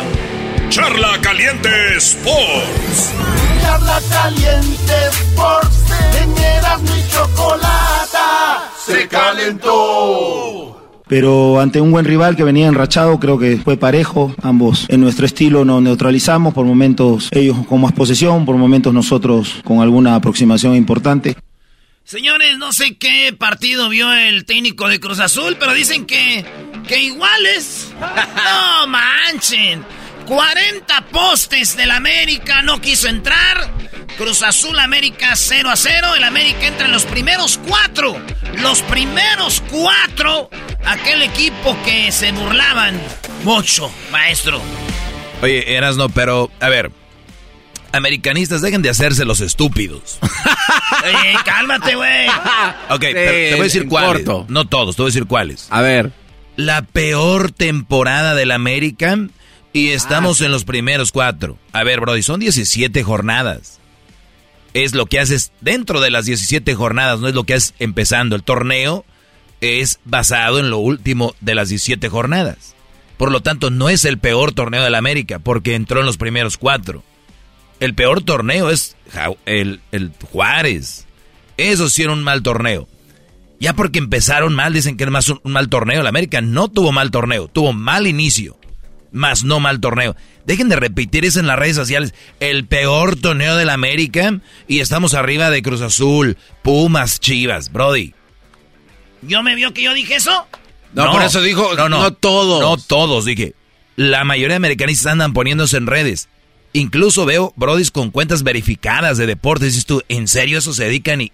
[0.70, 3.12] Charla Caliente Sports.
[3.62, 5.84] Charla Caliente Sports.
[6.24, 10.80] En Erasmo y Chocolata se calentó.
[11.10, 14.34] Pero ante un buen rival que venía enrachado, creo que fue parejo.
[14.42, 16.54] Ambos en nuestro estilo nos neutralizamos.
[16.54, 21.36] Por momentos ellos con más posesión, por momentos nosotros con alguna aproximación importante.
[22.10, 26.44] Señores, no sé qué partido vio el técnico de Cruz Azul, pero dicen que,
[26.88, 27.94] que iguales.
[28.36, 29.86] No manchen.
[30.26, 33.70] 40 postes del América no quiso entrar.
[34.18, 36.16] Cruz Azul América 0 a 0.
[36.16, 38.20] El América entra en los primeros cuatro.
[38.56, 40.50] Los primeros cuatro.
[40.86, 43.00] Aquel equipo que se burlaban
[43.44, 44.60] mucho, maestro.
[45.44, 46.92] Oye, Erasno, pero, a ver,
[47.92, 50.20] americanistas, dejen de hacerse los estúpidos.
[51.46, 52.28] Cálmate, güey.
[52.90, 54.26] Ok, pero te voy a decir cuáles.
[54.48, 55.68] No todos, te voy a decir cuáles.
[55.70, 56.12] A ver.
[56.56, 59.18] La peor temporada del América
[59.72, 61.58] y estamos en los primeros cuatro.
[61.72, 63.80] A ver, Brody, son 17 jornadas.
[64.74, 68.36] Es lo que haces dentro de las 17 jornadas, no es lo que haces empezando.
[68.36, 69.06] El torneo
[69.62, 72.76] es basado en lo último de las 17 jornadas.
[73.18, 76.58] Por lo tanto, no es el peor torneo del América, porque entró en los primeros
[76.58, 77.04] cuatro.
[77.80, 78.96] El peor torneo es
[79.46, 81.06] el, el Juárez.
[81.58, 82.88] Eso sí era un mal torneo.
[83.60, 86.02] Ya porque empezaron mal, dicen que era más un, un mal torneo.
[86.02, 88.58] El América no tuvo mal torneo, tuvo mal inicio,
[89.12, 90.16] más no mal torneo.
[90.46, 92.14] Dejen de repetir eso en las redes sociales.
[92.40, 98.14] El peor torneo del América y estamos arriba de Cruz Azul, Pumas, Chivas, Brody.
[99.22, 100.48] ¿Yo me vio que yo dije eso?
[100.94, 102.62] No, por eso dijo, no todos.
[102.62, 103.54] No todos, dije.
[103.96, 106.30] La mayoría de americanistas andan poniéndose en redes.
[106.74, 109.70] Incluso veo brodis con cuentas verificadas de deportes.
[109.70, 111.22] Dices tú, ¿en serio eso se dedican?
[111.22, 111.32] Y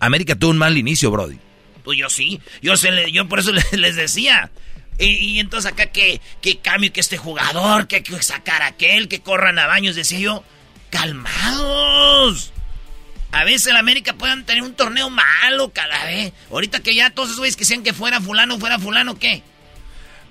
[0.00, 1.38] América tuvo un mal inicio, brody.
[1.84, 2.40] Pues yo sí.
[2.62, 2.88] Yo, se
[3.28, 4.50] por eso le- les decía.
[4.98, 9.20] Y, entonces acá que, que cambio que este jugador, que hay que sacar aquel, que
[9.20, 10.42] corran a baños, decía yo.
[10.90, 12.52] Calmados.
[13.32, 16.32] A veces el América pueden tener un torneo malo cada vez.
[16.50, 19.42] Ahorita que ya todos esos güeyes que decían que fuera fulano, fuera fulano, ¿qué?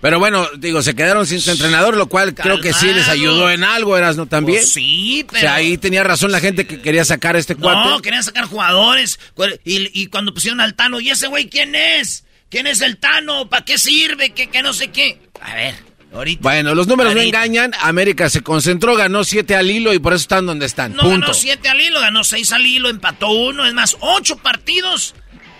[0.01, 3.49] Pero bueno, digo, se quedaron sin su entrenador, lo cual creo que sí les ayudó
[3.49, 4.59] en algo, eras no también.
[4.59, 5.39] Pues sí, O pero...
[5.41, 7.89] sea, ahí tenía razón la gente que quería sacar a este cuate.
[7.89, 9.19] No, querían sacar jugadores.
[9.63, 12.23] Y, y cuando pusieron al Tano, ¿y ese güey quién es?
[12.49, 13.49] ¿Quién es el Tano?
[13.49, 14.29] ¿Para qué sirve?
[14.29, 15.19] ¿Qué, qué no sé qué?
[15.41, 15.75] A ver,
[16.13, 16.41] ahorita.
[16.43, 17.71] Bueno, los números no engañan.
[17.81, 20.93] América se concentró, ganó siete al hilo y por eso están donde están.
[20.93, 21.19] No Punto.
[21.21, 23.65] ganó siete al hilo, ganó seis al hilo, empató uno.
[23.65, 25.15] Es más, ocho partidos,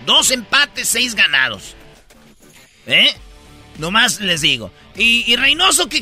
[0.06, 1.76] dos empates, seis ganados.
[2.86, 3.10] ¿Eh?
[3.78, 4.72] Nomás les digo.
[4.96, 6.02] Y, Reynoso, que,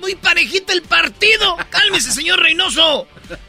[0.00, 1.56] muy parejita el partido.
[1.70, 3.08] Cálmese, señor Reynoso.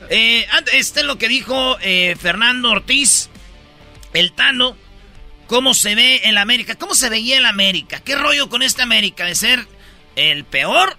[0.09, 3.29] Eh, este es lo que dijo eh, Fernando Ortiz.
[4.13, 4.77] el Tano,
[5.47, 9.25] cómo se ve el América, cómo se veía el América, qué rollo con este América
[9.25, 9.67] de ser
[10.15, 10.97] el peor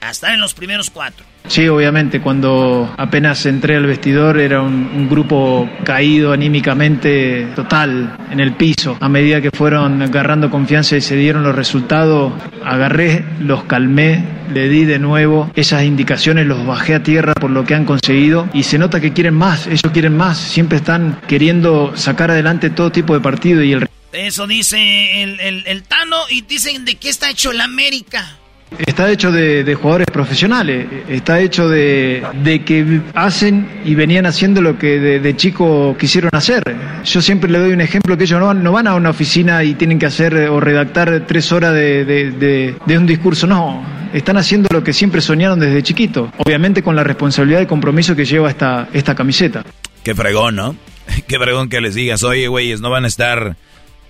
[0.00, 1.24] a estar en los primeros cuatro.
[1.46, 8.52] Sí, obviamente, cuando apenas entré al vestidor era un, grupo caído anímicamente total en el
[8.52, 8.98] piso.
[9.00, 12.32] A medida que fueron agarrando confianza y se dieron los resultados,
[12.62, 17.64] agarré, los calmé, le di de nuevo esas indicaciones, los bajé a tierra por lo
[17.64, 21.96] que han conseguido y se nota que quieren más, ellos quieren más, siempre están queriendo
[21.96, 23.88] sacar adelante todo tipo de partido y el...
[24.12, 28.37] Eso dice el, el, el Tano y dicen de qué está hecho el América.
[28.76, 32.22] Está hecho de, jugadores profesionales, está hecho de,
[32.66, 36.62] que hacen y venían haciendo lo que de, de, chico quisieron hacer.
[37.04, 39.74] Yo siempre le doy un ejemplo que ellos no, no van a una oficina y
[39.74, 43.82] tienen que hacer o redactar tres horas de, un discurso, no.
[44.12, 48.24] Están haciendo lo que siempre soñaron desde chiquito, obviamente con la responsabilidad y compromiso que
[48.24, 49.64] lleva esta, esta camiseta.
[50.02, 50.76] Qué fregón, ¿no?
[51.26, 53.56] Qué fregón que les digas, oye, güeyes, no van a estar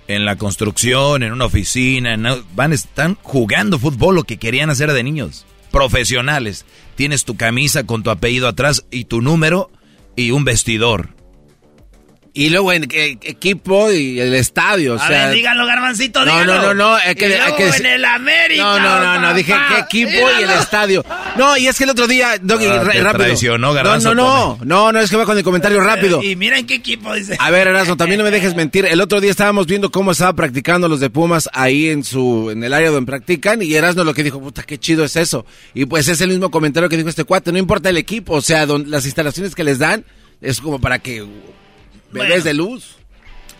[0.09, 2.25] en la construcción, en una oficina, en,
[2.55, 6.65] van están jugando fútbol lo que querían hacer de niños, profesionales.
[6.95, 9.69] Tienes tu camisa con tu apellido atrás y tu número
[10.15, 11.09] y un vestidor.
[12.33, 14.93] Y luego en eh, equipo y el estadio.
[14.93, 16.55] O a sea, ver, díganlo, Garbancito, no, díganlo.
[16.55, 18.63] No, no, no, es que, y luego que, en el América.
[18.63, 20.39] No, no, no, no, dije qué equipo díganlo.
[20.39, 21.05] y el estadio.
[21.37, 23.57] No, y es que el otro día, Doggy, ah, rápido.
[23.57, 26.21] No, no, no, no, no, es que va con el comentario rápido.
[26.21, 27.35] Y mira en qué equipo dice.
[27.39, 28.85] A ver, Erasmo, también no me dejes mentir.
[28.85, 32.63] El otro día estábamos viendo cómo estaba practicando los de Pumas ahí en su, en
[32.63, 35.45] el área donde practican, y Erasmo lo que dijo, puta, qué chido es eso.
[35.73, 38.41] Y pues es el mismo comentario que dijo este cuate, no importa el equipo, o
[38.41, 40.05] sea, don, las instalaciones que les dan,
[40.41, 41.25] es como para que
[42.11, 42.43] bebés bueno.
[42.43, 42.99] de luz.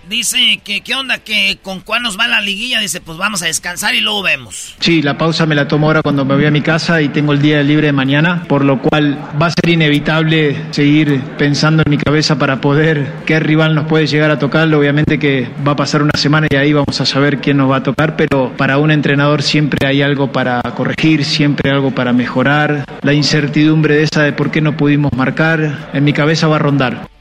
[0.10, 2.80] Dice que qué onda, que con cuál nos va la liguilla.
[2.80, 4.76] Dice, pues vamos a descansar y luego vemos.
[4.80, 7.32] Sí, la pausa me la tomo ahora cuando me voy a mi casa y tengo
[7.32, 11.92] el día libre de mañana, por lo cual va a ser inevitable seguir pensando en
[11.92, 14.74] mi cabeza para poder qué rival nos puede llegar a tocar.
[14.74, 17.78] Obviamente que va a pasar una semana y ahí vamos a saber quién nos va
[17.78, 22.86] a tocar, pero para un entrenador siempre hay algo para corregir, siempre algo para mejorar.
[23.04, 26.60] La incertidumbre de esa de por qué no pudimos marcar, en mi cabeza va a
[26.60, 27.19] rondar.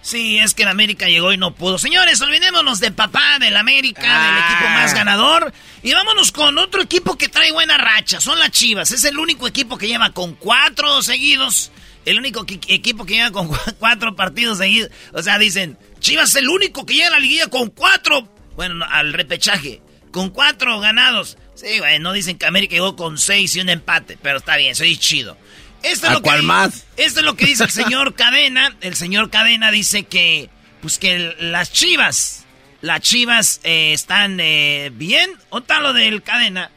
[0.00, 1.78] Sí, es que el América llegó y no pudo.
[1.78, 4.26] Señores, olvidémonos de papá, del América, ah.
[4.26, 5.52] del equipo más ganador.
[5.82, 8.20] Y vámonos con otro equipo que trae buena racha.
[8.20, 8.90] Son las Chivas.
[8.90, 11.72] Es el único equipo que lleva con cuatro seguidos.
[12.04, 13.48] El único que, equipo que lleva con
[13.78, 14.90] cuatro partidos seguidos.
[15.12, 18.28] O sea, dicen, Chivas es el único que llega a la liguilla con cuatro.
[18.56, 19.82] Bueno, al repechaje.
[20.10, 21.36] Con cuatro ganados.
[21.54, 24.16] Sí, güey, no dicen que América llegó con seis y un empate.
[24.22, 25.36] Pero está bien, soy chido.
[25.82, 26.86] Esto es, lo cual que, más?
[26.96, 28.76] esto es lo que dice el señor Cadena.
[28.80, 30.50] El señor Cadena dice que,
[30.80, 32.44] pues que las chivas,
[32.80, 35.30] las chivas eh, están eh, bien.
[35.50, 36.70] ¿O tal lo del Cadena?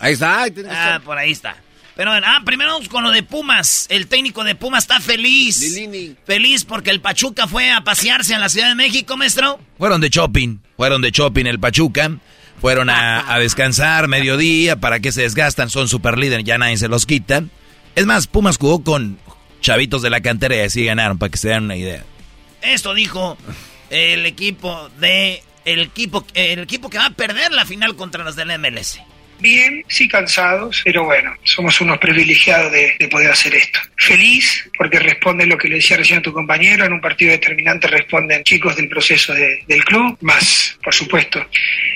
[0.00, 0.42] Ahí está.
[0.42, 1.56] Ahí ah, por ahí está.
[1.96, 3.86] Pero ah, primero vamos con lo de Pumas.
[3.90, 5.60] El técnico de Pumas está feliz.
[5.60, 6.16] Lilini.
[6.24, 9.60] Feliz porque el Pachuca fue a pasearse a la Ciudad de México, maestro.
[9.76, 10.58] Fueron de shopping.
[10.76, 12.10] Fueron de shopping el Pachuca.
[12.58, 14.76] Fueron a, a descansar mediodía.
[14.76, 15.68] ¿Para qué se desgastan?
[15.68, 16.46] Son super líderes.
[16.46, 17.44] Ya nadie se los quita.
[17.94, 19.18] Es más, Pumas jugó con
[19.60, 22.04] chavitos de la cantera y así ganaron, para que se den una idea.
[22.62, 23.36] Esto dijo
[23.90, 25.42] el equipo de.
[25.66, 28.98] El equipo, el equipo que va a perder la final contra los del MLS.
[29.40, 33.78] Bien, sí cansados, pero bueno, somos unos privilegiados de, de, poder hacer esto.
[33.96, 37.88] Feliz porque responde lo que le decía recién a tu compañero, en un partido determinante
[37.88, 41.46] responden chicos del proceso de, del club, más, por supuesto,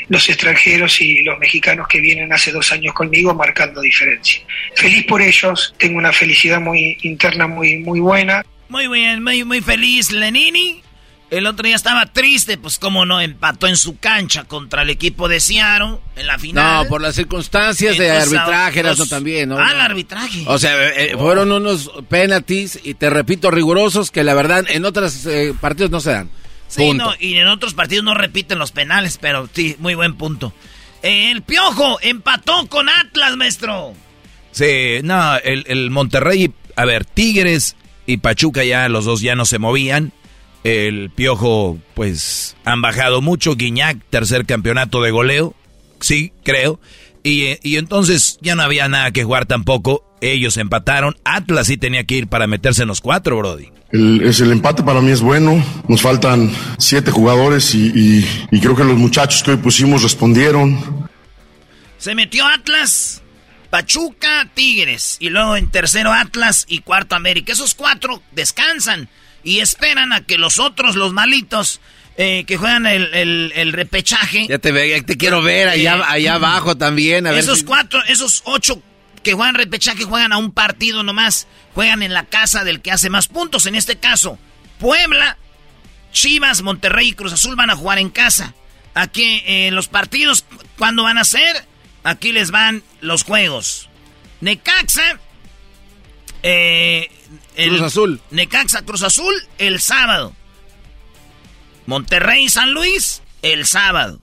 [0.08, 4.42] los extranjeros y los mexicanos que vienen hace dos años conmigo marcando diferencia.
[4.76, 8.44] Feliz por ellos, tengo una felicidad muy interna muy, muy buena.
[8.68, 10.83] Muy bien, muy, muy feliz Lenini.
[11.36, 15.26] El otro día estaba triste, pues como no, empató en su cancha contra el equipo
[15.28, 16.84] de Seattle en la final.
[16.84, 19.58] No, por las circunstancias de arbitraje, los- eso también, ¿no?
[19.58, 20.44] Ah, el arbitraje.
[20.46, 25.26] O sea, eh, fueron unos penalties, y te repito, rigurosos, que la verdad en otros
[25.26, 26.30] eh, partidos no se dan.
[26.68, 27.04] Sí, Punto.
[27.04, 30.52] no, y en otros partidos no repiten los penales, pero sí, muy buen punto.
[31.02, 33.92] Eh, el Piojo empató con Atlas, maestro.
[34.52, 39.44] Sí, no, el, el Monterrey, a ver, Tigres y Pachuca ya los dos ya no
[39.46, 40.12] se movían.
[40.64, 43.54] El Piojo, pues, han bajado mucho.
[43.54, 45.54] Guiñac, tercer campeonato de goleo.
[46.00, 46.80] Sí, creo.
[47.22, 50.04] Y, y entonces ya no había nada que jugar tampoco.
[50.20, 51.16] Ellos empataron.
[51.24, 53.68] Atlas sí tenía que ir para meterse en los cuatro, Brody.
[53.92, 55.62] El, es el empate para mí es bueno.
[55.86, 61.08] Nos faltan siete jugadores y, y- y creo que los muchachos que hoy pusimos respondieron.
[61.98, 63.22] Se metió Atlas,
[63.70, 65.16] Pachuca, Tigres.
[65.20, 67.52] Y luego en tercero Atlas y cuarto América.
[67.52, 69.08] Esos cuatro descansan
[69.44, 71.80] y esperan a que los otros, los malitos,
[72.16, 74.46] eh, que juegan el, el- el repechaje.
[74.48, 77.26] Ya te, ve- ya te quiero ver allá, Eh, allá abajo también.
[77.26, 78.82] A ver esos si- cuatro, esos ocho
[79.22, 81.46] que juegan repechaje juegan a un partido nomás.
[81.74, 83.66] Juegan en la casa del que hace más puntos.
[83.66, 84.38] En este caso,
[84.78, 85.38] Puebla,
[86.12, 88.54] Chivas, Monterrey y Cruz Azul van a jugar en casa.
[88.94, 90.44] Aquí eh, los partidos,
[90.78, 91.64] ¿cuándo van a ser?
[92.04, 93.88] Aquí les van los juegos.
[94.40, 95.18] Necaxa.
[96.42, 97.10] Eh,
[97.56, 98.20] Cruz Azul.
[98.30, 100.34] Necaxa, Cruz Azul, el sábado.
[101.86, 104.22] Monterrey, San Luis, el sábado.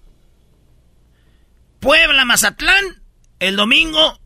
[1.80, 3.04] Puebla, Mazatlán,
[3.40, 4.20] el domingo.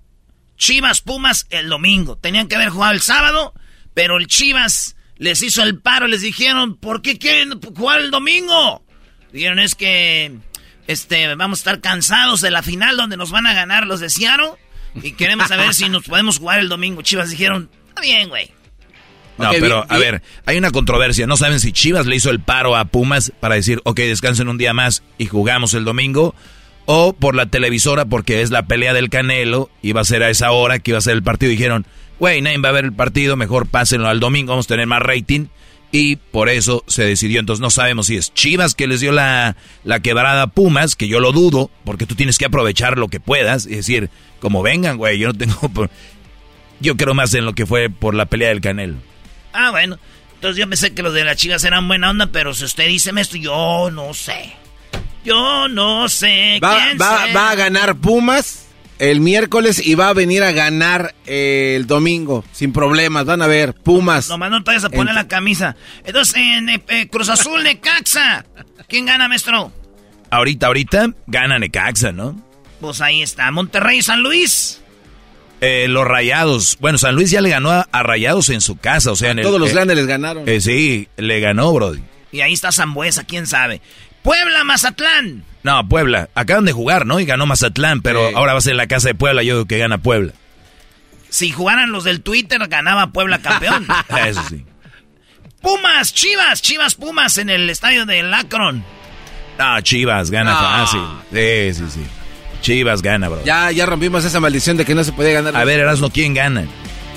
[0.58, 2.18] Chivas, Pumas, el domingo.
[2.18, 3.54] Tenían que haber jugado el sábado,
[3.94, 8.86] pero el Chivas les hizo el paro, les dijeron, ¿por qué quieren jugar el domingo?
[9.32, 10.38] Dijeron, es que
[10.88, 14.10] este, vamos a estar cansados de la final donde nos van a ganar los de
[14.10, 14.54] Seattle
[15.02, 17.02] y queremos saber si nos podemos jugar el domingo.
[17.02, 18.52] Chivas dijeron, está bien, güey.
[19.38, 21.28] No, pero a ver, hay una controversia.
[21.28, 24.58] No saben si Chivas le hizo el paro a Pumas para decir, ok, descansen un
[24.58, 26.36] día más y jugamos el domingo.
[26.86, 29.70] O por la televisora porque es la pelea del Canelo.
[29.82, 31.50] Iba a ser a esa hora que iba a ser el partido.
[31.50, 31.86] Dijeron,
[32.20, 35.02] güey, nadie va a ver el partido, mejor pásenlo al domingo, vamos a tener más
[35.02, 35.48] rating.
[35.92, 37.40] Y por eso se decidió.
[37.40, 41.08] Entonces no sabemos si es Chivas que les dio la, la quebrada a Pumas, que
[41.08, 43.66] yo lo dudo, porque tú tienes que aprovechar lo que puedas.
[43.66, 44.10] Y decir,
[44.40, 45.90] como vengan, güey, yo no tengo...
[46.82, 48.98] Yo creo más en lo que fue por la pelea del Canelo.
[49.56, 49.98] Ah, bueno.
[50.36, 53.12] Entonces yo pensé que los de las chivas eran buena onda, pero si usted dice
[53.16, 54.54] esto, yo no sé.
[55.24, 56.60] Yo no sé.
[56.64, 58.66] Va, va, va a ganar Pumas
[59.00, 63.26] el miércoles y va a venir a ganar el domingo, sin problemas.
[63.26, 64.30] Van a ver, Pumas.
[64.30, 65.76] Nomás no te vayas a poner la camisa.
[66.04, 68.46] Entonces, en eh, eh, Cruz Azul, Necaxa.
[68.88, 69.72] ¿Quién gana, maestro?
[70.30, 72.36] Ahorita, ahorita, gana Necaxa, ¿no?
[72.80, 73.50] Pues ahí está.
[73.52, 74.82] Monterrey, San Luis.
[75.66, 76.78] Eh, los Rayados.
[76.80, 79.60] Bueno, San Luis ya le ganó a, Rayados en su casa, o sea, en todos
[79.60, 80.48] los eh, grandes les ganaron.
[80.48, 82.04] Eh, sí, le ganó, Brody.
[82.32, 83.82] Y ahí está Zambuesa, quién sabe.
[84.22, 85.44] Puebla, Mazatlán.
[85.64, 86.30] No, Puebla.
[86.36, 87.20] Acaban de jugar, ¿no?
[87.20, 89.42] Y ganó Mazatlán, pero ahora va a ser la casa de Puebla.
[89.42, 90.34] Yo digo que gana Puebla.
[91.30, 93.88] Si jugaran los del Twitter, ganaba Puebla campeón.
[94.28, 94.64] Eso sí.
[95.62, 98.84] Pumas, Chivas, Chivas Pumas en el estadio de Lacron.
[99.58, 101.02] No, Chivas gana fácil.
[101.32, 102.25] Sí, sí, sí.
[102.66, 103.44] Chivas gana, bro.
[103.46, 105.56] Ya, ya rompimos esa maldición de que no se puede ganar.
[105.56, 106.66] A ver, Erasmo, ¿quién gana?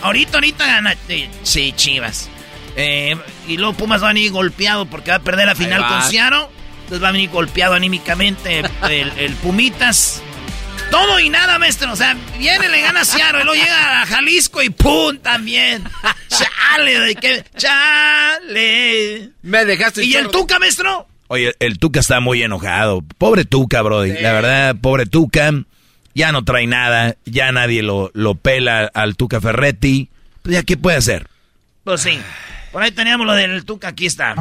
[0.02, 0.94] Ahorita, ahorita gana.
[1.42, 2.28] sí, Chivas.
[2.76, 3.16] Eh,
[3.46, 6.50] y luego Pumas va a venir golpeado porque va a perder la final con Ciaro.
[6.82, 10.20] Entonces va a venir golpeado anímicamente el, el Pumitas.
[10.90, 11.94] Todo y nada, maestro.
[11.94, 15.16] O sea, viene, le gana Ciaro y luego llega a Jalisco y ¡pum!
[15.16, 15.82] también.
[16.28, 17.00] ¡Chale!
[17.00, 17.44] ¿de qué?
[17.56, 19.30] ¡Chale!
[19.40, 20.04] Me dejaste.
[20.04, 21.08] ¿Y el Tuca, maestro?
[21.28, 23.02] Oye, el Tuca está muy enojado.
[23.18, 24.12] Pobre Tuca, Brody.
[24.20, 25.52] La verdad, pobre Tuca.
[26.14, 27.16] Ya no trae nada.
[27.26, 30.08] Ya nadie lo, lo pela al Tuca Ferretti.
[30.42, 31.26] Pues ya, ¿qué puede hacer?
[31.84, 32.18] Pues sí.
[32.72, 34.34] Por ahí teníamos lo del Tuca, aquí está.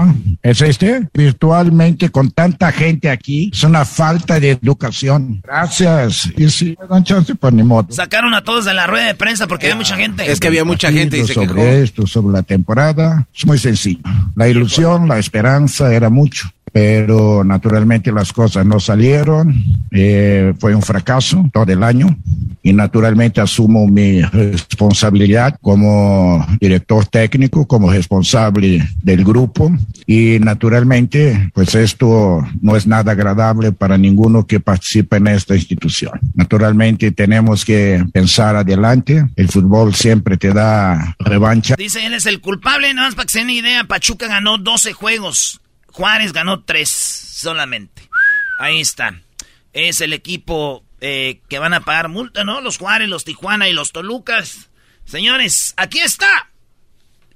[0.43, 1.07] ¿Es este?
[1.14, 5.39] Virtualmente con tanta gente aquí, es una falta de educación.
[5.43, 6.30] Gracias.
[6.35, 7.88] Y si me dan chance, pues ni modo.
[7.89, 10.30] Sacaron a todos de la rueda de prensa porque había mucha gente.
[10.30, 11.61] Es que había mucha gente y se sobre quejó.
[11.68, 14.01] esto, sobre la temporada, es muy sencillo.
[14.35, 19.53] La ilusión, la esperanza era mucho, pero naturalmente las cosas no salieron.
[19.91, 22.18] Eh, fue un fracaso todo el año
[22.61, 29.72] y naturalmente asumo mi responsabilidad como director técnico, como responsable del grupo
[30.06, 36.19] y naturalmente pues esto no es nada agradable para ninguno que participa en esta institución.
[36.34, 39.26] Naturalmente tenemos que pensar adelante.
[39.35, 41.76] El fútbol siempre te da revancha.
[41.77, 43.84] Dice, él es el culpable, nada más para que se den idea.
[43.84, 45.61] Pachuca ganó 12 juegos.
[45.98, 48.07] Juárez ganó 3 solamente.
[48.60, 49.19] Ahí está.
[49.74, 52.61] Es el equipo eh, que van a pagar multa, ¿no?
[52.61, 54.69] Los Juárez, los Tijuana y los Tolucas.
[55.06, 56.52] Señores, aquí está.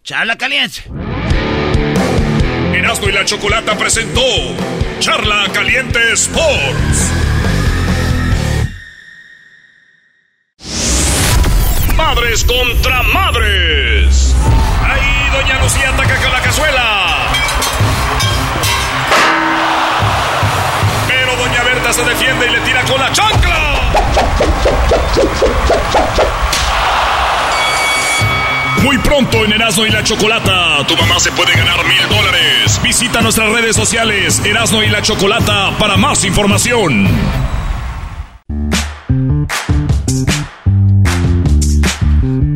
[0.03, 0.83] Charla caliente.
[2.75, 4.21] Erasmo y la Chocolata presentó
[4.99, 7.11] Charla Caliente Sports.
[11.95, 14.35] Madres contra madres.
[14.83, 17.60] Ahí Doña Lucía ataca con la cazuela.
[21.91, 23.91] Se defiende y le tira con la chancla.
[28.81, 32.79] Muy pronto en Erasmo y la Chocolata, tu mamá se puede ganar mil dólares.
[32.81, 37.09] Visita nuestras redes sociales Erasmo y la Chocolata para más información.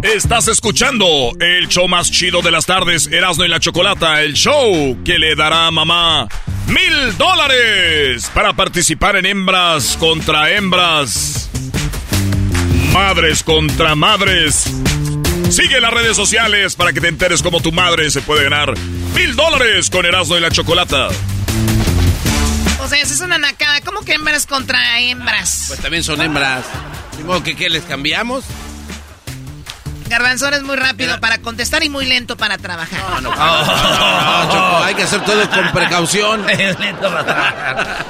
[0.01, 4.97] Estás escuchando el show más chido de las tardes, Erasmo y la Chocolata, el show
[5.03, 6.29] que le dará a mamá
[6.67, 11.49] mil dólares para participar en hembras contra hembras,
[12.93, 14.65] madres contra madres.
[15.49, 18.73] Sigue las redes sociales para que te enteres cómo tu madre se puede ganar
[19.13, 21.09] mil dólares con Erasmo y la Chocolata.
[22.79, 23.81] O sea, esa es una nacada.
[23.81, 25.65] ¿Cómo que hembras contra hembras?
[25.67, 26.65] Pues también son hembras.
[27.17, 28.43] De modo que, ¿qué, les cambiamos?
[30.07, 32.99] Garbanzón es muy rápido para contestar y muy lento para trabajar.
[32.99, 36.45] No, no, no, Choco, hay que hacer todo con precaución.
[36.79, 38.05] lento para trabajar.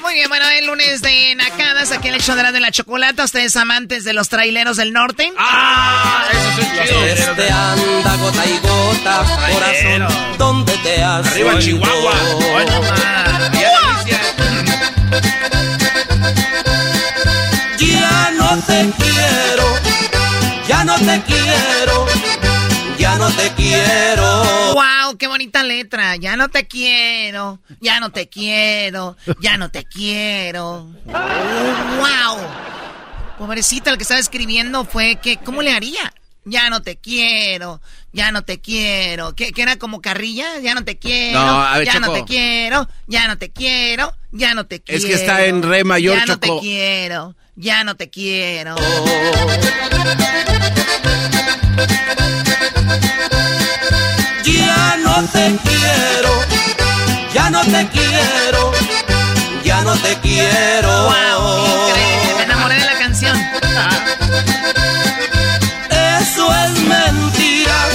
[0.00, 2.70] Muy bien, bueno, el lunes de Nacadas, aquí en el show de la, de la
[2.70, 3.24] chocolata.
[3.24, 5.30] Ustedes amantes de los traileros del norte.
[5.36, 6.24] ¡Ah!
[6.30, 7.04] Eso es chido.
[7.04, 11.58] Este anda gota y gota, corazón, ¿dónde te has Arriba?
[11.58, 12.14] Chihuahua.
[12.52, 14.06] Bueno, más.
[17.78, 19.78] Ya no te quiero,
[20.78, 22.06] ya no te quiero,
[22.98, 24.74] ya no te quiero.
[24.74, 25.16] ¡Wow!
[25.18, 26.14] ¡Qué bonita letra!
[26.16, 30.86] Ya no te quiero, ya no te quiero, ya no te quiero.
[31.06, 32.38] ¡Wow!
[33.38, 36.14] Pobrecita, el que estaba escribiendo fue que, ¿cómo le haría?
[36.44, 37.80] Ya no te quiero,
[38.12, 39.34] ya no te quiero.
[39.34, 40.60] ¿Qué, qué era como carrilla?
[40.60, 44.14] Ya no te quiero, No, a ver, ya no te quiero, ya no te quiero,
[44.30, 44.98] ya no te quiero.
[44.98, 48.76] Es que está en re mayor, Ya no te quiero, ya no te quiero.
[54.44, 56.30] Ya no te quiero,
[57.34, 58.72] ya no te quiero,
[59.64, 60.88] ya no te quiero.
[60.88, 61.88] ¡Wow!
[61.88, 63.36] Increíble, me enamoré de la canción.
[65.90, 67.88] Eso es mentira.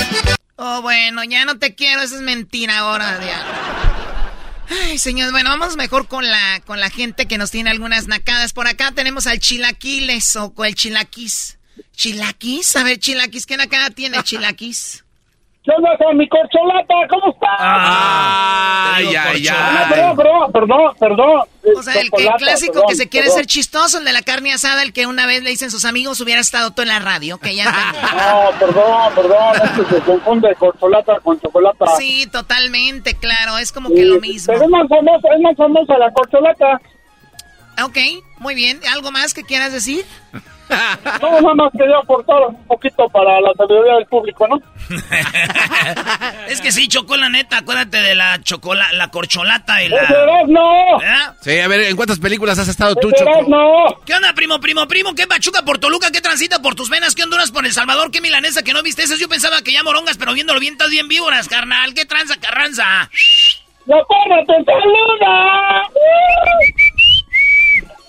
[0.58, 4.13] Oh, bueno, ya no te quiero, eso es mentira ahora, Diana.
[4.82, 8.54] Ay, señor, bueno, vamos mejor con la, con la gente que nos tiene algunas nacadas.
[8.54, 11.60] Por acá tenemos al chilaquiles o con el chilaquis.
[11.96, 12.76] ¿Chilaquis?
[12.76, 15.04] A ver, chilaquis, ¿qué nacada tiene chilaquis?
[15.64, 16.94] ¿Qué onda con mi corcholata?
[17.10, 17.58] ¿Cómo estás?
[17.60, 19.94] Ay, ay, Ah, ay.
[19.94, 21.48] perdón, perdón, perdón, perdón.
[21.78, 23.38] O sea, el, que- el clásico perdón, que se quiere perdón.
[23.40, 26.20] ser chistoso, el de la carne asada, el que una vez le dicen sus amigos
[26.20, 27.72] hubiera estado todo en la radio, que ya.
[28.14, 31.86] No, perdón, perdón, es que se confunde corcholata con chocolata.
[31.98, 34.52] Sí, totalmente, claro, es como que lo mismo.
[34.54, 36.82] Pero es más famosa, es más famosa la corcholata.
[37.84, 37.98] Ok,
[38.40, 38.80] muy bien.
[38.92, 40.06] ¿Algo más que quieras decir?
[41.22, 44.62] No, nada más quería aportar un poquito para la sabiduría del público, ¿no?
[46.48, 50.04] Es que sí, Choco, la neta, acuérdate de la chocola, la corcholata y la...
[50.04, 50.14] ¡Ese
[50.48, 51.00] no!
[51.42, 53.46] Sí, a ver, ¿en cuántas películas has estado tú, ¡Ese Choco?
[53.50, 53.86] no!
[54.06, 55.14] ¿Qué onda, primo, primo, primo?
[55.16, 56.12] ¿Qué Pachuca por Toluca?
[56.12, 57.16] ¿Qué transita por tus venas?
[57.16, 58.12] ¿Qué Honduras por El Salvador?
[58.12, 59.16] ¿Qué milanesa que no viste eso?
[59.16, 61.94] Yo pensaba que ya morongas, pero viéndolo bien, estás bien víboras, carnal.
[61.94, 63.10] ¿Qué tranza, carranza?
[63.86, 65.84] ¡La porra te saluda!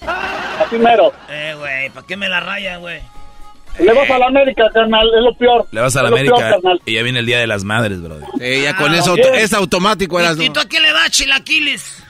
[0.65, 1.13] Así mero.
[1.29, 3.01] Eh, güey, ¿para qué me la raya, güey?
[3.79, 5.67] Le vas a la América, carnal, es lo peor.
[5.73, 6.81] Le vas a la peor, América carnal.
[6.87, 8.29] y ya viene el Día de las Madres, brother.
[8.39, 9.35] Sí, ya con eso bien.
[9.35, 10.39] es automático, eras.
[10.39, 12.05] ¿Y tú a quién le vas, chilaquiles?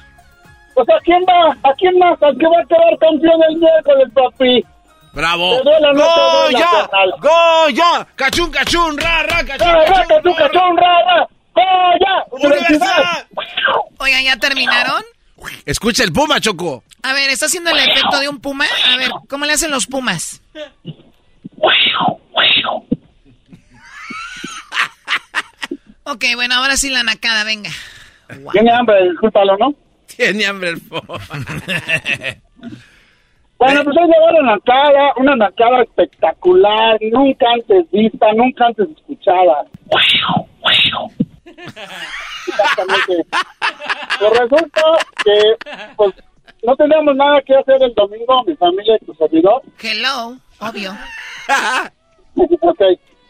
[0.74, 1.56] Pues ¿a quién va?
[1.68, 2.14] ¿A quién más?
[2.22, 4.64] ¿A quién va a quedar campeón el miércoles, papi?
[5.14, 5.60] ¡Bravo!
[5.62, 6.88] Duela, no te duela,
[7.20, 7.20] ¡Goya!
[7.20, 8.06] ¡Goya!
[8.16, 8.98] ¡Cachún, cachún!
[8.98, 10.06] ¡Ra, ra, cachún, ¡Ra, ra, cachún!
[10.16, 11.28] cachún, cachún, ra, ra!
[11.54, 12.24] ¡Goya!
[12.32, 13.26] ¡Universidad!
[13.98, 15.02] Oigan, ¿ya terminaron?
[15.66, 16.84] Escucha el puma, Choco.
[17.02, 18.64] A ver, ¿está haciendo el efecto de un puma?
[18.92, 20.40] A ver, ¿cómo le hacen los pumas?
[26.06, 27.70] Ok, bueno, ahora sí la nacada, venga.
[28.52, 29.74] Tiene hambre, discúlpalo, ¿no?
[30.06, 31.00] Tiene hambre el po.
[33.56, 39.64] Bueno, pues hay llevar una nacada, una nacada espectacular, nunca antes vista, nunca antes escuchada.
[42.46, 43.26] Exactamente.
[44.18, 44.82] Pues resulta
[45.24, 45.56] que,
[45.96, 46.14] pues,
[46.62, 49.62] no teníamos nada que hacer el domingo, mi familia y tu servidor.
[49.82, 50.92] Hello, obvio.
[52.60, 52.82] ok.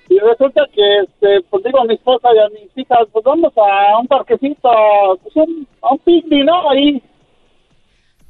[0.08, 3.52] Y resulta que, este, pues digo a mi esposa y a mis hijas, pues vamos
[3.56, 4.70] a un parquecito,
[5.22, 6.70] pues un, a un picnic, ¿no?
[6.70, 7.02] Ahí.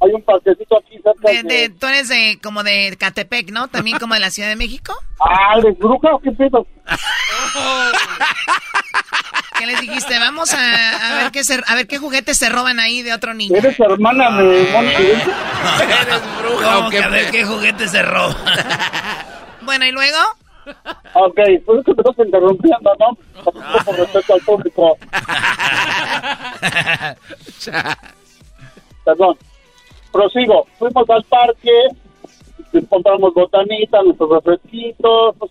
[0.05, 3.69] Hay un parquecito aquí cerca De- de- tú eres de, como de Catepec, ¿no?
[3.69, 4.95] También como de la Ciudad de México.
[5.21, 6.67] Ah, ¿les bruja o qué pedo?
[9.59, 10.19] ¿Qué les dijiste?
[10.19, 13.33] Vamos a, a ver qué se, a ver qué juguetes se roban ahí de otro
[13.35, 13.57] niño.
[13.57, 14.99] ¿Eres hermana de Mónica?
[16.03, 16.99] ¿Eres bruja o qué?
[17.03, 18.35] A ver qué juguete se roba.
[19.63, 20.19] Bueno, ¿y luego?
[21.15, 23.17] Ok, pues es que me estás interrumpiendo, ¿no?
[23.45, 23.55] Por
[23.85, 24.99] por respeto al público.
[29.05, 29.37] Perdón.
[30.15, 30.67] Prosigo.
[30.79, 31.89] Fuimos al parque,
[32.89, 35.51] compramos botanitas, nuestros refresquitos, pues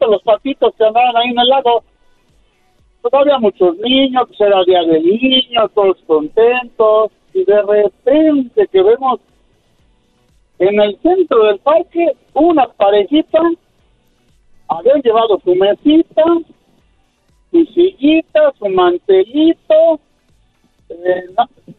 [0.00, 1.84] los patitos que andaban ahí en el lago.
[3.00, 8.82] Pues había muchos niños, pues era día de niños, todos contentos, y de repente que
[8.82, 9.20] vemos
[10.58, 13.38] en el centro del parque una parejita
[14.66, 16.24] habían llevado su mesita,
[17.52, 20.00] su sillita, su mantelito.
[20.88, 21.24] Eh,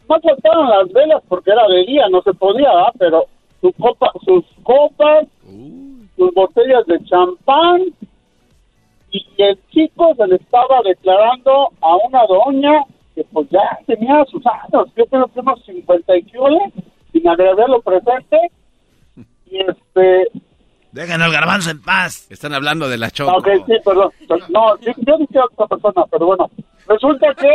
[0.08, 2.92] no, faltaban las velas porque era de día, no se podía, ¿verdad?
[2.98, 3.24] pero
[3.60, 5.26] su copa, sus copas,
[6.16, 7.82] sus botellas de champán.
[9.10, 14.42] Y el chico se le estaba declarando a una doña que pues ya tenía sus
[14.44, 16.24] años, yo creo que unos 50 y
[17.12, 18.50] sin agregarlo presente.
[19.46, 20.28] Y este,
[20.94, 22.28] Dejen al garbanzo en paz.
[22.30, 23.36] Están hablando de la choco.
[23.36, 24.12] Ok, sí, perdón.
[24.50, 26.48] No, yo dije a otra persona, pero bueno.
[26.86, 27.50] Resulta que,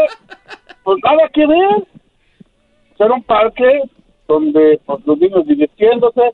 [0.83, 1.87] pues nada que ver.
[2.99, 3.81] Era un parque
[4.27, 6.33] donde pues, los niños divirtiéndose.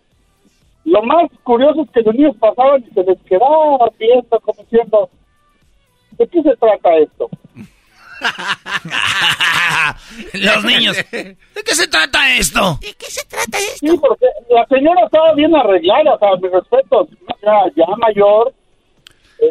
[0.83, 5.09] Lo más curioso es que los niños pasaban y se les quedaba viendo como diciendo,
[6.11, 7.29] ¿de qué se trata esto?
[10.33, 10.97] Los niños.
[11.11, 12.77] ¿De qué se trata esto?
[12.81, 13.87] ¿De qué se trata esto?
[13.87, 17.07] Sí, porque la señora estaba bien arreglada, o sea, mi respeto,
[17.41, 18.53] ya, ya mayor.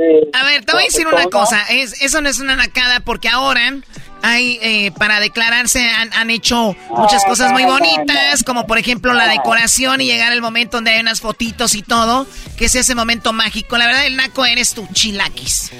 [0.00, 1.62] Eh, A ver, te voy a decir una cosa.
[1.70, 3.74] Es, eso no es una nacada porque ahora
[4.22, 9.28] hay, eh, para declararse, han, han hecho muchas cosas muy bonitas, como por ejemplo la
[9.28, 12.26] decoración y llegar el momento donde hay unas fotitos y todo,
[12.56, 13.76] que es ese momento mágico.
[13.76, 15.72] La verdad, el naco eres tú, chilaquis.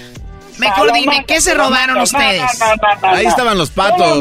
[0.59, 2.43] Mejor dime, ¿qué se robaron ustedes?
[3.03, 4.21] Ahí estaban los patos.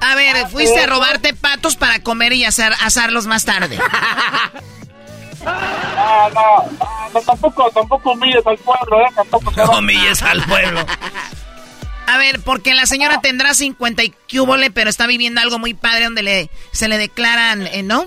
[0.00, 3.78] A ver, fuiste a robarte patos para comer y hacer, asarlos más tarde.
[5.44, 6.70] No, no,
[7.14, 9.12] no, tampoco, tampoco humilles al pueblo, ¿eh?
[9.14, 10.80] Tampoco No humilles al pueblo.
[12.06, 16.04] A ver, porque la señora tendrá 50 y cúbole, pero está viviendo algo muy padre
[16.04, 18.06] donde le, se le declaran, eh, ¿no?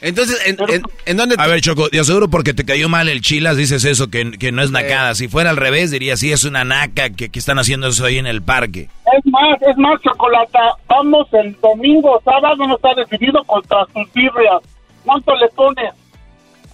[0.00, 1.36] Entonces, ¿en, en, en dónde?
[1.38, 4.50] A ver, Choco, yo seguro porque te cayó mal el chilas dices eso, que, que
[4.50, 5.14] no es nacada.
[5.14, 8.18] Si fuera al revés, diría, sí, es una naca que, que están haciendo eso ahí
[8.18, 8.88] en el parque.
[9.16, 14.62] Es más, es más, Chocolata, vamos el domingo, sábado, no está decidido contra sus birrias.
[15.04, 15.92] ¿Cuánto le pones?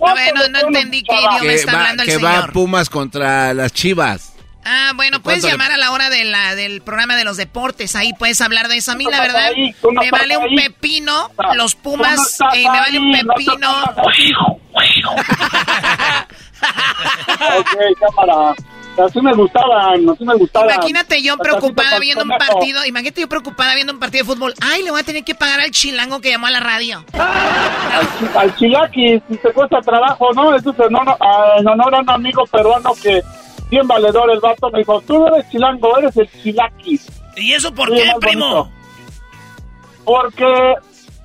[0.06, 2.30] A ver, no, no entendí qué idioma que está va, hablando el que señor.
[2.30, 4.34] va Pumas contra las Chivas.
[4.64, 7.36] Ah, bueno, puedes ¿Cuánto le- llamar a la hora de la, del programa de los
[7.38, 7.96] deportes.
[7.96, 8.92] Ahí puedes hablar de eso.
[8.92, 11.30] A mí, no la verdad, ahí, no me vale un pepino.
[11.54, 13.84] Los no Pumas, estás eh, me vale un no pepino.
[17.58, 18.54] ok, cámara.
[19.04, 20.70] Así me gustaban, así me gustaban.
[20.74, 22.84] Imagínate yo preocupada viendo un partido.
[22.84, 24.54] Imagínate yo preocupada viendo un partido de fútbol.
[24.60, 27.04] Ay, le voy a tener que pagar al chilango que llamó a la radio.
[27.14, 30.54] Al, al chilaquis, si te cuesta trabajo, ¿no?
[30.54, 33.22] Eso es en honor, a- en honor a un amigo peruano que,
[33.70, 37.06] bien valedor el vato, me dijo, tú no eres chilango, eres el chilaquis.
[37.36, 38.46] ¿Y eso por qué, primo?
[38.64, 38.70] bonito.
[40.04, 40.74] Porque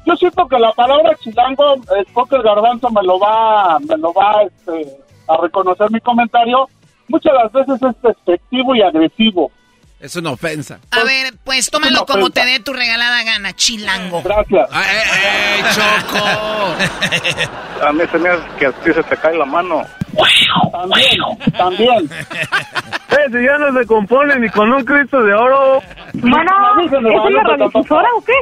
[0.06, 4.14] yo siento que la palabra chilango, el poco el garbanzo me lo va, me lo
[4.14, 4.90] va este,
[5.28, 6.68] a reconocer mi comentario,
[7.08, 9.52] muchas de las veces es despectivo y agresivo.
[10.00, 10.80] Es una ofensa.
[10.92, 14.22] A ver, pues tómalo como te dé tu regalada gana, chilango.
[14.22, 14.70] Gracias.
[14.74, 16.26] ¡Eh, Choco!
[17.88, 19.82] A mí se me hace que a ti se te cae la mano.
[20.74, 21.20] También,
[21.58, 22.10] también.
[22.12, 25.82] Eh, si ya no se compone ni con un Cristo de oro.
[26.14, 26.52] Bueno,
[26.84, 28.34] ¿es una radiodifusora o qué?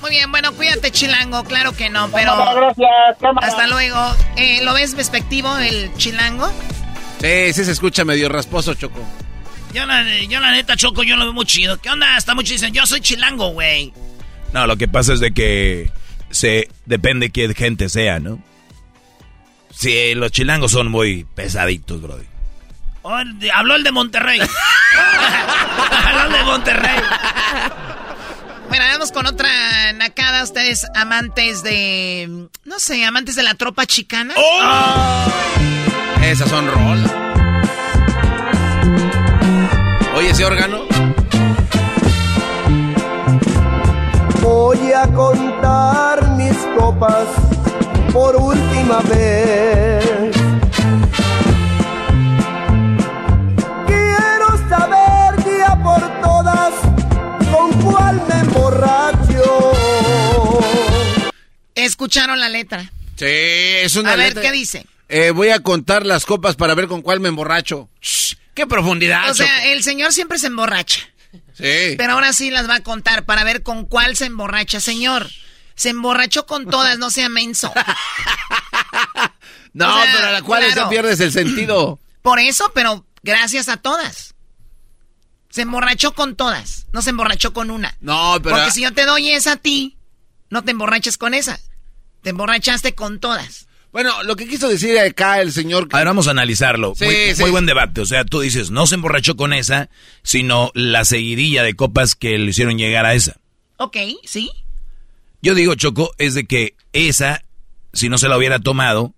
[0.00, 1.44] Muy bien, bueno, cuídate, chilango.
[1.44, 2.32] Claro que no, pero.
[2.32, 3.46] Cámara, gracias, cámara.
[3.46, 3.98] Hasta luego.
[4.36, 6.50] Eh, ¿Lo ves despectivo el chilango?
[7.20, 9.04] Sí, sí se escucha medio rasposo, Choco.
[9.74, 11.80] Yo la, yo la neta, Choco, yo lo veo muy chido.
[11.80, 12.16] ¿Qué onda?
[12.16, 12.54] Está muy chido.
[12.56, 13.92] Dicen, yo soy chilango, güey.
[14.52, 15.90] No, lo que pasa es de que
[16.30, 18.42] se depende qué gente sea, ¿no?
[19.72, 22.24] Sí, los chilangos son muy pesaditos, brody.
[23.02, 24.40] Oh, el de- habló el de Monterrey.
[26.04, 27.00] habló el de Monterrey.
[28.68, 30.42] Bueno, vamos con otra nacada.
[30.42, 32.48] Ustedes amantes de.
[32.64, 34.34] No sé, amantes de la tropa chicana.
[34.36, 35.26] ¡Oh!
[36.22, 37.10] Esas son rolas.
[40.16, 40.80] Oye, ese órgano.
[44.42, 47.26] Voy a contar mis copas
[48.12, 50.34] por última vez.
[53.86, 56.74] Quiero saber día por todas
[57.50, 59.72] con cuál me emborracho.
[61.74, 62.82] Escucharon la letra.
[63.16, 64.86] Sí, es una A ver, letra- ¿qué dice?
[65.10, 67.88] Eh, voy a contar las copas para ver con cuál me emborracho.
[68.00, 71.00] Shh, ¡Qué profundidad, O sea, el señor siempre se emborracha.
[71.54, 71.94] Sí.
[71.96, 74.80] Pero ahora sí las va a contar para ver con cuál se emborracha.
[74.80, 75.28] Señor,
[75.74, 77.72] se emborrachó con todas, no sea menso.
[79.72, 80.82] No, o sea, pero a la cual claro.
[80.82, 82.00] ya pierdes el sentido.
[82.22, 84.34] Por eso, pero gracias a todas.
[85.48, 87.96] Se emborrachó con todas, no se emborrachó con una.
[88.00, 88.56] No, pero...
[88.56, 89.96] Porque si yo te doy esa a ti,
[90.48, 91.60] no te emborraches con esa.
[92.22, 93.68] Te emborrachaste con todas.
[93.92, 95.88] Bueno, lo que quiso decir acá el señor...
[95.90, 96.94] A ver, vamos a analizarlo.
[96.96, 97.42] Sí, muy, sí.
[97.42, 98.00] muy buen debate.
[98.00, 99.90] O sea, tú dices, no se emborrachó con esa,
[100.22, 103.40] sino la seguidilla de copas que le hicieron llegar a esa.
[103.78, 104.50] Ok, ¿sí?
[105.42, 107.42] Yo digo, Choco, es de que esa,
[107.92, 109.14] si no se la hubiera tomado,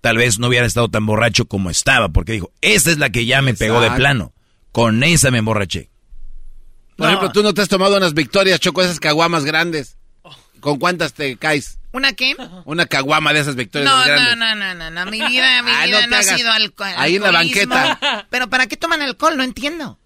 [0.00, 3.24] tal vez no hubiera estado tan borracho como estaba, porque dijo, esta es la que
[3.24, 4.32] ya me pegó de plano.
[4.72, 5.88] Con esa me emborraché.
[6.96, 9.96] Por ejemplo, tú no te has tomado unas victorias, Choco, esas caguamas grandes.
[10.60, 11.78] ¿Con cuántas te caes?
[11.94, 12.36] ¿Una qué?
[12.64, 14.36] Una caguama de esas victorias No, grandes.
[14.36, 16.90] no, no, no, no, mi vida, mi Ay, no vida no, ha sido alcohol.
[16.96, 18.26] Ahí en la banqueta.
[18.30, 19.36] Pero ¿para qué toman alcohol?
[19.36, 19.98] No entiendo.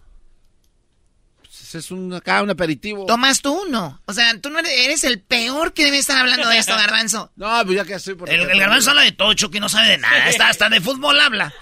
[1.40, 3.06] pues es un, acá un aperitivo.
[3.06, 4.02] ¿Tomas tú uno?
[4.04, 7.32] O sea, tú no eres, eres el peor que debe estar hablando de esto, Garbanzo.
[7.36, 8.28] no, pues ya que estoy por...
[8.28, 10.26] El, el Garbanzo habla de tocho, que no sabe de nada.
[10.26, 11.52] Hasta, hasta de fútbol habla.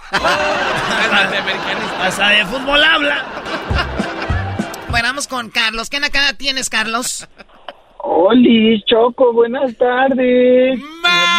[2.00, 3.24] hasta de fútbol habla.
[4.88, 5.90] Bueno, vamos con Carlos.
[5.90, 7.26] ¿Qué nakada tienes, Carlos?
[8.08, 10.78] Oli, Choco, buenas tardes.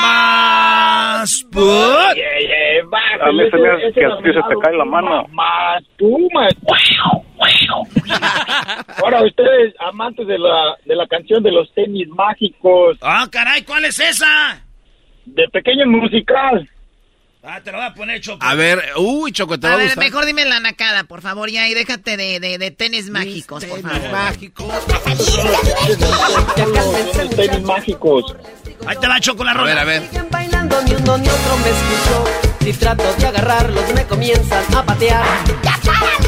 [0.02, 2.15] Más put.
[2.15, 5.26] Yeah, yeah, A mí se me hace que a ti se te cae la mano.
[5.31, 6.53] Más Pumas.
[9.02, 13.85] Ahora ustedes, amantes de la, de la canción de los tenis mágicos, Ah, caray, ¿cuál
[13.85, 14.61] es esa?
[15.26, 16.68] de pequeño musical.
[17.49, 18.45] Ah, te lo voy a poner, Choco.
[18.45, 20.03] A ver, uy, Choco, te va A a ver, gustar.
[20.03, 23.81] mejor dime la nacada, por favor, ya, y déjate de, de, de tenis mágicos, por
[23.81, 24.11] favor.
[24.11, 24.67] Mágico.
[24.67, 24.85] Los
[27.35, 28.35] tenis mágicos.
[28.85, 29.81] Ahí te va, Choco, la A ver, rola.
[29.81, 30.03] a ver.
[30.29, 32.25] Bailando ni uno ni otro me escuchó.
[32.65, 35.23] Si trato de agarrarlos me comienzan a patear.
[35.63, 35.79] ¡Ya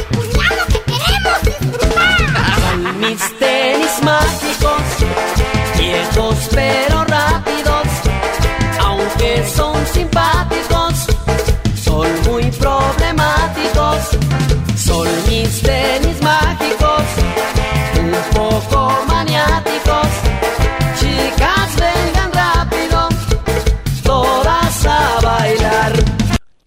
[0.08, 2.16] cuñado, que queremos disfrutar!
[2.60, 4.82] Son mis tenis mágicos,
[5.78, 7.86] viejos pero rápidos.
[8.80, 11.06] Aunque son simpáticos,
[11.90, 13.98] son muy problemáticos.
[14.76, 17.02] Son mis tenis mágicos,
[18.00, 20.08] un poco maniáticos.
[20.98, 23.08] Chicas, vengan rápido,
[24.04, 25.92] todas a bailar.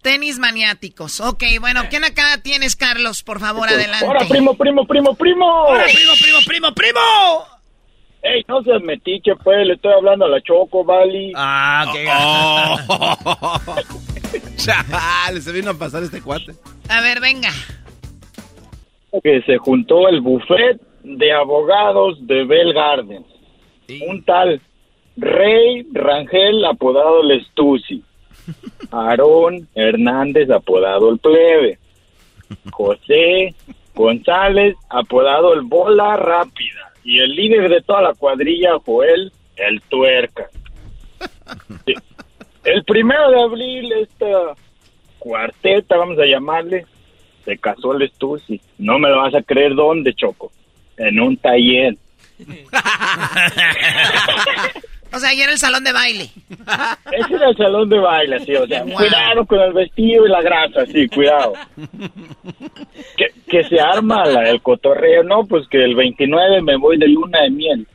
[0.02, 1.20] Tenis maniáticos.
[1.20, 3.22] Ok, bueno, ¿qué nacada tienes, Carlos?
[3.22, 4.04] Por favor, adelante.
[4.04, 5.50] Ahora, primo, primo, primo, primo.
[5.50, 7.00] ¡Ahora, primo, primo, primo, primo!
[8.22, 11.32] Ey, no seas metiche, pues, le estoy hablando a la Choco, Vali.
[11.36, 13.60] Ah, qué Oh.
[14.56, 16.52] Chale, se vino a pasar este cuate.
[16.88, 17.50] A ver, venga.
[19.22, 23.26] que se juntó el buffet de abogados de Bell Gardens.
[24.08, 24.60] Un tal
[25.16, 28.02] Rey Rangel, apodado el Estusi.
[28.90, 31.78] Aarón Hernández, apodado el Plebe.
[32.72, 33.54] José
[33.94, 36.92] González, apodado el Bola Rápida.
[37.04, 40.48] Y el líder de toda la cuadrilla, Joel, el Tuerca.
[41.86, 41.94] Sí.
[42.64, 44.26] El primero de abril, esta
[45.18, 46.86] cuarteta, vamos a llamarle,
[47.44, 48.60] se casó el Stussy.
[48.78, 50.50] No me lo vas a creer dónde, Choco.
[50.96, 51.96] En un taller.
[55.12, 56.24] O sea, ayer el salón de baile.
[57.12, 58.54] Ese era el salón de baile, sí.
[58.56, 58.94] O sea, Wow.
[58.96, 61.52] cuidado con el vestido y la grasa, sí, cuidado.
[63.16, 65.22] Que, que se arma la- el cotorreo.
[65.22, 67.86] No, pues que el 29 me voy de luna de miel.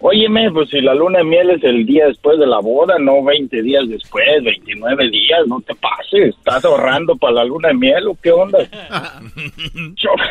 [0.00, 3.24] Óyeme, pues si la luna de miel es el día después de la boda, no
[3.24, 6.36] 20 días después, 29 días, no te pases.
[6.36, 8.58] ¿Estás ahorrando para la luna de miel o qué onda?
[9.94, 10.22] Choco.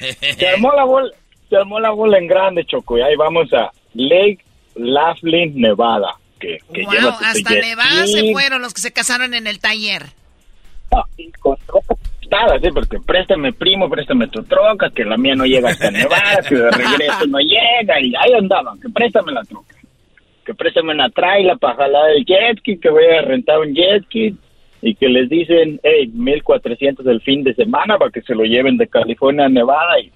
[0.38, 1.10] Se armó la bola,
[1.50, 4.38] se armó la bola en grande, Choco, y ahí vamos a Lake
[4.76, 6.14] Laughlin, Nevada.
[6.38, 10.06] Que, que wow, lleva hasta Nevada se fueron los que se casaron en el taller.
[11.18, 11.56] Y con
[12.30, 15.90] troca prestada, sí, porque préstame primo, préstame tu troca, que la mía no llega hasta
[15.90, 19.74] Nevada, que de regreso no llega, y ahí andaban, que préstame la troca,
[20.44, 24.04] que préstame una traila para jalar el jet ski, que voy a rentar un jet
[24.04, 24.34] ski,
[24.82, 28.78] y que les dicen, hey, 1400 el fin de semana para que se lo lleven
[28.78, 30.10] de California a Nevada, y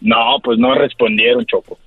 [0.00, 1.78] no, pues no respondieron, Choco.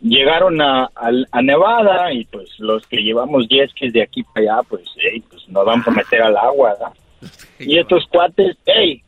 [0.00, 4.68] Llegaron a, a, Nevada y pues los que llevamos jet skis de aquí para allá,
[4.68, 6.92] pues, hey, pues nos vamos a meter al agua, ¿verdad?
[7.58, 9.02] Y estos cuates, hey,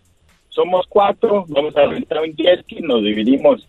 [0.48, 3.68] somos cuatro, vamos a rentar un jet ski, nos dividimos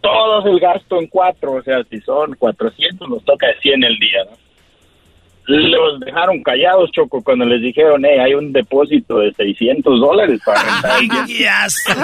[0.00, 3.98] todos el gasto en cuatro, o sea, si son 400, nos toca de 100 el
[3.98, 4.36] día, ¿no?
[5.50, 10.62] Los dejaron callados, Choco, cuando les dijeron, hey, hay un depósito de 600 dólares para
[10.62, 11.92] rentar el jet ski.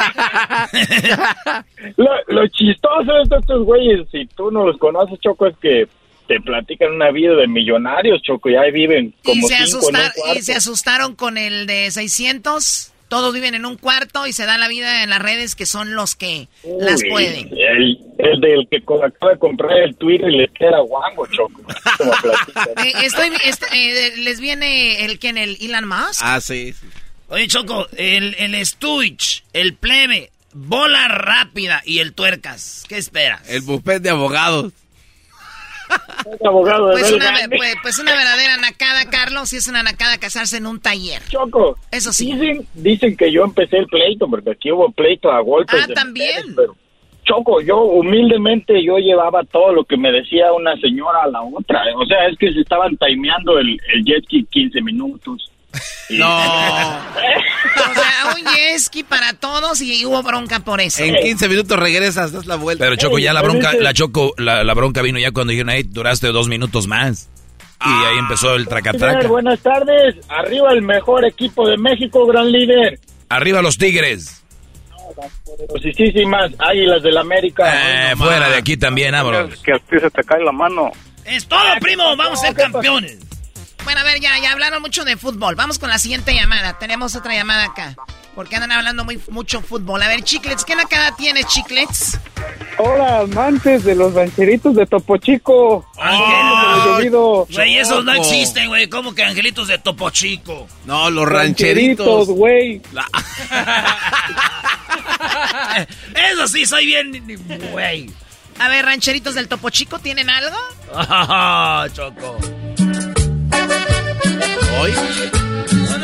[1.96, 5.86] Lo, lo chistoso de estos güeyes, si tú no los conoces, Choco, es que
[6.26, 9.96] te platican una vida de millonarios, Choco, y ahí viven Y como se, cinco en
[9.96, 12.90] un asustar- y se asustaron con el de 600.
[13.08, 15.94] Todos viven en un cuarto y se dan la vida en las redes que son
[15.94, 16.48] los que
[16.80, 17.48] las pueden.
[17.52, 21.62] El, el del que acaba de comprar el Twitter y le queda guango, Choco.
[21.98, 22.12] Como.
[22.82, 23.28] Eh, estoy,
[23.72, 26.20] eh, ¿Les viene el que en el Elon Musk?
[26.22, 26.72] Ah, sí.
[26.72, 26.86] sí.
[27.28, 32.84] Oye, Choco, el, el Stuich, el plebe, bola rápida y el tuercas.
[32.88, 33.48] ¿Qué esperas?
[33.48, 34.72] El buffet de abogados.
[36.44, 40.56] Abogado de Pues una, pues, pues una verdadera nacada, Carlos, y es una nacada casarse
[40.56, 41.22] en un taller.
[41.28, 42.32] Choco, Eso sí.
[42.32, 45.80] Dicen, dicen que yo empecé el pleito, porque aquí hubo pleito a golpes.
[45.82, 46.50] Ah, de también.
[46.50, 46.76] mujeres, pero,
[47.24, 51.82] Choco, yo humildemente yo llevaba todo lo que me decía una señora a la otra.
[51.96, 55.50] O sea, es que se estaban timeando el, el jet ski 15 minutos.
[56.10, 57.04] No.
[57.76, 61.02] O sea, un jet ski para todos y hubo bronca por eso.
[61.02, 62.84] En 15 minutos regresas, das la vuelta.
[62.84, 65.84] Pero Choco, ya la bronca, la Choco, la, la bronca vino ya cuando dijeron, hey,
[65.88, 67.28] duraste dos minutos más.
[67.84, 69.26] Y ahí empezó el tracatraca.
[69.26, 70.16] buenas tardes.
[70.28, 73.00] Arriba el mejor equipo de México, gran líder.
[73.28, 74.42] Arriba los tigres.
[75.44, 78.10] Poderosísimas Águilas del América.
[78.12, 79.60] Eh, fuera de aquí también, vámonos.
[79.62, 80.90] Que a ti se te cae la mano.
[81.24, 82.16] Es todo, primo.
[82.16, 83.18] Vamos a ser campeones.
[83.84, 85.54] Bueno, a ver, ya, ya hablaron mucho de fútbol.
[85.56, 86.78] Vamos con la siguiente llamada.
[86.78, 87.94] Tenemos otra llamada acá.
[88.34, 90.02] Porque andan hablando muy, mucho fútbol.
[90.02, 92.18] A ver, Chiclets, ¿qué nacada tienes, Chiclets?
[92.78, 95.86] Hola, amantes de los rancheritos de Topo Chico.
[95.96, 98.88] Oh, güey, esos no existen, güey.
[98.88, 100.66] ¿Cómo que angelitos de Topo Chico?
[100.84, 102.26] No, los rancheritos.
[102.28, 102.82] güey.
[106.32, 107.22] Eso sí, soy bien,
[107.70, 108.10] güey.
[108.58, 110.56] A ver, rancheritos del Topo Chico, ¿tienen algo?
[110.96, 112.38] Ah, Choco.
[114.80, 114.92] ¿Hoy?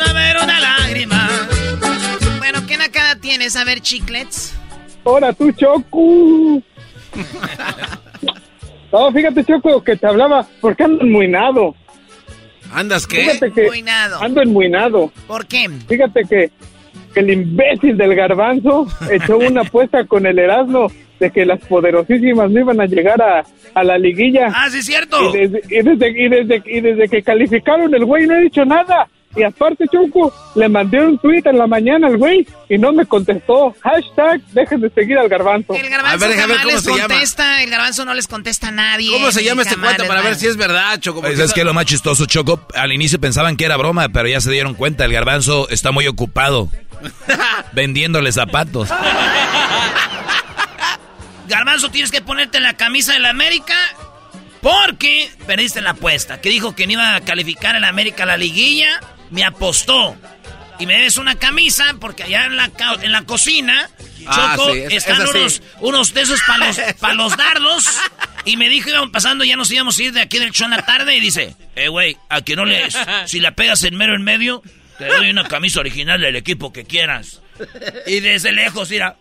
[0.07, 1.29] A ver, una lágrima.
[2.39, 3.55] Bueno, ¿qué nacada tienes?
[3.55, 4.53] A ver, chiclets.
[5.03, 6.61] Hola, tú, Choco.
[8.91, 11.75] no, fíjate, Choco, que te hablaba porque ando enmuinado.
[12.73, 13.23] ¿Andas qué?
[13.25, 14.21] Fíjate que Enmuinado.
[14.21, 15.11] ando enmuinado.
[15.27, 15.69] ¿Por qué?
[15.87, 16.51] Fíjate que,
[17.13, 20.87] que el imbécil del garbanzo echó una apuesta con el Erasmo
[21.21, 23.43] de que las poderosísimas no iban a llegar a,
[23.75, 24.47] a la liguilla.
[24.53, 25.33] Ah, sí, es cierto.
[25.33, 28.65] Y desde, y desde, y desde, y desde que calificaron el güey no he dicho
[28.65, 29.07] nada.
[29.33, 33.05] Y aparte, Choco, le mandé un tweet en la mañana al güey y no me
[33.05, 33.73] contestó.
[33.81, 35.73] Hashtag, dejen de seguir al garbanzo.
[35.73, 37.07] El garbanzo A ver, jamás cómo les se llama.
[37.07, 39.09] contesta, el garbanzo no les contesta a nadie.
[39.13, 41.21] ¿Cómo se llama este cuento para ver si es verdad, Choco?
[41.21, 44.41] Pues es que lo más chistoso, Choco, al inicio pensaban que era broma, pero ya
[44.41, 46.67] se dieron cuenta, el garbanzo está muy ocupado
[47.73, 48.89] vendiéndole zapatos.
[51.51, 53.75] Garbanzo, tienes que ponerte la camisa del América
[54.61, 56.41] porque perdiste la apuesta.
[56.41, 58.99] Que dijo que no iba a calificar el América a la liguilla.
[59.29, 60.15] Me apostó.
[60.79, 62.71] Y me debes una camisa porque allá en la,
[63.01, 63.87] en la cocina,
[64.27, 67.85] Ah, Choco, sí, es- están es unos, unos de esos para los, pa' los dardos.
[68.45, 70.71] Y me dijo, íbamos pasando, ya nos íbamos a ir de aquí del show en
[70.71, 71.15] la tarde.
[71.15, 72.95] Y dice, eh, güey, a que no lees.
[73.25, 74.61] Si la pegas en mero en medio,
[74.99, 77.41] te doy una camisa original del equipo que quieras.
[78.07, 79.15] Y desde lejos, mira.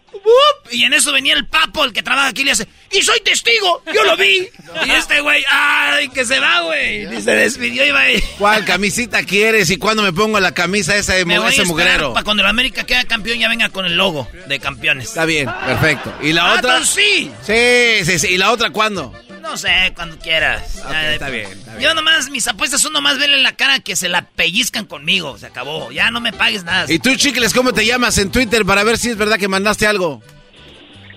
[0.70, 3.20] Y en eso venía el papo, el que trabaja aquí, y le hace, ¡y soy
[3.20, 3.82] testigo!
[3.92, 4.48] ¡Yo lo vi!
[4.86, 7.12] Y este güey, ¡ay, que se va, güey!
[7.16, 8.22] Y se despidió y va ahí.
[8.38, 11.52] ¿Cuál camisita quieres y cuándo me pongo la camisa esa de Me mu- voy a
[11.52, 12.12] ese esperar mugrero?
[12.12, 15.08] para cuando el América quede campeón ya venga con el logo de campeones.
[15.08, 16.12] Está bien, perfecto.
[16.22, 16.84] ¿Y la Ah, otra?
[16.84, 17.30] sí.
[17.46, 18.26] Sí, sí, sí.
[18.28, 19.12] ¿Y la otra cuándo?
[19.50, 20.80] No sé, cuando quieras.
[20.88, 21.82] Ya, está bien, está bien.
[21.82, 25.36] Yo nomás, mis apuestas son nomás verle la cara que se la pellizcan conmigo.
[25.38, 25.90] Se acabó.
[25.90, 26.86] Ya no me pagues nada.
[26.88, 29.88] ¿Y tú, chicles, cómo te llamas en Twitter para ver si es verdad que mandaste
[29.88, 30.22] algo?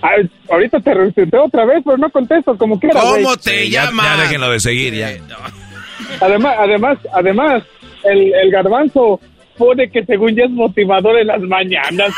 [0.02, 3.04] Ay, ahorita te retuiteo otra vez, pero no contesto como quieras.
[3.04, 4.06] ¿Cómo te Sí, llamas?
[4.18, 5.12] ya déjenlo de seguir, ya.
[6.20, 7.64] Además, además, además,
[8.04, 9.22] el, el garbanzo
[9.60, 12.12] pone que según ya es motivador en las mañanas.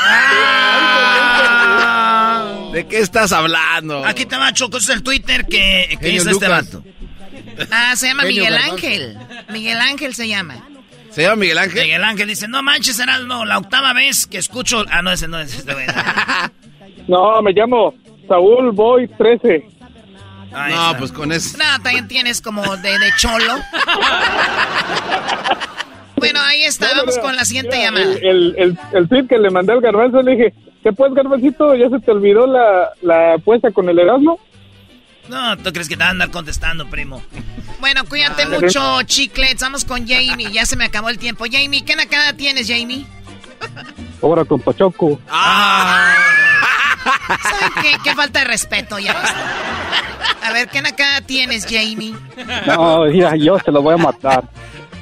[2.75, 4.05] ¿De qué estás hablando?
[4.05, 4.79] Aquí te va, Choco.
[4.79, 6.83] Es el Twitter que, que hizo este vato.
[7.71, 8.73] Ah, se llama Genio Miguel Garbanzo.
[8.75, 9.17] Ángel.
[9.49, 10.67] Miguel Ángel se llama.
[11.09, 11.83] ¿Se llama Miguel Ángel?
[11.83, 14.83] Miguel Ángel dice, no manches, no, la octava vez que escucho...
[14.91, 15.85] Ah, no, ese no es este güey.
[17.07, 17.93] No, me llamo
[18.27, 19.65] Saúl Boy 13.
[20.53, 20.97] Ahí No, está.
[20.97, 21.57] pues con eso.
[21.57, 23.55] No, también tienes como de, de cholo.
[26.17, 26.87] bueno, ahí está.
[26.95, 28.05] Vamos con la siguiente Mira, llamada.
[28.15, 31.75] El, el, el, el tweet que le mandé al garbanzo le dije, ¿qué pues, garbancito?
[31.75, 34.39] ¿Ya se te olvidó la, la apuesta con el Erasmo?
[35.29, 37.21] No, ¿tú crees que te van a andar contestando, primo?
[37.79, 39.61] Bueno, cuídate Ah, mucho, chiclets.
[39.61, 40.51] Vamos con Jamie.
[40.51, 41.45] Ya se me acabó el tiempo.
[41.51, 43.05] Jamie, ¿qué nacada tienes, Jamie?
[44.21, 45.19] Ahora con Pachoco.
[47.41, 47.97] ¿Saben qué?
[48.03, 49.15] Qué falta de respeto ya.
[50.43, 52.13] A ver, ¿qué nacada tienes, Jamie?
[52.67, 54.43] No, mira, yo se lo voy a matar.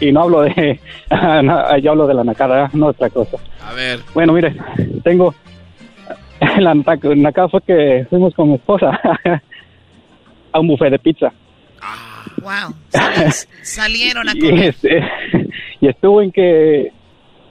[0.04, 0.80] Y no hablo de...
[1.44, 3.38] no, yo hablo de la nacada, no otra cosa.
[3.66, 4.00] A ver.
[4.14, 4.56] Bueno, mire,
[5.04, 5.34] tengo...
[6.60, 9.00] La naca- nacada fue que fuimos con mi esposa
[10.52, 11.32] a un buffet de pizza.
[12.42, 12.76] Wow.
[12.90, 14.64] sal- salieron a Y, comer.
[14.70, 15.04] este,
[15.80, 16.92] y estuvo en que...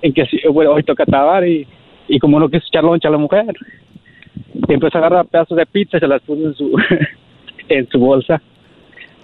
[0.02, 1.66] En que, bueno, hoy toca trabajar y,
[2.08, 3.46] y como no quiso echar loncha a la mujer,
[4.68, 6.76] empezó a agarrar pedazos de pizza y se las puso en su,
[7.68, 8.42] en su bolsa.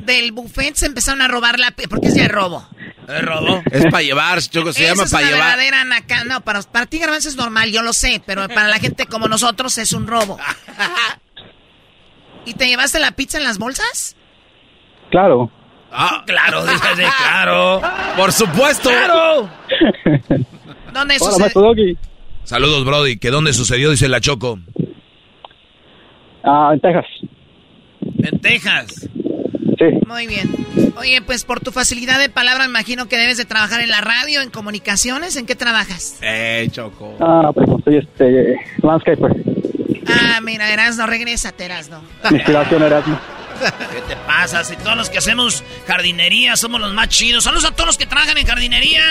[0.00, 1.70] Del buffet se empezaron a robar la...
[1.72, 2.66] pi- ¿Por qué es de robo?
[3.06, 3.62] ¿Es robo?
[3.70, 5.56] Es para llevar, Choco, se llama para llevar.
[5.58, 8.78] verdadera naca- No, para, para ti, Garbanzo, es normal, yo lo sé, pero para la
[8.78, 10.38] gente como nosotros es un robo.
[12.46, 14.16] ¿Y te llevaste la pizza en las bolsas?
[15.10, 15.50] Claro.
[15.90, 17.80] Ah, Claro, dígase, claro.
[18.16, 18.88] por supuesto.
[18.90, 19.50] ¡Claro!
[20.92, 21.96] ¿Dónde Hola, Doggy.
[22.44, 23.18] Saludos, Brody.
[23.18, 23.90] ¿Que dónde sucedió?
[23.90, 24.58] Dice la Choco.
[26.44, 27.04] Ah, en Texas.
[28.00, 29.08] En Texas.
[29.78, 29.84] Sí.
[30.06, 30.48] Muy bien.
[30.96, 34.40] Oye, pues por tu facilidad de palabra, imagino que debes de trabajar en la radio,
[34.42, 35.36] en comunicaciones.
[35.36, 36.16] ¿En qué trabajas?
[36.22, 37.16] Eh, Choco.
[37.20, 39.30] Ah, pues soy este landscaper.
[40.08, 42.02] Ah, mira, Erasno, regrésate, Erasno.
[42.30, 43.20] Inspiración Erasmo.
[43.92, 44.62] ¿Qué te pasa?
[44.64, 47.44] Si todos los que hacemos jardinería somos los más chidos.
[47.44, 49.02] Saludos a todos los que trabajan en jardinería.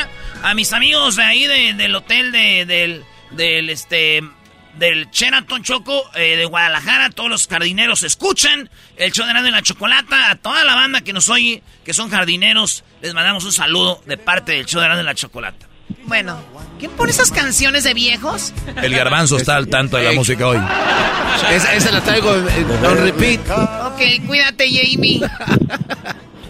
[0.43, 4.21] A mis amigos de ahí de- del hotel de, del, del, este,
[4.77, 7.09] del Sheraton Choco eh, de Guadalajara.
[7.09, 10.31] Todos los jardineros escuchan el show de Erasmo y la Chocolata.
[10.31, 14.17] A toda la banda que nos oye, que son jardineros, les mandamos un saludo de
[14.17, 15.67] parte del show de Erasmo y la Chocolata.
[16.03, 16.41] Bueno,
[16.79, 18.53] ¿quién pone esas canciones de viejos?
[18.81, 20.59] El garbanzo está al tanto de la música hoy.
[21.51, 23.41] Esa, esa la traigo en repeat.
[23.49, 25.21] Ok, cuídate, Jamie.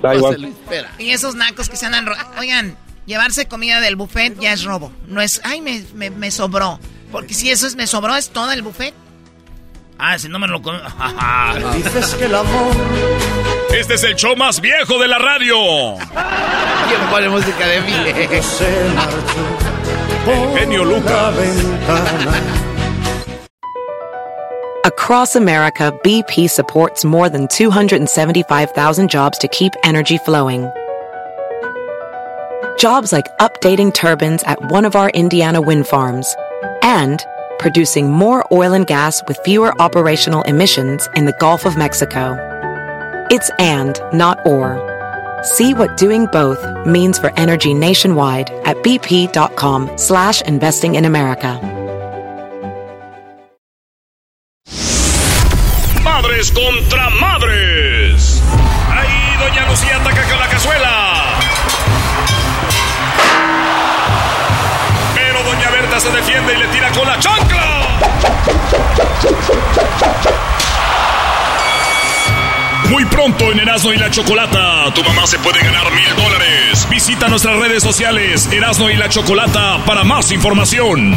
[0.02, 0.54] Da igual.
[1.00, 2.08] Y esos nacos que se andan...
[2.40, 4.92] Oigan, llevarse comida del buffet ya es robo.
[5.08, 6.80] No es, ay, me, me, me sobró.
[7.12, 8.94] Porque si eso es me sobró, es todo el buffet.
[10.00, 10.80] Ah, si no me lo come...
[11.76, 12.76] Dices que el amor
[13.74, 15.56] Este es el show más viejo de la radio.
[15.96, 18.42] ¿Quién pone música de mí?
[18.42, 21.36] se marchó El genio Lucas.
[24.86, 30.70] Across America, BP supports more than 275,000 jobs to keep energy flowing.
[32.78, 36.36] Jobs like updating turbines at one of our Indiana wind farms
[36.82, 37.26] and
[37.60, 42.38] producing more oil and gas with fewer operational emissions in the Gulf of Mexico.
[43.30, 44.78] It's and, not or.
[45.44, 51.60] See what doing both means for energy nationwide at bp.com slash investing in America.
[56.04, 58.42] Madres contra madres.
[58.90, 61.27] Ahí doña Lucía ataca con la cazuela.
[66.00, 67.88] Se defiende y le tira con la chancla.
[72.90, 76.88] Muy pronto en Erasmo y la Chocolata, tu mamá se puede ganar mil dólares.
[76.90, 81.16] Visita nuestras redes sociales Erasmo y la Chocolata para más información.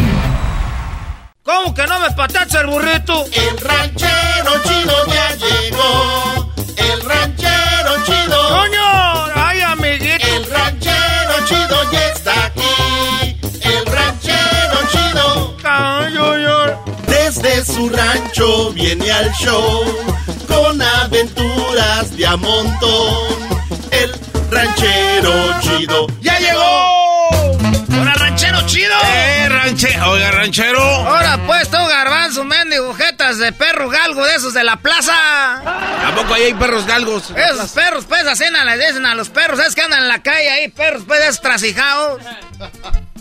[1.42, 3.24] ¿Cómo que no me patacha el burrito?
[3.32, 6.52] El ranchero chido ya llegó.
[6.76, 8.48] El ranchero chido.
[8.48, 8.89] ¡Coño!
[17.32, 19.84] Desde su rancho viene al show
[20.48, 23.14] con aventuras de a montón.
[23.92, 24.12] El
[24.50, 27.28] ranchero chido ¡Ya llegó!
[28.00, 28.96] ¡Hola, ranchero chido!
[29.04, 30.10] ¡Eh, ranchero!
[30.10, 30.82] Oiga, ranchero.
[30.82, 35.14] Ahora pues tú, garbanzo, mendigo, jetas de perro galgo de esos de la plaza.
[36.08, 37.30] ¿A poco ahí hay perros galgos?
[37.30, 40.50] Esos perros, pues, así les dicen a los perros, es que andan en la calle
[40.50, 42.22] ahí, perros, pues, estrasijados.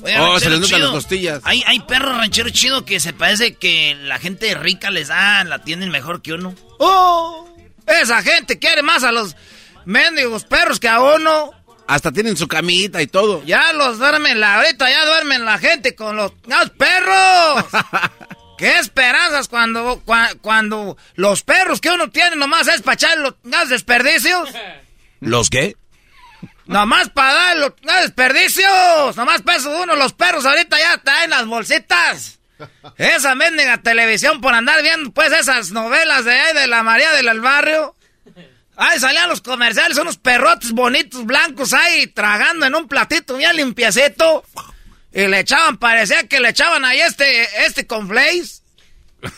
[0.03, 1.41] Oye, Oh, se les notan las costillas.
[1.43, 5.59] Hay, hay perros ranchero chido que se parece que la gente rica les da, la
[5.63, 6.55] tienen mejor que uno.
[6.79, 7.47] ¡Oh!
[7.85, 9.35] Esa gente quiere más a los
[9.85, 11.51] mendigos perros que a uno.
[11.87, 13.43] Hasta tienen su camita y todo.
[13.45, 17.65] Ya los duermen la, ahorita ya duermen la gente con los, ¡los perros.
[18.59, 23.33] ¿Qué esperanzas cuando, cua- cuando los perros que uno tiene nomás es para echar los
[23.43, 24.49] los desperdicios?
[25.21, 25.75] ¿Los qué?
[26.69, 29.17] Nomás para dar los los desperdicios.
[29.17, 29.95] Nomás peso uno.
[29.95, 32.39] Los perros ahorita ya traen las bolsitas.
[32.95, 37.41] Esa mendiga televisión por andar viendo pues esas novelas de ahí de la María del
[37.41, 37.95] Barrio.
[38.77, 44.45] Ahí salían los comerciales, unos perrotes bonitos, blancos ahí, tragando en un platito bien limpiecito.
[45.11, 48.61] Y le echaban, parecía que le echaban ahí este, este conflace.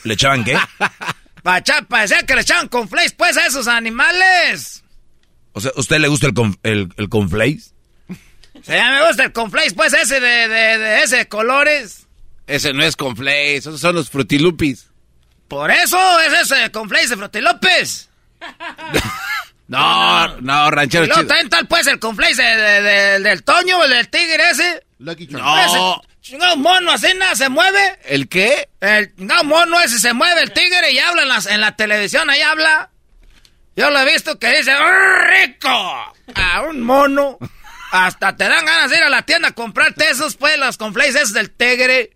[0.04, 0.60] ¿Le echaban qué?
[1.44, 4.81] Pacha, parecía que le echaban conflace pues a esos animales.
[5.54, 7.72] O sea, ¿usted le gusta el, con, el, el conflace?
[8.64, 12.08] Se llama, me gusta el conflace pues ese de, de, de ese de colores.
[12.48, 14.88] Ese no es conflace, esos son los frutilupis.
[15.48, 18.10] Por eso es ese conflace de Frutilopes.
[19.68, 21.26] No, no, ranchero chido.
[21.28, 24.84] también tal pues el conflace de- de- de- del Toño, el del tigre ese.
[25.00, 25.16] No.
[25.16, 27.98] Ese chingado mono así nada se mueve.
[28.04, 28.68] ¿El qué?
[28.82, 32.30] El chingado mono ese se mueve el tigre y habla en, las- en la televisión,
[32.30, 32.91] ahí habla.
[33.82, 36.14] Yo lo he visto que dice, "¡Ah, rico!
[36.36, 37.40] A un mono.
[37.92, 41.16] Hasta te dan ganas de ir a la tienda a comprarte esos, pues, los conflays
[41.16, 42.12] esos del tigre.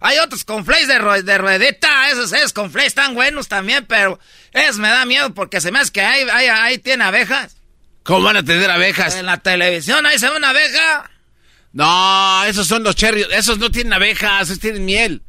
[0.00, 4.18] Hay otros conflays de, de ruedita, esos, esos conflays están buenos también, pero
[4.52, 7.56] esos me da miedo porque se me hace que ahí, ahí, ahí tiene abejas.
[8.02, 9.14] ¿Cómo van a tener abejas?
[9.14, 11.08] En la televisión ahí se ve una abeja.
[11.72, 13.28] No, esos son los cherries.
[13.30, 15.22] Esos no tienen abejas, esos tienen miel.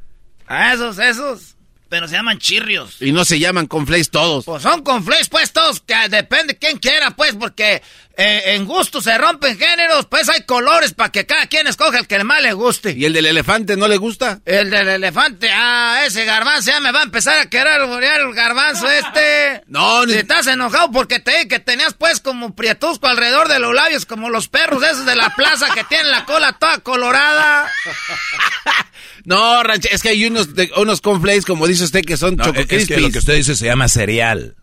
[0.49, 1.56] Esos, esos.
[1.89, 2.97] Pero se llaman chirrios.
[3.01, 4.45] Y no se llaman conflays todos.
[4.45, 7.81] Pues son conflays, pues todos, que depende quién quiera, pues, porque
[8.17, 12.07] eh, en gusto se rompen géneros, pues hay colores para que cada quien escoja el
[12.07, 12.91] que más le guste.
[12.91, 14.39] ¿Y el del elefante no le gusta?
[14.45, 18.33] El del elefante, ah, ese garbanzo ya me va a empezar a querer alborear el
[18.33, 19.63] garbanzo este.
[19.67, 23.59] No, ni- Si estás enojado porque te dije que tenías pues como prietusco alrededor de
[23.59, 27.71] los labios, como los perros esos de la plaza que tienen la cola toda colorada.
[29.27, 32.45] No, ranchero, es que hay unos, de- unos conflays, como dice usted, que son No,
[32.45, 34.55] choco es que lo que usted dice se llama cereal.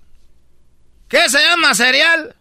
[1.08, 2.34] ¿Qué se llama cereal?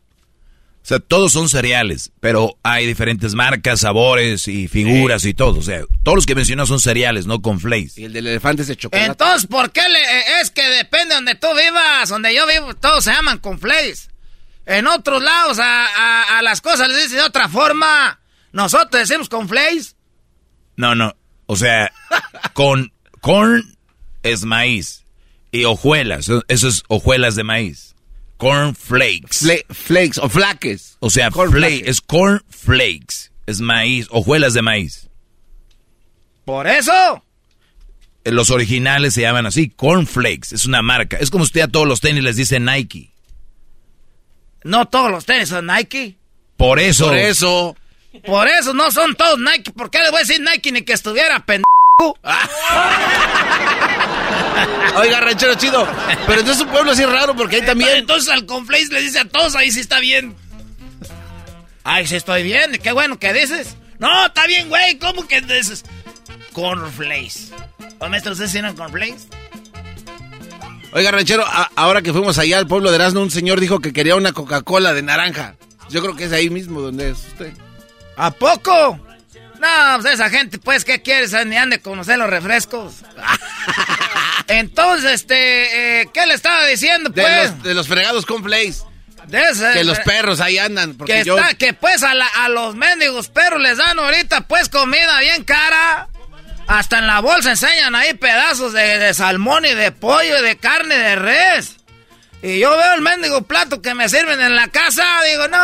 [0.81, 5.59] O sea, todos son cereales, pero hay diferentes marcas, sabores y figuras y todo.
[5.59, 7.93] O sea, todos los que mencionó son cereales, no con flakes.
[7.97, 9.05] Y el del elefante es de chocolate.
[9.11, 12.07] Entonces, ¿por qué le, eh, es que depende donde tú vivas?
[12.07, 14.09] Donde yo vivo, todos se llaman con flakes.
[14.65, 18.19] En otros lados, a, a- a las cosas les dicen de otra forma.
[18.53, 19.95] Nosotros decimos con flakes.
[20.77, 21.15] No, no.
[21.45, 21.91] O sea,
[22.53, 22.91] con
[23.21, 23.63] corn
[24.23, 25.05] es maíz.
[25.51, 27.95] Y hojuelas, eso- es hojuelas de maíz.
[28.37, 29.45] Corn flakes.
[29.69, 30.97] flakes o flaques.
[30.99, 31.89] O sea, Corn flake, flakes.
[31.91, 33.31] es corn flakes.
[33.45, 35.09] Es maíz, hojuelas de maíz.
[36.45, 37.23] Por eso.
[38.25, 40.53] Eh, Los originales se llaman así, corn flakes.
[40.55, 41.17] Es una marca.
[41.17, 43.11] Es como usted a todos los tenis les dice Nike.
[44.63, 46.17] No todos los tenis son Nike.
[46.57, 47.07] Por eso.
[47.07, 47.75] Por eso.
[48.25, 49.71] Por eso no son todos Nike.
[49.71, 51.65] ¿Por qué le voy a decir Nike ni que estuviera pendejo?
[54.97, 55.87] Oiga, ranchero chido.
[56.27, 57.89] Pero entonces es un pueblo así raro porque ahí también.
[57.97, 60.35] Entonces al Conflace le dice a todos, ahí sí está bien.
[61.83, 63.75] Ay, sí estoy bien, qué bueno que dices.
[63.99, 65.83] No, está bien, güey, ¿cómo que dices?
[66.53, 67.51] Cornflakes.
[67.99, 69.27] ¿O maestro, ustedes tienen cornflakes?
[70.93, 73.91] Oiga, ranchero, a- ahora que fuimos allá al pueblo de Erasmo, un señor dijo que
[73.91, 75.55] quería una Coca-Cola de naranja.
[75.89, 77.53] Yo creo que es ahí mismo donde es usted.
[78.17, 78.99] ¿A poco?
[79.59, 81.31] No, pues esa gente, pues, ¿qué quieres?
[81.45, 82.95] Ni han de conocer los refrescos.
[84.47, 87.51] Entonces, este, eh, ¿qué le estaba diciendo, De, pues?
[87.51, 88.83] los, de los fregados con flakes.
[89.27, 90.95] De ese- Que los perros ahí andan.
[90.95, 91.37] Porque que yo...
[91.37, 95.43] está, que pues a, la- a los mendigos perros les dan ahorita pues comida bien
[95.45, 96.09] cara.
[96.67, 100.57] Hasta en la bolsa enseñan ahí pedazos de, de salmón y de pollo y de
[100.57, 101.77] carne de res.
[102.41, 105.57] Y yo veo el mendigo plato que me sirven en la casa, digo, no.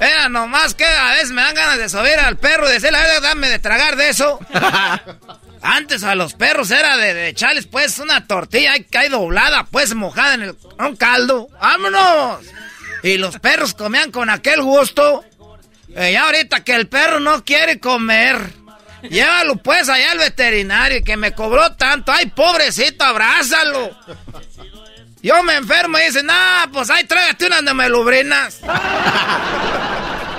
[0.00, 3.06] Era nomás que a veces me dan ganas de subir al perro y decirle, a
[3.06, 4.40] ver, dame de tragar de eso.
[5.62, 9.94] Antes a los perros era de, de echarles pues una tortilla ahí, ahí doblada, pues
[9.94, 11.48] mojada en el, un caldo.
[11.60, 12.40] ¡Vámonos!
[13.02, 15.22] Y los perros comían con aquel gusto.
[15.88, 18.54] Y ya ahorita que el perro no quiere comer.
[19.02, 22.10] Llévalo pues allá al veterinario y que me cobró tanto.
[22.12, 23.90] ¡Ay, pobrecito, abrázalo!
[25.22, 28.58] Yo me enfermo y dicen, ah, pues ahí trágate unas de melubrinas.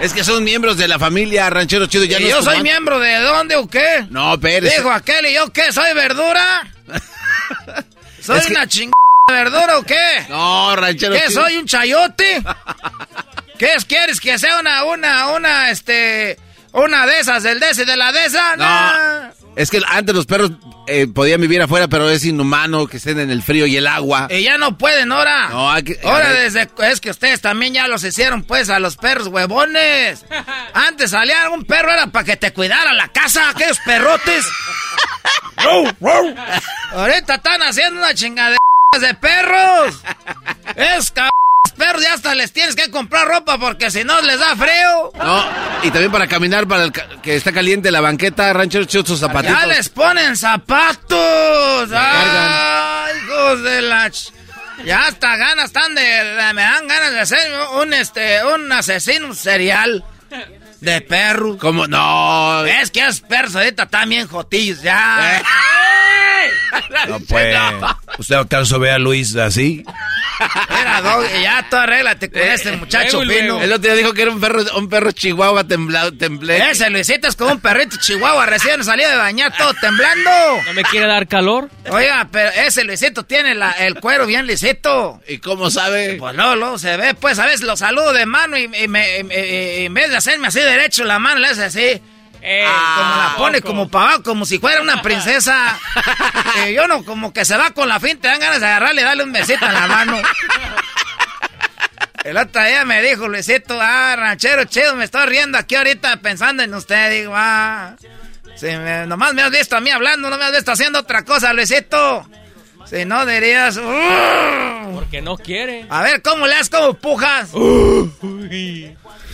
[0.01, 2.05] Es que son miembros de la familia ranchero chido.
[2.05, 4.07] Ya ¿Y no yo soy miembro de dónde o qué?
[4.09, 4.77] No, espérese.
[4.77, 5.71] Dijo aquel, ¿y yo qué?
[5.71, 6.63] ¿Soy verdura?
[8.19, 8.93] ¿Soy Es que- una chingada
[9.29, 10.01] verdura o qué?
[10.29, 11.43] No, ranchero ¿Qué, chido.
[11.43, 12.41] soy un chayote?
[13.59, 16.39] ¿Qué es, quieres que sea una, una, una, este,
[16.71, 18.55] una de esas, del de ese, de la de esa?
[18.57, 19.33] No.
[19.55, 20.51] Es que antes los perros
[20.87, 24.27] eh, podían vivir afuera, pero es inhumano que estén en el frío y el agua.
[24.29, 25.49] Y ya no pueden, ahora.
[25.49, 28.95] No, hay que- Ahora desde, es que ustedes también ya los hicieron, pues, a los
[28.95, 30.25] perros huevones.
[30.73, 34.45] Antes salía un perro, era para que te cuidara la casa, aquellos perrotes.
[36.93, 38.57] Ahorita están haciendo una chingadera
[38.99, 40.01] de perros.
[40.75, 41.30] Es cabrón,
[41.81, 45.11] perros ya hasta les tienes que comprar ropa porque si no les da frío.
[45.17, 45.45] No,
[45.83, 49.19] y también para caminar, para el ca- que está caliente la banqueta, ranchero chido, sus
[49.19, 49.57] zapatitos.
[49.59, 51.89] Ya les ponen zapatos.
[51.93, 54.07] Ay, hijos de la...
[54.09, 54.31] ch-
[54.85, 59.33] Ya hasta ganas están de, de- Me dan ganas de hacer un, este, un asesino
[59.33, 60.03] serial
[60.81, 61.57] de perros.
[61.59, 61.87] ¿Cómo?
[61.87, 62.63] No.
[62.65, 65.37] Es que esos perros ahorita bien jotillos ya.
[65.39, 65.43] Eh.
[67.07, 67.55] No pues.
[68.17, 69.83] ¿Usted acaso ve a Luis así?
[70.69, 73.61] Mira, Doggy, ya tú arréglate con este muchacho fino.
[73.61, 76.71] El otro día dijo que era un perro, un perro chihuahua temblado, temblé.
[76.71, 80.29] Ese Luisito es como un perrito chihuahua recién salió de bañar todo temblando.
[80.65, 81.69] ¿No me quiere dar calor?
[81.89, 85.21] Oiga, pero ese Luisito tiene la- el cuero bien lisito.
[85.27, 86.15] ¿Y cómo sabe?
[86.19, 89.19] Pues no, luego se ve, pues a veces lo saludo de mano y, y me-
[89.19, 92.01] y- y- y en vez de hacerme así derecho la mano, le hace así.
[92.41, 95.79] Como la pone como para abajo, como si fuera una princesa.
[96.57, 99.01] Eh, yo no, como que se va con la finta, te dan ganas de agarrarle
[99.01, 100.21] y darle un besito en la mano.
[102.25, 106.61] El otro día me dijo Luisito, ah, ranchero chido, me estoy riendo aquí ahorita pensando
[106.61, 107.09] en usted.
[107.09, 107.95] Digo, ah,
[108.55, 111.23] si me- nomás me has visto a mí hablando, no me has visto haciendo otra
[111.23, 112.27] cosa, Luisito.
[112.85, 114.93] Si no dirías, "Uh".
[114.95, 115.85] Porque no quiere.
[115.89, 117.49] a ver, ¿cómo le das como pujas?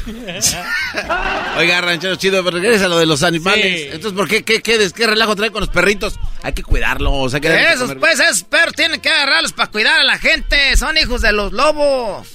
[1.58, 3.82] Oiga, ranchero chido, pero regresa a lo de los animales.
[3.82, 3.88] Sí.
[3.92, 6.20] Entonces, ¿por qué, qué, qué, qué relajo trae con los perritos?
[6.44, 10.00] Hay que cuidarlos, o sea, que Esos, pues, esos perros tienen que agarrarlos para cuidar
[10.00, 10.76] a la gente.
[10.78, 12.28] Son hijos de los lobos.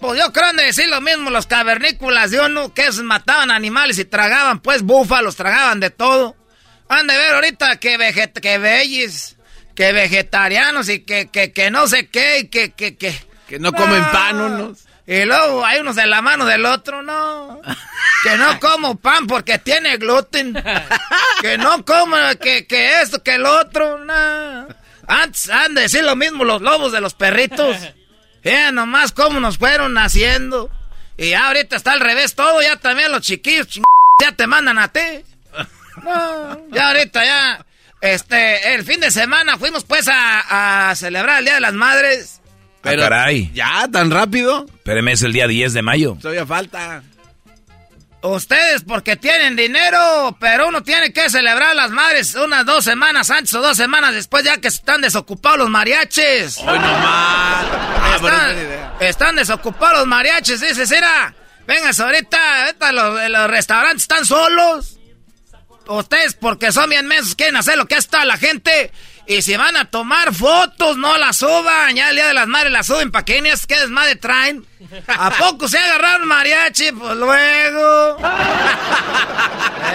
[0.00, 3.98] Pues yo creo de decir lo mismo los cavernícolas de uno, que esos mataban animales
[3.98, 6.36] y tragaban, pues, búfalos, tragaban de todo.
[6.88, 9.36] Han de ver ahorita que, veget que bellis,
[9.74, 13.14] que vegetarianos y que, que, que no sé qué, y que, que, que...
[13.48, 14.85] Que no comen pan unos.
[15.06, 17.60] Y luego hay unos de la mano del otro, no.
[18.24, 20.52] Que no como pan porque tiene gluten.
[21.40, 24.66] Que no como que, que esto, que el otro, no.
[25.06, 27.76] Antes han de decir lo mismo los lobos de los perritos.
[28.48, 30.70] Eh, nomás cómo nos fueron haciendo.
[31.16, 33.82] Y ya ahorita está al revés todo, ya también los chiquillos ching-
[34.22, 35.00] ya te mandan a ti.
[36.04, 37.66] No, ya ahorita ya,
[38.00, 42.40] este, el fin de semana fuimos pues a, a celebrar el Día de las Madres.
[42.86, 43.50] Ah, caray.
[43.52, 43.88] ¿Ya?
[43.90, 44.66] ¿Tan rápido?
[44.66, 46.16] Espéreme, es el día 10 de mayo.
[46.20, 47.02] Todavía falta.
[48.22, 53.54] Ustedes porque tienen dinero, pero uno tiene que celebrar las madres unas dos semanas antes
[53.54, 56.58] o dos semanas después ya que están desocupados los mariachis.
[56.58, 57.66] Hoy nomás.
[57.68, 61.34] Ah, pero Están, están desocupados los mariachis, dices, mira,
[61.68, 64.98] vengas ahorita, ahorita los, los restaurantes están solos.
[65.86, 68.90] Ustedes porque son bien mensos quieren hacer lo que está la gente.
[69.28, 71.96] Y si van a tomar fotos, no las suban.
[71.96, 74.64] Ya el día de las madres las suben para que niñas que desmadre traen.
[75.08, 76.92] ¿A poco se agarraron mariachi?
[76.92, 78.18] Pues luego.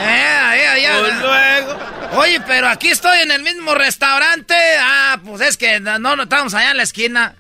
[0.04, 0.38] Eh,
[0.68, 0.86] ahí.
[1.00, 1.80] Pues luego.
[2.14, 4.56] Oye, pero aquí estoy en el mismo restaurante.
[4.80, 7.36] Ah, pues es que no, no estamos allá en la esquina.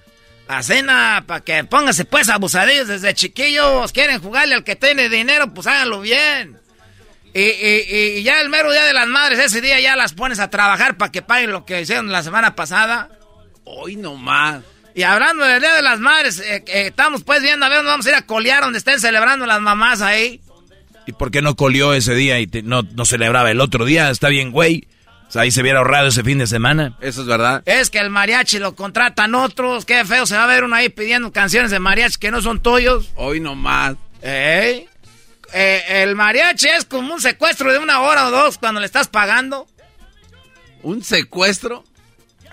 [0.47, 3.91] A cena, para que pónganse pues abusadillos desde chiquillos.
[3.93, 6.60] Quieren jugarle al que tiene dinero, pues háganlo bien.
[7.33, 10.39] Y, y- y ya el mero día de las madres, ese día ya las pones
[10.39, 13.09] a trabajar para que paguen lo que hicieron la semana pasada.
[13.63, 14.61] Hoy nomás.
[14.93, 17.91] Y hablando del día de las madres, eh, eh, estamos pues viendo a ver dónde
[17.91, 20.41] vamos a ir a colear donde estén celebrando las mamás ahí.
[21.07, 24.09] ¿Y por qué no colió ese día y te- no, no celebraba el otro día?
[24.09, 24.87] Está bien, güey.
[25.27, 26.97] O sea, ahí se hubiera ahorrado ese fin de semana.
[26.99, 27.63] Eso es verdad.
[27.65, 29.85] Es que el mariachi lo contratan otros.
[29.85, 32.61] Qué feo se va a ver uno ahí pidiendo canciones de mariachi que no son
[32.61, 33.09] tuyos.
[33.15, 33.95] Hoy nomás.
[34.21, 34.87] ¿Eh?
[35.53, 39.07] Eh, el mariachi es como un secuestro de una hora o dos cuando le estás
[39.07, 39.67] pagando.
[40.81, 41.83] ¿Un secuestro?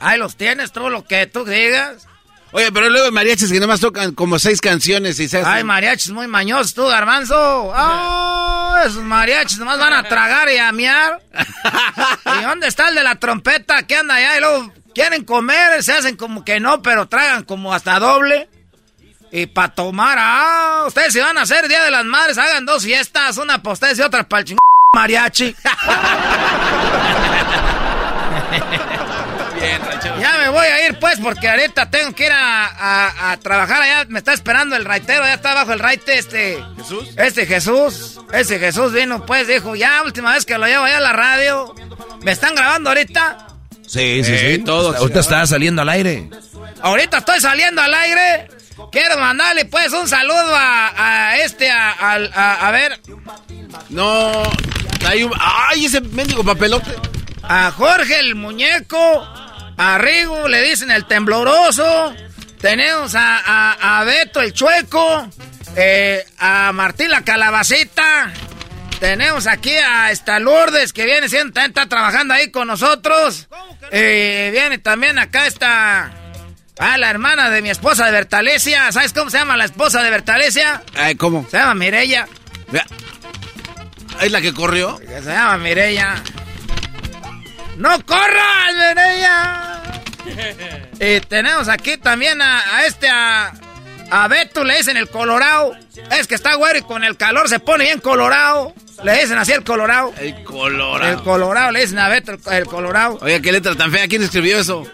[0.00, 2.06] Ahí los tienes, todo lo que tú digas.
[2.50, 5.52] Oye, pero luego hay mariachis que nada más tocan como seis canciones y se hacen...
[5.52, 7.72] Ay, mariachis muy mañosos, tú, garbanzo.
[7.74, 11.20] Ah, esos mariachis nomás van a tragar y a miar.
[12.38, 14.36] ¿Y dónde está el de la trompeta que anda allá?
[14.36, 18.48] Y luego quieren comer, se hacen como que no, pero tragan como hasta doble.
[19.30, 22.82] Y para tomar, ah, ustedes si van a hacer Día de las Madres, hagan dos
[22.84, 24.58] fiestas, una para ustedes y otra para el ching
[24.94, 25.54] mariachi.
[29.58, 29.82] Bien.
[30.20, 33.82] Ya me voy a ir pues porque ahorita tengo que ir a, a- a trabajar
[33.82, 34.04] allá.
[34.08, 36.62] Me está esperando el raitero, ya está abajo el raite este.
[36.76, 37.08] ¿Jesús?
[37.16, 38.20] Este Jesús.
[38.32, 41.74] Ese Jesús vino pues, dijo, ya última vez que lo llevo allá a la radio.
[42.22, 43.46] ¿Me están grabando ahorita?
[43.86, 44.64] Sí, sí, Eh, sí.
[44.64, 46.30] todo, Ahorita está saliendo al aire.
[46.82, 48.48] Ahorita estoy saliendo al aire.
[48.92, 53.00] Quiero mandarle pues un saludo a, a este, a, al- a- a ver,
[53.90, 54.42] No.
[55.06, 55.32] Hay un...
[55.38, 56.90] ¡Ay, ese mendigo papelote!
[57.50, 59.26] a Jorge el muñeco,
[59.76, 62.14] a Rigo le dicen el tembloroso,
[62.60, 65.30] tenemos a, Beto el chueco,
[65.76, 68.30] eh, a Martín la calabacita,
[69.00, 73.48] tenemos aquí a esta Lourdes que viene siendo, está trabajando ahí con nosotros,
[73.92, 76.10] Eh, viene también acá esta,
[76.78, 80.10] a la hermana de mi esposa de Bertalesia, ¿sabes cómo se llama la esposa de
[80.10, 80.82] Bertalesia?
[80.96, 81.46] Ay, ¿cómo?
[81.50, 82.28] Se llama Mirella.
[82.70, 82.86] Vea.
[84.20, 84.98] ¿Es la que corrió?
[84.98, 86.14] Se llama Mireya.
[87.76, 89.82] ¡No corras, Mireya!
[91.00, 93.52] y tenemos aquí también a, a este, a,
[94.10, 95.76] a Beto, le dicen el colorado.
[96.10, 98.74] Es que está güero y con el calor se pone bien colorado.
[99.04, 100.12] Le dicen así el colorado.
[100.18, 101.12] El colorado.
[101.12, 103.18] El colorado, le dicen a Beto el, el colorado.
[103.22, 104.08] Oye, qué letra tan fea.
[104.08, 104.84] ¿Quién escribió eso?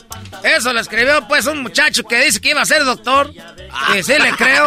[0.43, 3.33] Eso lo escribió pues un muchacho que dice que iba a ser doctor.
[3.97, 4.67] Y sí le creo.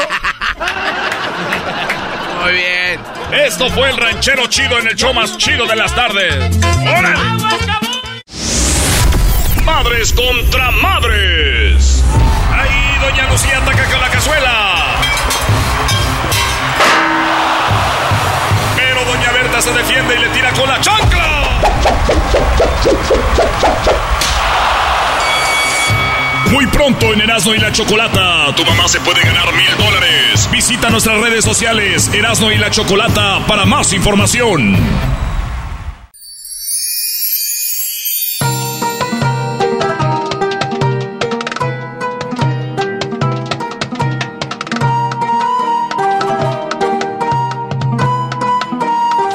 [2.41, 2.99] Muy bien.
[3.31, 6.57] Esto fue el ranchero chido en el show más chido de las tardes.
[6.81, 7.19] ¡Órale!
[9.63, 12.03] Madres contra madres.
[12.53, 14.95] Ahí doña Lucía ataca con la cazuela.
[18.75, 21.61] Pero doña Berta se defiende y le tira con la chancla.
[26.51, 30.49] Muy pronto en Erasmo y la Chocolata, tu mamá se puede ganar mil dólares.
[30.51, 34.77] Visita nuestras redes sociales Erasmo y la Chocolata para más información.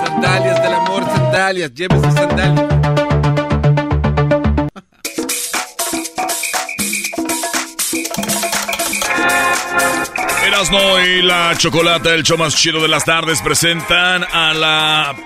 [0.05, 1.75] Sandalias del amor, sandalias.
[1.75, 2.82] Llévese sandalias.
[10.63, 15.17] Erasmo y la Chocolata, el show más chido de las tardes, presentan a la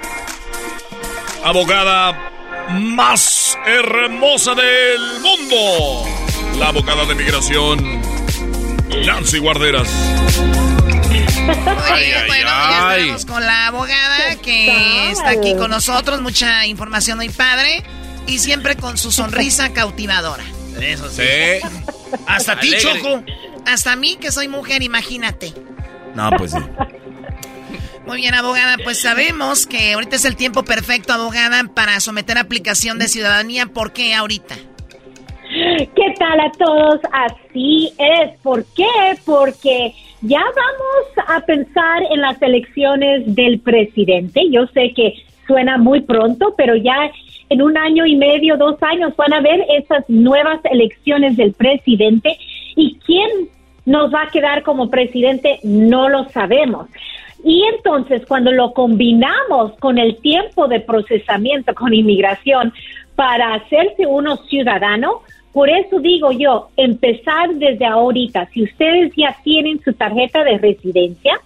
[1.45, 2.33] abogada
[2.71, 6.05] más hermosa del mundo.
[6.59, 8.01] La abogada de migración,
[9.05, 9.87] Nancy Guarderas.
[11.45, 13.01] Muy bien, bueno, ya ay.
[13.03, 16.23] estamos con la abogada que está aquí con nosotros.
[16.23, 17.83] Mucha información muy padre.
[18.27, 20.45] Y siempre con su sonrisa cautivadora.
[20.81, 21.23] Eso sí.
[22.27, 22.73] Hasta ti.
[22.79, 23.23] Choco.
[23.67, 25.53] Hasta a mí, que soy mujer, imagínate.
[26.15, 26.59] No, pues sí.
[28.07, 33.01] Muy bien, abogada, pues sabemos que ahorita es el tiempo perfecto, abogada, para someter aplicación
[33.01, 33.67] de ciudadanía.
[33.67, 34.55] ¿Por qué ahorita?
[35.49, 37.01] ¿Qué tal a todos?
[37.13, 38.39] Así es.
[38.43, 38.87] ¿Por qué?
[39.25, 44.43] Porque ya vamos a pensar en las elecciones del presidente.
[44.53, 45.15] Yo sé que
[45.47, 47.11] suena muy pronto, pero ya
[47.49, 52.39] en un año y medio, dos años van a ver esas nuevas elecciones del presidente
[52.77, 53.49] y quién
[53.87, 56.89] nos va a quedar como presidente no lo sabemos.
[57.45, 62.73] Y entonces cuando lo combinamos con el tiempo de procesamiento con inmigración
[63.15, 65.23] para hacerse uno ciudadano,
[65.53, 71.41] por eso digo yo, empezar desde ahorita, si ustedes ya tienen su tarjeta de residencia,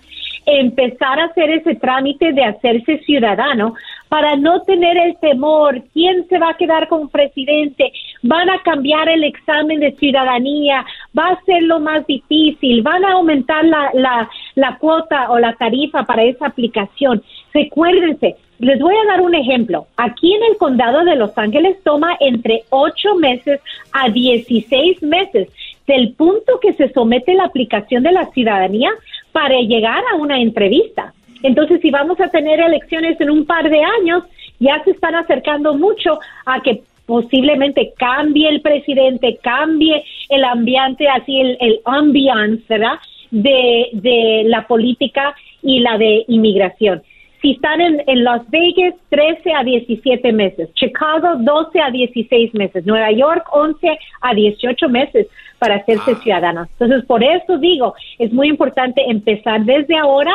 [0.47, 3.75] empezar a hacer ese trámite de hacerse ciudadano
[4.09, 7.93] para no tener el temor, quién se va a quedar como presidente,
[8.23, 10.85] van a cambiar el examen de ciudadanía,
[11.19, 15.55] va a ser lo más difícil, van a aumentar la, la, la cuota o la
[15.55, 17.23] tarifa para esa aplicación.
[17.53, 19.87] Recuérdense, les voy a dar un ejemplo.
[19.97, 23.61] Aquí en el condado de Los Ángeles toma entre 8 meses
[23.93, 25.49] a 16 meses
[25.87, 28.91] del punto que se somete la aplicación de la ciudadanía
[29.33, 31.13] para llegar a una entrevista.
[31.43, 34.25] Entonces, si vamos a tener elecciones en un par de años,
[34.59, 41.41] ya se están acercando mucho a que posiblemente cambie el presidente, cambie el ambiente, así
[41.41, 43.01] el, el ambiance, ¿verdad?
[43.33, 47.03] De, de la política y la de inmigración.
[47.43, 50.73] Si están en, en, Las Vegas, 13 a 17 meses.
[50.75, 52.87] Chicago, 12 a 16 meses.
[52.87, 55.27] Nueva York, 11 a 18 meses
[55.59, 56.21] para hacerse ah.
[56.23, 56.69] ciudadanos.
[56.79, 60.33] Entonces, por eso digo, es muy importante empezar desde ahora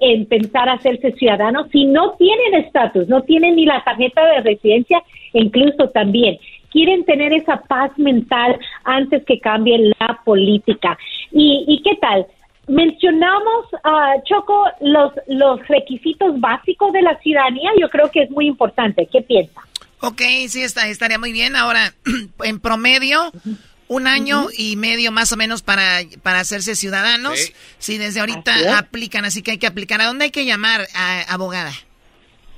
[0.00, 5.02] en pensar hacerse ciudadanos si no tienen estatus, no tienen ni la tarjeta de residencia,
[5.32, 6.38] incluso también
[6.70, 10.98] quieren tener esa paz mental antes que cambie la política.
[11.32, 12.26] ¿Y, y qué tal?
[12.68, 17.70] Mencionamos, uh, Choco, los, los requisitos básicos de la ciudadanía.
[17.80, 19.08] Yo creo que es muy importante.
[19.10, 19.60] ¿Qué piensa?
[20.00, 21.56] Ok, sí, está, estaría muy bien.
[21.56, 21.94] Ahora,
[22.44, 23.30] en promedio,
[23.88, 27.52] un año y medio más o menos para, para hacerse ciudadanos.
[27.78, 30.00] Si desde ahorita aplican, así que hay que aplicar.
[30.00, 31.72] ¿A dónde hay que llamar, a, abogada?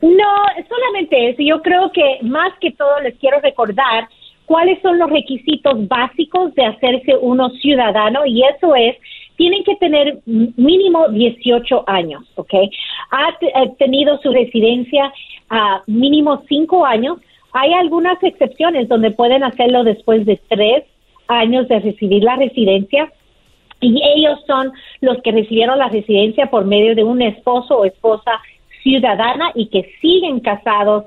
[0.02, 0.36] No,
[0.68, 1.42] solamente eso.
[1.44, 4.10] Yo creo que más que todo les quiero recordar
[4.46, 8.96] cuáles son los requisitos básicos de hacerse uno ciudadano y eso es
[9.38, 12.54] tienen que tener mínimo 18 años, ¿ok?
[13.12, 13.38] Ha
[13.78, 15.14] tenido su residencia
[15.50, 17.20] a mínimo 5 años.
[17.54, 20.84] Hay algunas excepciones donde pueden hacerlo después de 3
[21.28, 23.12] años de recibir la residencia
[23.80, 28.42] y ellos son los que recibieron la residencia por medio de un esposo o esposa
[28.82, 31.06] ciudadana y que siguen casados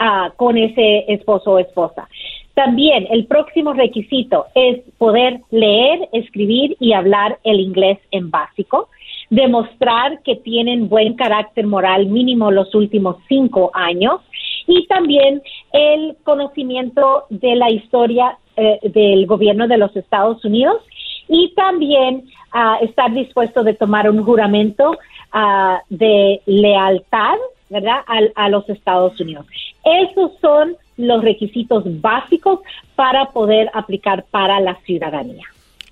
[0.00, 2.08] uh, con ese esposo o esposa.
[2.54, 8.88] También el próximo requisito es poder leer, escribir y hablar el inglés en básico,
[9.30, 14.20] demostrar que tienen buen carácter moral mínimo los últimos cinco años
[14.66, 15.42] y también
[15.72, 20.82] el conocimiento de la historia eh, del gobierno de los Estados Unidos
[21.28, 22.24] y también
[22.54, 24.90] uh, estar dispuesto de tomar un juramento
[25.32, 27.36] uh, de lealtad,
[27.70, 29.46] ¿verdad?, a, a los Estados Unidos.
[29.82, 32.60] Esos son los requisitos básicos
[32.96, 35.44] para poder aplicar para la ciudadanía.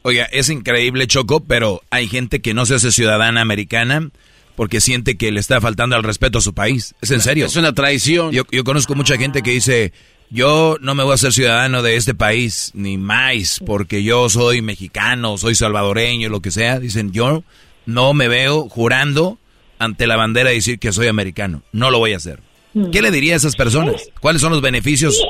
[0.02, 4.10] Oiga, es increíble, Choco, pero hay gente que no se hace ciudadana americana
[4.56, 6.94] porque siente que le está faltando al respeto a su país.
[7.00, 7.46] Es en serio.
[7.46, 8.30] Es una traición.
[8.32, 9.92] Yo, yo conozco mucha gente que dice,
[10.30, 14.62] yo no me voy a ser ciudadano de este país, ni más, porque yo soy
[14.62, 16.78] mexicano, soy salvadoreño, lo que sea.
[16.78, 17.42] Dicen, yo
[17.86, 19.38] no me veo jurando
[19.78, 21.62] ante la bandera decir que soy americano.
[21.72, 22.40] No lo voy a hacer.
[22.92, 24.10] ¿Qué le diría a esas personas?
[24.20, 25.20] ¿Cuáles son los beneficios?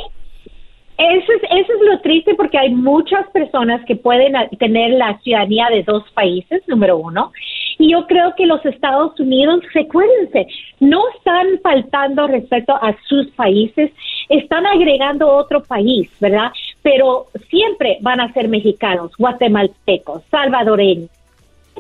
[0.98, 5.68] Eso es, eso es lo triste porque hay muchas personas que pueden tener la ciudadanía
[5.70, 7.32] de dos países, número uno.
[7.78, 10.46] Y yo creo que los Estados Unidos, recuérdense,
[10.80, 13.90] no están faltando respecto a sus países,
[14.28, 16.52] están agregando otro país, ¿verdad?
[16.82, 21.08] Pero siempre van a ser mexicanos, guatemaltecos, salvadoreños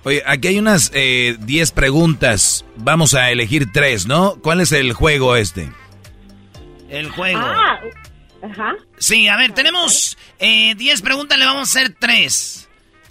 [0.05, 1.37] Oye, aquí hay unas 10 eh,
[1.75, 2.65] preguntas.
[2.77, 4.37] Vamos a elegir tres, ¿no?
[4.43, 5.71] ¿Cuál es el juego este?
[6.89, 7.41] El juego.
[7.43, 7.81] Ah,
[8.43, 8.77] ajá.
[8.99, 12.68] Sí, a ver, tenemos 10 eh, preguntas, le vamos a hacer tres.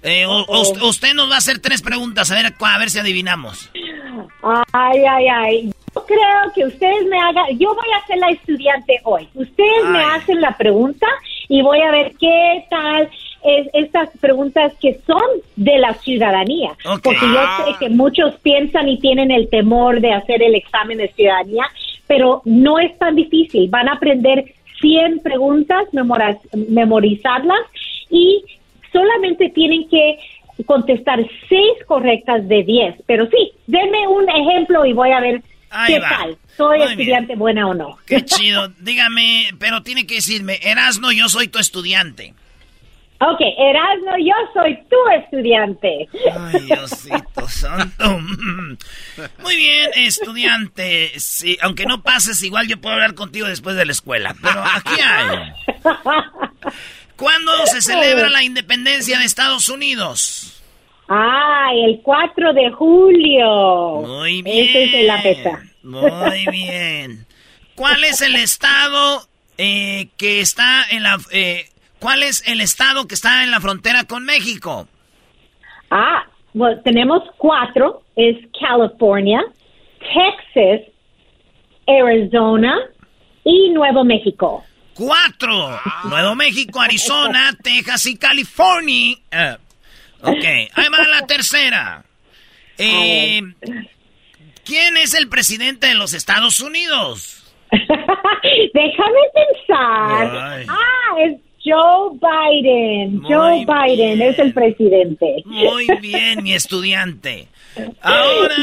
[0.07, 3.69] Eh, usted nos va a hacer tres preguntas, a ver, a ver si adivinamos.
[4.71, 5.73] Ay, ay, ay.
[5.93, 9.27] Yo creo que ustedes me hagan, yo voy a ser la estudiante hoy.
[9.33, 11.07] Ustedes me hacen la pregunta
[11.49, 13.09] y voy a ver qué tal
[13.43, 15.23] es estas preguntas que son
[15.55, 16.71] de la ciudadanía.
[17.03, 21.11] Porque yo sé que muchos piensan y tienen el temor de hacer el examen de
[21.13, 21.65] ciudadanía,
[22.05, 23.69] pero no es tan difícil.
[23.69, 25.87] Van a aprender 100 preguntas,
[26.53, 27.61] memorizarlas
[28.09, 28.43] y
[28.91, 30.17] solamente tienen que
[30.65, 31.19] contestar
[31.49, 32.95] 6 correctas de 10.
[33.05, 35.41] Pero sí, denme un ejemplo y voy a ver
[35.87, 36.37] qué tal.
[36.55, 37.97] ¿Soy estudiante buena o no?
[38.07, 38.69] Qué chido.
[38.79, 42.33] Dígame, pero tiene que decirme, Erasno, yo soy tu estudiante.
[43.19, 46.07] Ok, Erasmo, yo soy tu estudiante.
[46.39, 48.19] Ay, Diosito santo.
[49.43, 51.11] Muy bien, estudiante.
[51.19, 54.35] Sí, aunque no pases, igual yo puedo hablar contigo después de la escuela.
[54.39, 55.51] Pero aquí hay.
[57.17, 60.61] ¿Cuándo se celebra la independencia de Estados Unidos?
[61.07, 64.01] Ay, el 4 de julio.
[64.05, 64.69] Muy bien.
[64.69, 65.61] Ese es la.
[65.83, 67.25] Muy bien.
[67.75, 69.21] ¿Cuál es el estado
[69.57, 71.17] eh, que está en la...
[71.31, 71.69] Eh,
[71.99, 74.87] ¿Cuál es el estado que está en la frontera con México?
[75.89, 78.03] Ah, bueno, tenemos cuatro.
[78.15, 79.43] Es California,
[79.99, 80.87] Texas,
[81.87, 82.77] Arizona
[83.43, 84.63] y Nuevo México.
[84.97, 85.79] Cuatro.
[86.05, 89.15] Nuevo México, Arizona, Texas y California.
[89.31, 90.43] Uh, ok,
[90.73, 92.03] ahí va la tercera.
[92.79, 93.41] Eh,
[94.65, 97.43] ¿Quién es el presidente de los Estados Unidos?
[97.71, 100.65] Déjame pensar.
[100.67, 103.21] Ah, es Joe Biden.
[103.23, 105.43] Joe Biden es el presidente.
[105.45, 107.47] Muy bien, mi estudiante.
[108.01, 108.55] Ahora.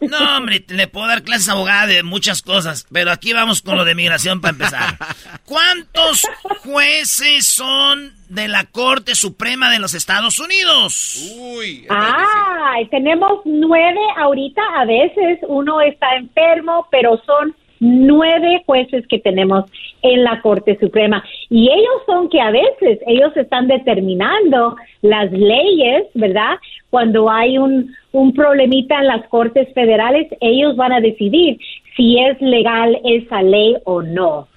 [0.00, 3.84] No, hombre, le puedo dar clases abogada de muchas cosas, pero aquí vamos con lo
[3.84, 4.96] de migración para empezar.
[5.44, 6.26] ¿Cuántos
[6.62, 11.34] jueces son de la Corte Suprema de los Estados Unidos?
[11.38, 11.86] Uy.
[11.88, 14.62] Ay, tenemos nueve ahorita.
[14.76, 19.64] A veces uno está enfermo, pero son nueve jueces que tenemos
[20.02, 21.22] en la Corte Suprema.
[21.50, 26.56] Y ellos son que a veces ellos están determinando las leyes, ¿verdad?
[26.90, 31.58] Cuando hay un, un problemita en las Cortes Federales, ellos van a decidir
[31.96, 34.48] si es legal esa ley o no.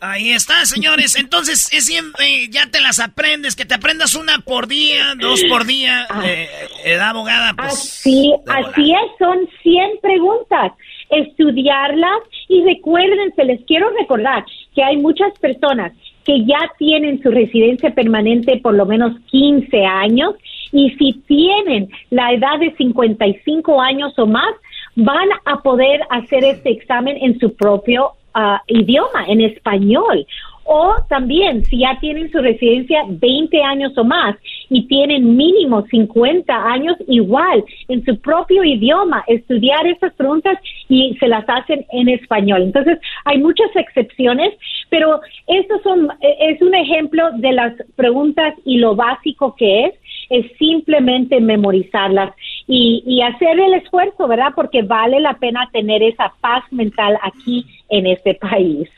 [0.00, 1.16] Ahí está, señores.
[1.16, 5.64] Entonces, es siempre, ya te las aprendes, que te aprendas una por día, dos por
[5.64, 6.06] día.
[6.10, 6.22] Ah.
[6.26, 6.48] Eh,
[6.84, 10.72] eh abogada, pues, Así, así es, son 100 preguntas
[11.10, 14.44] estudiarlas y recuerden, se les quiero recordar
[14.74, 15.92] que hay muchas personas
[16.24, 20.34] que ya tienen su residencia permanente por lo menos 15 años
[20.72, 24.54] y si tienen la edad de 55 años o más,
[24.96, 30.26] van a poder hacer este examen en su propio ah, idioma, en español.
[30.70, 34.36] O también, si ya tienen su residencia 20 años o más
[34.68, 40.58] y tienen mínimo 50 años igual en su propio idioma estudiar esas preguntas
[40.90, 42.64] y se las hacen en español.
[42.64, 44.52] Entonces, hay muchas excepciones,
[44.90, 49.94] pero estos son es un ejemplo de las preguntas y lo básico que es
[50.30, 52.34] es simplemente memorizarlas
[52.66, 54.52] y, y hacer el esfuerzo, ¿verdad?
[54.54, 58.88] Porque vale la pena tener esa paz mental aquí en este país.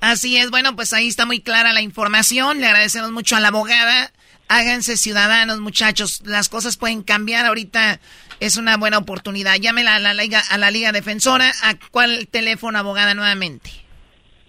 [0.00, 2.60] Así es, bueno, pues ahí está muy clara la información.
[2.60, 4.10] Le agradecemos mucho a la abogada.
[4.48, 6.22] Háganse ciudadanos, muchachos.
[6.26, 7.46] Las cosas pueden cambiar.
[7.46, 8.00] Ahorita
[8.38, 9.54] es una buena oportunidad.
[9.56, 11.50] Llámela a la, Liga, a la Liga Defensora.
[11.62, 13.70] ¿A cuál teléfono, abogada, nuevamente?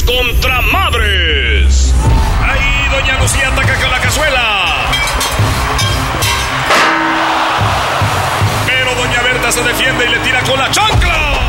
[0.00, 1.94] Contra madres.
[2.42, 4.72] Ahí doña Lucía ataca con la cazuela.
[9.52, 11.40] se defiende y le tira con la chancla.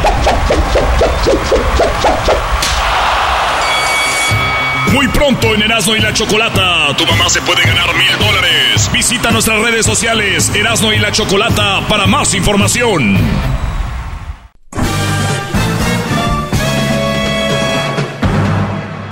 [4.92, 8.92] Muy pronto en Erasmo y la Chocolata, tu mamá se puede ganar mil dólares.
[8.92, 13.63] Visita nuestras redes sociales, Erasmo y la Chocolata, para más información.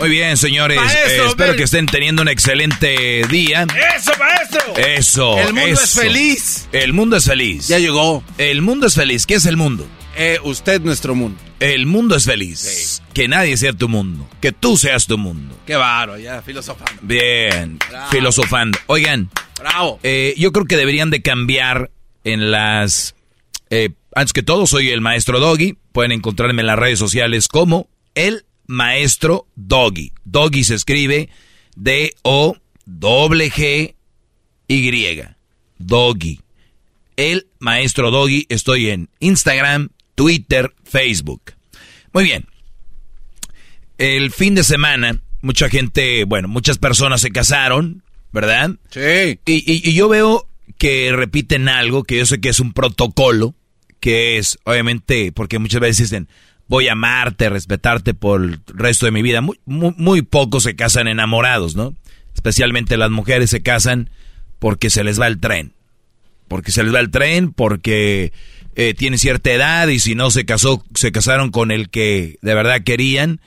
[0.00, 0.76] Muy bien, señores.
[0.80, 3.66] Maestro, eh, espero que estén teniendo un excelente día.
[3.96, 4.76] Eso, maestro.
[4.76, 5.38] Eso.
[5.38, 6.68] El mundo es feliz.
[6.72, 7.68] El mundo es feliz.
[7.68, 8.22] Ya llegó.
[8.38, 9.26] El mundo es feliz.
[9.26, 9.86] ¿Qué es el mundo?
[10.16, 11.38] Eh, usted, nuestro mundo.
[11.60, 13.02] El mundo es feliz.
[13.12, 14.28] Que nadie sea tu mundo.
[14.40, 15.58] Que tú seas tu mundo.
[15.66, 17.00] Qué baro, ya, filosofando.
[17.02, 17.78] Bien.
[17.90, 18.10] Bravo.
[18.10, 18.78] Filosofando.
[18.86, 19.30] Oigan.
[19.58, 20.00] Bravo.
[20.02, 21.90] eh, yo creo que deberían de cambiar
[22.24, 23.14] en las...
[23.70, 25.76] eh, antes que todo, soy el maestro Doggy.
[25.92, 30.12] Pueden encontrarme en las redes sociales como el maestro Doggy.
[30.24, 31.28] Doggy se escribe
[34.68, 35.22] D-O-G-G-Y.
[35.78, 36.40] Doggy.
[37.16, 38.46] El maestro Doggy.
[38.48, 41.52] Estoy en Instagram, Twitter, Facebook.
[42.12, 42.46] Muy bien.
[43.98, 48.72] El fin de semana, mucha gente, bueno, muchas personas se casaron, ¿verdad?
[48.90, 49.38] Sí.
[49.46, 53.54] Y, y- y yo veo que repiten algo que yo sé que es un protocolo,
[54.00, 56.28] que es, obviamente, porque muchas veces dicen,
[56.68, 59.40] voy a amarte, respetarte por el resto de mi vida.
[59.40, 61.94] Muy, muy, muy pocos se casan enamorados, ¿no?
[62.34, 64.10] Especialmente las mujeres se casan
[64.58, 65.72] porque se les va el tren.
[66.48, 68.32] Porque se les va el tren, porque
[68.76, 72.54] eh, tienen cierta edad y si no se casó, se casaron con el que de
[72.54, 73.40] verdad querían,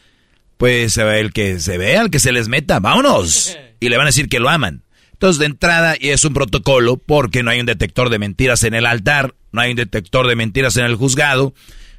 [0.58, 3.58] pues el que se vea, el que se les meta, vámonos.
[3.82, 4.84] Y le van a decir que lo aman.
[5.14, 8.74] Entonces, de entrada, y es un protocolo porque no hay un detector de mentiras en
[8.74, 11.54] el altar, no hay un detector de mentiras en el juzgado,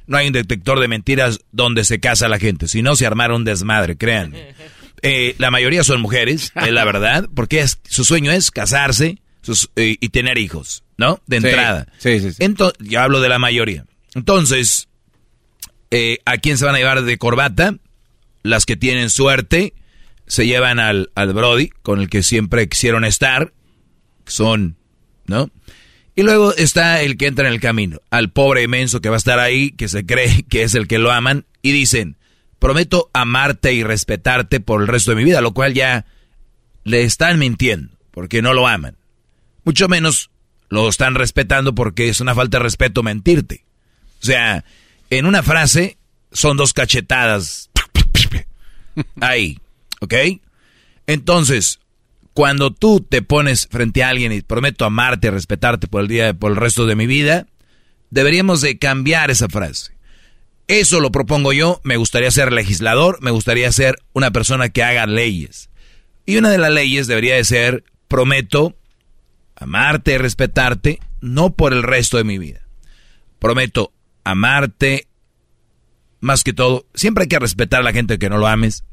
[0.07, 2.67] no hay un detector de mentiras donde se casa la gente.
[2.67, 4.53] Si no, se armaron un desmadre, créanme.
[5.03, 9.71] Eh, la mayoría son mujeres, es la verdad, porque es- su sueño es casarse sus-
[9.75, 11.19] eh, y tener hijos, ¿no?
[11.25, 11.87] De entrada.
[11.97, 12.43] sí, sí, sí.
[12.43, 13.85] Ento- yo hablo de la mayoría.
[14.13, 14.89] Entonces,
[15.89, 17.73] eh, ¿a quién se van a llevar de corbata?
[18.43, 19.73] Las que tienen suerte
[20.27, 23.53] se llevan al, al Brody, con el que siempre quisieron estar,
[24.27, 24.77] son,
[25.25, 25.49] ¿no?
[26.15, 29.17] Y luego está el que entra en el camino, al pobre menso que va a
[29.17, 32.17] estar ahí, que se cree que es el que lo aman, y dicen,
[32.59, 36.05] prometo amarte y respetarte por el resto de mi vida, lo cual ya
[36.83, 38.97] le están mintiendo, porque no lo aman.
[39.63, 40.31] Mucho menos
[40.69, 43.65] lo están respetando porque es una falta de respeto mentirte.
[44.21, 44.63] O sea,
[45.09, 45.97] en una frase
[46.31, 47.69] son dos cachetadas.
[49.21, 49.59] Ahí,
[49.99, 50.13] ¿ok?
[51.07, 51.79] Entonces,
[52.33, 56.51] cuando tú te pones frente a alguien y prometo amarte, respetarte por el día, por
[56.51, 57.47] el resto de mi vida,
[58.09, 59.93] deberíamos de cambiar esa frase.
[60.67, 65.05] Eso lo propongo yo, me gustaría ser legislador, me gustaría ser una persona que haga
[65.05, 65.69] leyes.
[66.25, 68.77] Y una de las leyes debería de ser, prometo
[69.55, 72.61] amarte y respetarte, no por el resto de mi vida.
[73.39, 73.91] Prometo
[74.23, 75.07] amarte,
[76.21, 78.85] más que todo, siempre hay que respetar a la gente que no lo ames,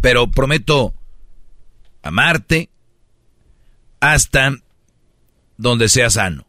[0.00, 0.94] pero prometo
[2.02, 2.70] amarte
[4.00, 4.56] hasta
[5.56, 6.46] donde sea sano,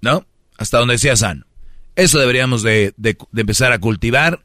[0.00, 0.26] ¿no?
[0.56, 1.46] Hasta donde sea sano.
[1.96, 2.94] Eso deberíamos de,
[3.34, 4.42] empezar a cultivar,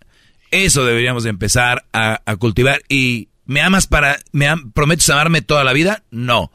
[0.51, 2.81] eso deberíamos de empezar a, cultivar.
[2.89, 6.03] ¿Y me amas para, me prometes amarme toda la vida?
[6.11, 6.51] No,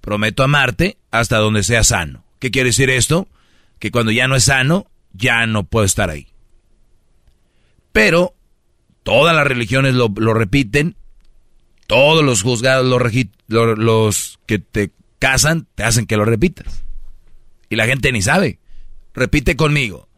[0.00, 2.24] prometo amarte hasta donde sea sano.
[2.38, 3.28] ¿Qué quiere decir esto?
[3.78, 6.28] Que cuando ya no es sano, ya no puedo estar ahí.
[7.92, 8.34] Pero
[9.02, 10.96] todas las religiones lo, repiten,
[11.90, 16.84] todos los juzgados, los, los que te casan, te hacen que lo repitas.
[17.68, 18.60] Y la gente ni sabe.
[19.12, 20.08] Repite conmigo.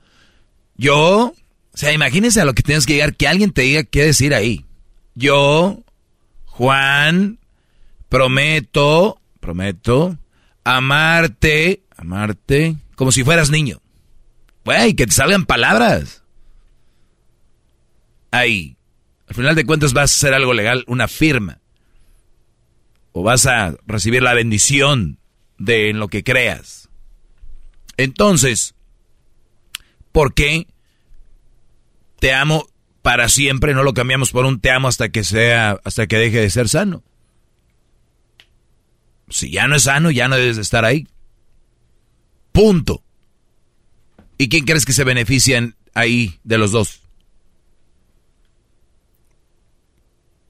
[0.76, 1.34] Yo, o
[1.72, 4.66] sea, imagínense a lo que tienes que llegar, que alguien te diga qué decir ahí.
[5.14, 5.82] Yo,
[6.44, 7.38] Juan,
[8.10, 10.18] prometo, prometo,
[10.64, 13.80] amarte, amarte, como si fueras niño.
[14.66, 16.22] Güey, que te salgan palabras.
[18.30, 18.76] Ahí.
[19.26, 21.61] Al final de cuentas vas a hacer algo legal, una firma.
[23.12, 25.18] O vas a recibir la bendición
[25.58, 26.88] de en lo que creas.
[27.96, 28.74] Entonces,
[30.12, 30.66] ¿por qué
[32.18, 32.66] te amo
[33.02, 33.74] para siempre?
[33.74, 36.68] No lo cambiamos por un te amo hasta que sea, hasta que deje de ser
[36.68, 37.02] sano.
[39.28, 41.06] Si ya no es sano, ya no debes de estar ahí.
[42.52, 43.02] Punto.
[44.36, 47.02] ¿Y quién crees que se benefician ahí de los dos?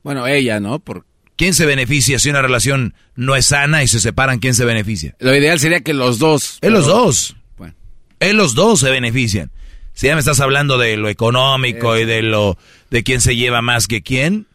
[0.03, 0.79] Bueno, ella, ¿no?
[0.81, 1.07] Por...
[1.43, 4.39] ¿Quién se beneficia si una relación no es sana y se separan?
[4.39, 5.17] ¿Quién se beneficia?
[5.19, 6.59] Lo ideal sería que los dos.
[6.61, 7.35] Es los dos.
[7.59, 7.75] Bueno.
[8.21, 9.51] Es los dos se benefician.
[9.93, 12.57] Si ya me estás hablando de lo económico y de lo
[12.91, 14.47] de quién se lleva más que quién,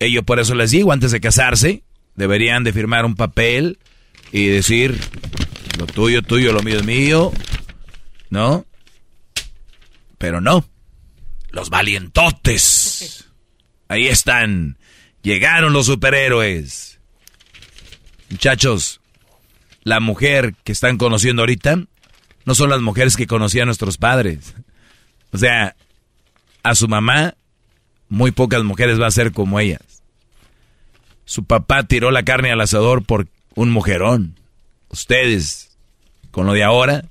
[0.00, 1.84] ellos por eso les digo, antes de casarse,
[2.16, 3.78] deberían de firmar un papel
[4.32, 4.98] y decir
[5.78, 7.32] lo tuyo, tuyo, lo mío es mío,
[8.30, 8.66] ¿no?
[10.18, 10.68] Pero no.
[11.50, 13.26] Los valientotes.
[13.86, 14.76] Ahí están.
[15.22, 16.98] Llegaron los superhéroes.
[18.30, 19.00] Muchachos,
[19.82, 21.84] la mujer que están conociendo ahorita
[22.44, 24.54] no son las mujeres que conocían nuestros padres.
[25.32, 25.76] O sea,
[26.62, 27.34] a su mamá,
[28.08, 30.02] muy pocas mujeres va a ser como ellas.
[31.24, 34.36] Su papá tiró la carne al asador por un mujerón.
[34.88, 35.76] Ustedes,
[36.30, 37.04] con lo de ahora,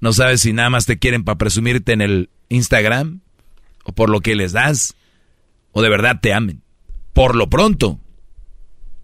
[0.00, 3.20] no sabes si nada más te quieren para presumirte en el Instagram
[3.84, 4.94] o por lo que les das
[5.72, 6.62] o de verdad te amen.
[7.18, 7.98] Por lo pronto,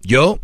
[0.05, 0.39] yo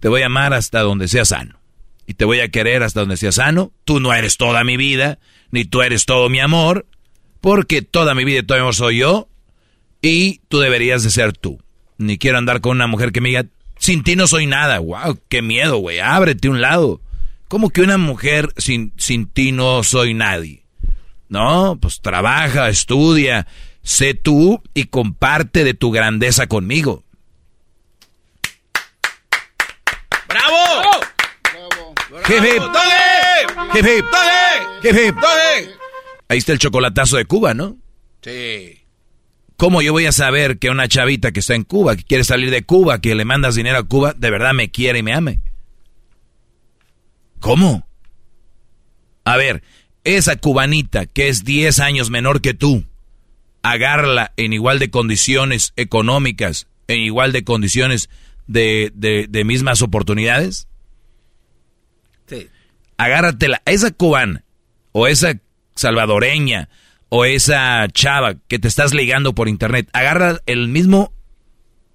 [0.00, 1.58] te voy a amar hasta donde sea sano.
[2.06, 3.72] Y te voy a querer hasta donde sea sano.
[3.86, 5.18] Tú no eres toda mi vida,
[5.50, 6.86] ni tú eres todo mi amor,
[7.40, 9.30] porque toda mi vida y todo mi amor soy yo,
[10.02, 11.58] y tú deberías de ser tú.
[11.96, 13.46] Ni quiero andar con una mujer que me diga,
[13.78, 14.78] sin ti no soy nada.
[14.80, 16.00] Wow, qué miedo, güey.
[16.00, 17.00] Ábrete un lado.
[17.48, 20.66] ¿Cómo que una mujer sin, sin ti no soy nadie?
[21.30, 23.46] No, pues trabaja, estudia,
[23.84, 27.04] sé tú y comparte de tu grandeza conmigo.
[30.26, 30.56] ¡Bravo!
[36.28, 37.76] Ahí está el chocolatazo de Cuba, ¿no?
[38.22, 38.80] Sí.
[39.56, 42.50] ¿Cómo yo voy a saber que una chavita que está en Cuba, que quiere salir
[42.50, 45.40] de Cuba, que le mandas dinero a Cuba, de verdad me quiere y me ame?
[47.38, 47.86] ¿Cómo?
[49.24, 49.62] A ver,
[50.02, 52.84] esa cubanita que es 10 años menor que tú,
[53.64, 58.10] agarla en igual de condiciones económicas, en igual de condiciones
[58.46, 60.68] de, de, mismas oportunidades?
[62.26, 62.48] Sí.
[62.98, 64.44] Agárratela, esa cubana,
[64.92, 65.40] o esa
[65.74, 66.68] salvadoreña,
[67.08, 71.14] o esa chava que te estás ligando por internet, agarra el mismo,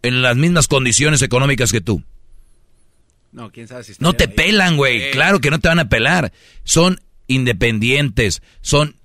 [0.02, 2.04] en las mismas condiciones económicas que tú.
[3.32, 5.12] No, quién sabe si No te pelan, güey.
[5.12, 6.34] Claro que no te van a pelar.
[6.64, 8.96] Son independientes, son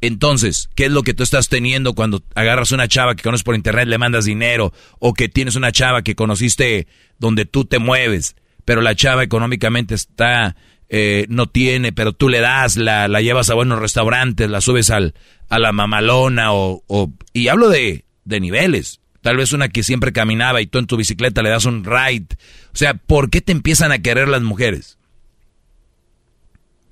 [0.00, 3.54] entonces, ¿qué es lo que tú estás teniendo cuando agarras una chava que conoces por
[3.54, 6.86] internet, le mandas dinero, o que tienes una chava que conociste
[7.18, 10.56] donde tú te mueves, pero la chava económicamente está,
[10.88, 14.90] eh, no tiene, pero tú le das, la, la llevas a buenos restaurantes, la subes
[14.90, 15.14] al,
[15.48, 19.00] a la mamalona, o, o, y hablo de, de niveles.
[19.20, 22.28] Tal vez una que siempre caminaba y tú en tu bicicleta le das un ride.
[22.72, 24.98] O sea, ¿por qué te empiezan a querer las mujeres?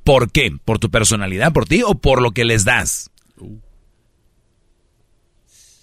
[0.08, 0.50] ¿Por qué?
[0.64, 3.10] ¿Por tu personalidad, por ti o por lo que les das?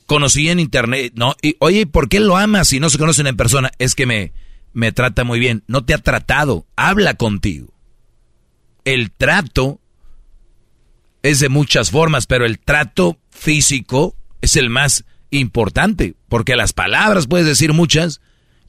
[0.07, 1.35] Conocí en internet, ¿no?
[1.43, 3.69] Y, oye, ¿por qué lo amas si no se conocen en persona?
[3.77, 4.33] Es que me,
[4.73, 5.63] me trata muy bien.
[5.67, 7.71] No te ha tratado, habla contigo.
[8.83, 9.79] El trato
[11.21, 17.27] es de muchas formas, pero el trato físico es el más importante, porque las palabras
[17.27, 18.21] puedes decir muchas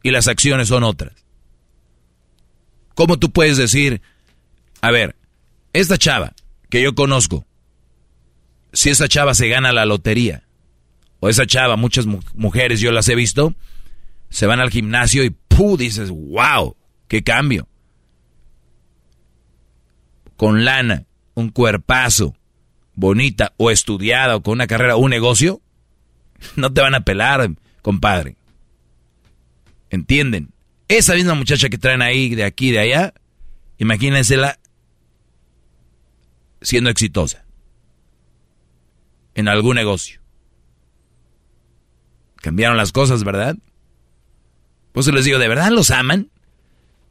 [0.03, 1.25] y las acciones son otras.
[2.95, 4.03] ¿Cómo tú puedes decir,
[4.83, 5.17] a ver,
[5.81, 6.35] esta chava
[6.71, 7.47] que yo conozco,
[8.73, 10.45] si esa chava se gana la lotería,
[11.21, 13.55] o esa chava, muchas mujeres yo las he visto,
[14.29, 15.77] se van al gimnasio y ¡puh!
[15.77, 16.77] dices, wow,
[17.09, 17.69] qué cambio.
[20.37, 22.35] Con lana, un cuerpazo,
[22.95, 25.61] bonita o estudiada o con una carrera, un negocio,
[26.57, 27.51] no te van a pelar,
[27.83, 28.37] compadre.
[29.91, 30.51] ¿Entienden?
[30.89, 33.15] Esa misma muchacha que traen ahí, de aquí, de allá,
[33.79, 34.59] imagínensela
[36.67, 37.45] siendo exitosa
[39.37, 40.21] en algún negocio.
[42.43, 43.57] Cambiaron las cosas, ¿verdad?
[44.91, 46.29] Pues les digo, ¿de verdad los aman?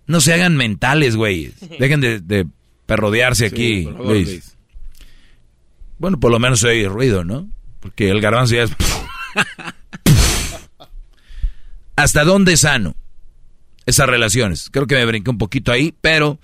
[0.07, 1.53] No se hagan mentales, güey.
[1.79, 2.47] Dejen de,
[2.85, 3.87] perrodearse aquí,
[5.99, 7.49] Bueno, por lo menos oye ruido, ¿no?
[7.79, 8.71] Porque el garbanzo ya es...
[11.95, 12.93] ¿Hasta dónde es sano
[13.85, 14.69] esas relaciones?
[14.69, 16.39] Creo que me brinqué un poquito ahí, pero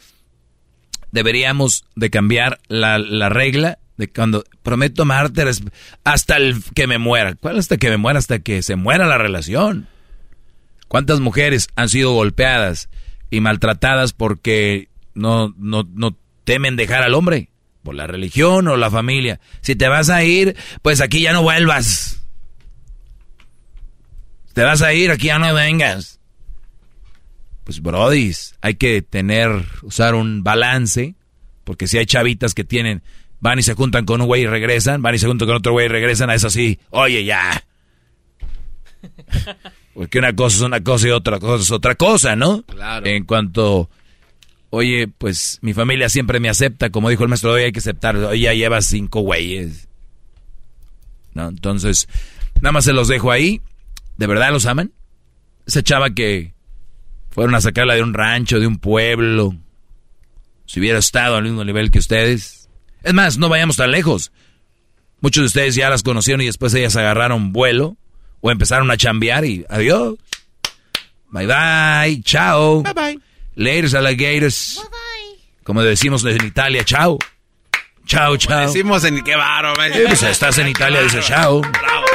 [1.11, 5.43] deberíamos de cambiar la, la regla de cuando prometo amarte
[6.03, 7.35] hasta el que me muera.
[7.35, 8.19] ¿Cuál hasta que me muera?
[8.19, 9.87] Hasta que se muera la relación.
[10.87, 12.89] ¿Cuántas mujeres han sido golpeadas
[13.29, 17.49] y maltratadas porque no, no, no temen dejar al hombre?
[17.83, 19.39] Por la religión o la familia.
[19.61, 22.21] Si te vas a ir, pues aquí ya no vuelvas.
[24.53, 26.20] Te vas a ir, aquí ya no vengas.
[27.63, 31.15] Pues, brodis, hay que tener, usar un balance,
[31.63, 33.01] porque si hay chavitas que tienen,
[33.39, 35.71] van y se juntan con un güey y regresan, van y se juntan con otro
[35.71, 37.63] güey y regresan, a eso sí, oye, ya.
[39.93, 42.63] Porque una cosa es una cosa y otra cosa es otra cosa, ¿no?
[42.63, 43.05] Claro.
[43.05, 43.89] En cuanto,
[44.69, 48.15] oye, pues mi familia siempre me acepta, como dijo el maestro, hoy hay que aceptar,
[48.15, 49.87] oye, ya llevas cinco güeyes.
[51.33, 51.49] ¿No?
[51.49, 52.07] Entonces,
[52.61, 53.61] nada más se los dejo ahí.
[54.17, 54.91] ¿De verdad los aman?
[55.65, 56.53] Esa chava que
[57.31, 59.55] fueron a sacarla de un rancho, de un pueblo.
[60.65, 62.69] Si hubiera estado al mismo nivel que ustedes.
[63.03, 64.31] Es más, no vayamos tan lejos.
[65.21, 67.97] Muchos de ustedes ya las conocieron y después ellas agarraron vuelo
[68.41, 70.15] o empezaron a chambear y adiós.
[71.29, 72.83] Bye bye, chao.
[72.83, 73.19] Bye bye.
[73.55, 74.75] Laters alligators.
[74.75, 75.61] Bye bye.
[75.63, 77.17] Como decimos en Italia, chao.
[78.05, 78.67] Chao, chao.
[78.67, 81.61] decimos en qué baro, pues estás en Italia, dice chao.
[81.61, 82.10] Bravo.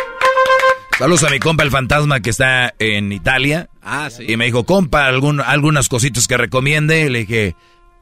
[0.98, 3.68] Saludos a mi compa el fantasma que está en Italia.
[3.82, 4.24] Ah, sí.
[4.26, 7.10] Y me dijo, compa, algún, algunas cositas que recomiende.
[7.10, 7.54] Le dije,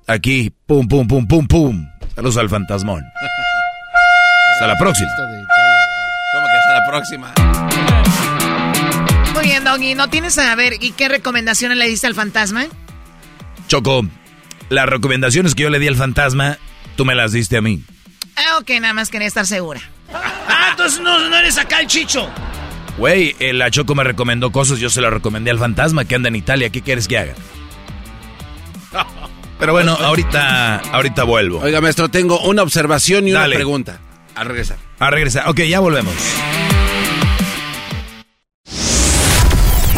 [0.06, 1.88] aquí, pum, pum, pum, pum, pum.
[2.14, 3.02] Saludos al fantasmón.
[4.52, 5.10] hasta la próxima.
[5.16, 7.32] ¿Cómo que hasta la próxima?
[9.34, 9.96] Muy bien, Doggy.
[9.96, 12.66] ¿No tienes a ver y qué recomendaciones le diste al fantasma?
[13.66, 14.06] Choco,
[14.68, 16.58] las recomendaciones que yo le di al fantasma,
[16.96, 17.82] tú me las diste a mí.
[18.36, 19.80] Ah, ok, nada más quería estar segura.
[20.12, 22.30] ah, entonces no, no eres acá el chicho.
[22.98, 26.36] Güey, la Choco me recomendó cosas, yo se las recomendé al fantasma que anda en
[26.36, 26.70] Italia.
[26.70, 27.34] ¿Qué quieres que haga?
[29.58, 31.60] Pero bueno, ahorita, ahorita vuelvo.
[31.60, 33.98] Oiga, maestro, tengo una observación y una pregunta.
[34.34, 34.76] A regresar.
[34.98, 35.48] A regresar.
[35.48, 36.14] Ok, ya volvemos.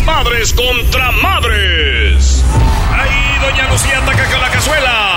[0.05, 2.44] Madres contra madres.
[2.92, 5.16] Ahí, doña Lucía ataca con la cazuela.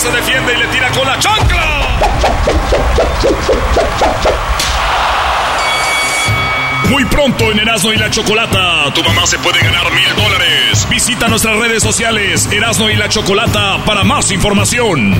[0.00, 1.98] Se defiende y le tira con la chancla.
[6.90, 10.86] Muy pronto en Erasmo y la Chocolata, tu mamá se puede ganar mil dólares.
[10.88, 15.14] Visita nuestras redes sociales Erasmo y la Chocolata para más información.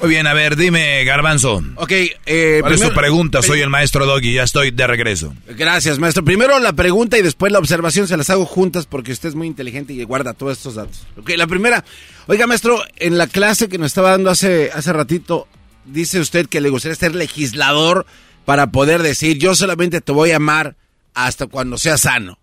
[0.00, 1.62] Muy bien, a ver, dime, Garbanzo.
[1.76, 1.92] Ok,
[2.24, 3.42] eh, ¿Cuál es tu pregunta?
[3.42, 5.34] Soy el maestro Doggy, ya estoy de regreso.
[5.46, 6.24] Gracias, maestro.
[6.24, 9.46] Primero la pregunta y después la observación se las hago juntas porque usted es muy
[9.46, 11.06] inteligente y guarda todos estos datos.
[11.18, 11.84] Ok, la primera.
[12.28, 15.46] Oiga, maestro, en la clase que nos estaba dando hace, hace ratito,
[15.84, 18.06] dice usted que le gustaría ser legislador
[18.46, 20.76] para poder decir, yo solamente te voy a amar
[21.12, 22.38] hasta cuando sea sano.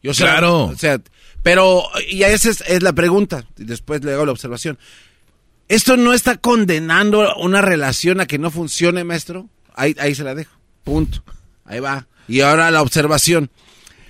[0.00, 0.66] Yo claro.
[0.66, 1.00] O sea,
[1.42, 4.78] pero, y esa es, es la pregunta, y después le hago la observación.
[5.70, 9.48] ¿Esto no está condenando una relación a que no funcione, maestro?
[9.76, 10.50] Ahí, ahí se la dejo.
[10.82, 11.22] Punto.
[11.64, 12.08] Ahí va.
[12.26, 13.52] Y ahora la observación.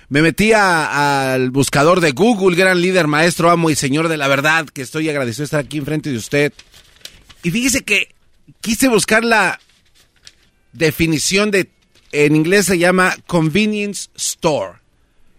[0.09, 4.65] Me metí al buscador de Google, gran líder, maestro, amo y señor de la verdad,
[4.69, 6.51] que estoy agradecido de estar aquí enfrente de usted.
[7.43, 8.09] Y fíjese que
[8.59, 9.59] quise buscar la
[10.73, 11.69] definición de,
[12.11, 14.79] en inglés se llama convenience store.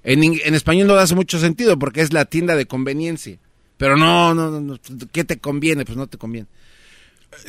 [0.05, 3.39] En, en español no hace mucho sentido porque es la tienda de conveniencia.
[3.77, 4.79] Pero no, no, no,
[5.11, 5.85] ¿qué te conviene?
[5.85, 6.47] Pues no te conviene.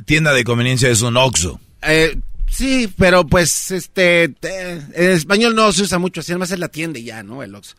[0.06, 1.60] Tienda de conveniencia es un Oxxo.
[1.82, 2.18] Eh,
[2.50, 6.70] sí, pero pues, este, eh, en español no se usa mucho así, además es la
[6.70, 7.44] tienda y ya, ¿no?
[7.44, 7.76] El Oxxo.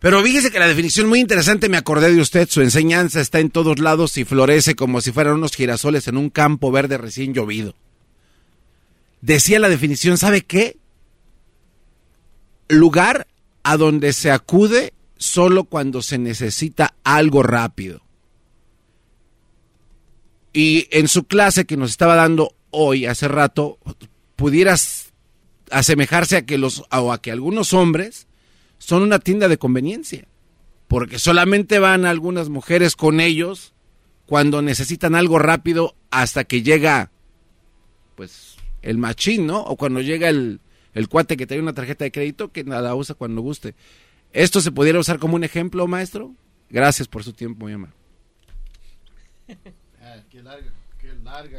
[0.00, 3.50] Pero fíjese que la definición muy interesante, me acordé de usted, su enseñanza está en
[3.50, 7.74] todos lados y florece como si fueran unos girasoles en un campo verde recién llovido.
[9.20, 10.76] Decía la definición, ¿sabe qué?
[12.68, 13.26] Lugar
[13.64, 18.00] a donde se acude solo cuando se necesita algo rápido.
[20.52, 23.78] Y en su clase que nos estaba dando hoy, hace rato,
[24.36, 25.12] pudieras
[25.70, 28.26] asemejarse a que los o a que algunos hombres
[28.78, 30.26] son una tienda de conveniencia,
[30.86, 33.74] porque solamente van algunas mujeres con ellos
[34.26, 37.10] cuando necesitan algo rápido hasta que llega
[38.14, 39.60] pues el machín, ¿no?
[39.60, 40.60] O cuando llega el,
[40.94, 43.74] el cuate que trae una tarjeta de crédito que nada usa cuando guste.
[44.32, 46.34] ¿Esto se pudiera usar como un ejemplo, maestro?
[46.70, 47.90] Gracias por su tiempo, mi amor.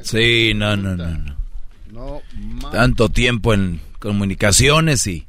[0.03, 1.35] Sí, no, no, no.
[1.91, 2.21] no.
[2.71, 5.25] Tanto tiempo en comunicaciones y...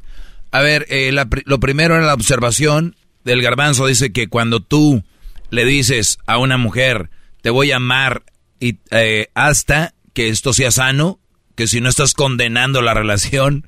[0.52, 3.86] A ver, eh, lo primero era la observación del garbanzo.
[3.86, 5.04] Dice que cuando tú
[5.50, 7.10] le dices a una mujer,
[7.40, 8.24] te voy a amar
[8.58, 11.20] y, eh, hasta que esto sea sano,
[11.54, 13.66] que si no estás condenando la relación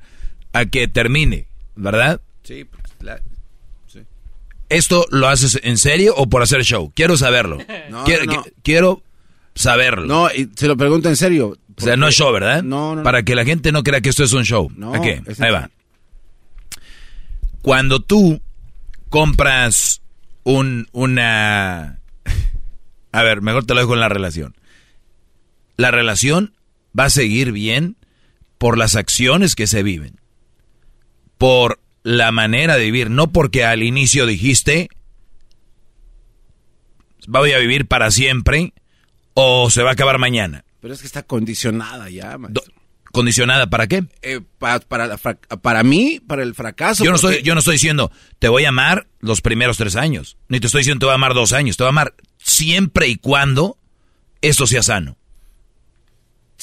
[0.51, 2.21] a que termine, ¿verdad?
[2.43, 3.21] Sí, pues,
[4.69, 6.91] ¿Esto lo haces en serio o por hacer show?
[6.95, 7.59] Quiero saberlo.
[8.63, 9.03] quiero,
[9.55, 10.05] saberlo.
[10.05, 11.57] No, y se lo pregunto en serio.
[11.77, 12.63] O sea, no es show, ¿verdad?
[12.63, 13.03] No, no.
[13.03, 14.71] Para que la gente no crea que esto es un show.
[14.75, 14.93] No.
[14.93, 15.69] Ahí va.
[17.61, 18.41] Cuando tú
[19.09, 20.01] compras
[20.43, 21.99] un, una...
[23.11, 24.55] A ver, mejor te lo dejo en la relación.
[25.77, 26.53] La relación
[26.97, 27.95] va a seguir bien
[28.57, 30.19] por las acciones que se viven.
[31.37, 34.89] Por la manera de vivir, no porque al inicio dijiste
[37.27, 38.73] voy a vivir para siempre
[39.33, 40.65] o se va a acabar mañana.
[40.81, 42.37] Pero es que está condicionada ya.
[43.11, 44.05] ¿Condicionada para qué?
[44.21, 47.03] Eh, para, para mí, para el fracaso.
[47.03, 50.37] Yo no, estoy, yo no estoy diciendo, te voy a amar los primeros tres años.
[50.47, 51.77] Ni te estoy diciendo, te voy a amar dos años.
[51.77, 53.77] Te voy a amar siempre y cuando
[54.41, 55.17] esto sea sano.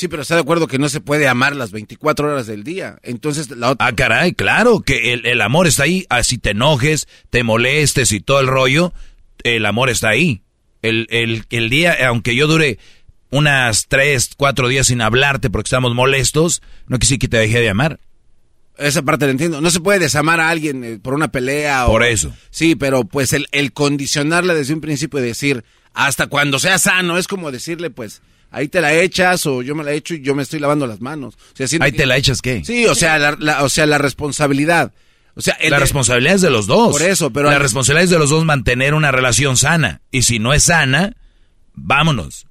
[0.00, 2.98] Sí, pero está de acuerdo que no se puede amar las 24 horas del día.
[3.02, 3.86] Entonces, la otra...
[3.86, 6.06] Ah, caray, claro, que el, amor está ahí.
[6.08, 8.94] Así te enojes, te molestes y todo el rollo,
[9.44, 10.40] el amor está ahí.
[10.80, 12.78] El, el, el día, aunque yo dure
[13.30, 17.68] unas 3, 4 días sin hablarte porque estamos molestos, no quiere que te deje de
[17.68, 18.00] amar.
[18.78, 19.60] Esa parte la entiendo.
[19.60, 21.84] No se puede desamar a alguien eh, por una pelea.
[21.84, 22.34] Por eso.
[22.48, 25.62] Sí, pero pues el, el condicionarle desde un principio y decir,
[25.92, 29.84] hasta cuando sea sano, es como decirle, pues ahí te la echas o yo me
[29.84, 31.34] la echo y yo me estoy lavando las manos.
[31.34, 32.64] O sea, ahí te la echas qué?
[32.64, 34.92] Sí, o sea, la, o sea, la responsabilidad.
[35.34, 36.92] O sea, la responsabilidad es de los dos.
[36.92, 40.38] Por eso, pero la responsabilidad es de los dos mantener una relación sana y si
[40.38, 41.16] no es sana,
[41.74, 42.46] vámonos.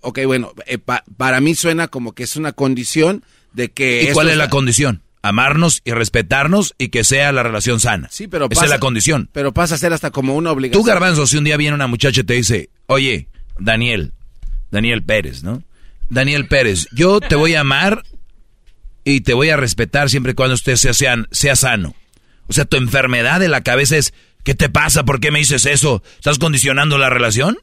[0.00, 4.08] Ok, bueno, eh, para mí suena como que es una condición de que.
[4.10, 5.02] ¿Y cuál es la condición?
[5.22, 8.08] Amarnos y respetarnos y que sea la relación sana.
[8.10, 9.30] Sí, pero esa es la condición.
[9.32, 10.82] Pero pasa a ser hasta como una obligación.
[10.82, 14.12] Tú, Garbanzo, si un día viene una muchacha y te dice, oye, Daniel,
[14.74, 15.62] Daniel Pérez, ¿no?
[16.10, 18.02] Daniel Pérez, yo te voy a amar
[19.04, 21.94] y te voy a respetar siempre y cuando usted sea, sano.
[22.48, 24.12] O sea, tu enfermedad de la cabeza es,
[24.42, 25.04] ¿qué te pasa?
[25.04, 26.02] ¿Por qué me dices eso?
[26.16, 27.56] ¿Estás condicionando la relación?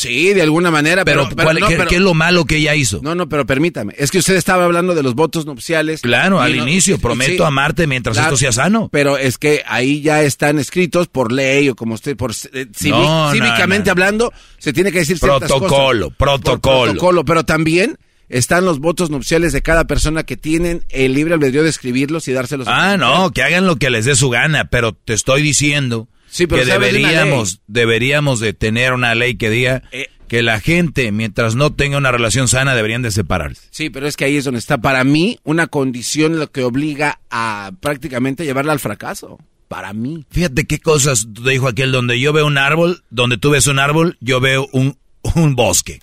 [0.00, 1.28] Sí, de alguna manera, pero...
[1.28, 3.00] ¿qué, es lo malo que ella hizo?
[3.02, 3.94] No, no, pero permítame.
[3.98, 6.00] Es que usted estaba hablando de los votos nupciales.
[6.00, 8.88] Claro, al inicio, prometo amarte mientras esto sea sano.
[8.92, 13.90] Pero es que ahí ya están escritos por ley o como usted, por eh, cívicamente
[13.90, 16.18] hablando, se tiene que decir ciertas protocolo, cosas.
[16.18, 17.24] Protocolo, protocolo.
[17.24, 17.98] Pero también
[18.30, 22.32] están los votos nupciales de cada persona que tienen el libre albedrío de escribirlos y
[22.32, 22.68] dárselos.
[22.68, 26.46] Ah, no, que hagan lo que les dé su gana, pero te estoy diciendo Sí,
[26.46, 30.06] pero que deberíamos, deberíamos de tener una ley que diga eh.
[30.28, 33.62] que la gente, mientras no tenga una relación sana, deberían de separarse.
[33.70, 37.20] Sí, pero es que ahí es donde está, para mí, una condición lo que obliga
[37.30, 39.38] a prácticamente llevarla al fracaso.
[39.66, 40.24] Para mí.
[40.30, 44.16] Fíjate qué cosas dijo aquel, donde yo veo un árbol, donde tú ves un árbol,
[44.20, 44.96] yo veo un,
[45.36, 46.00] un bosque.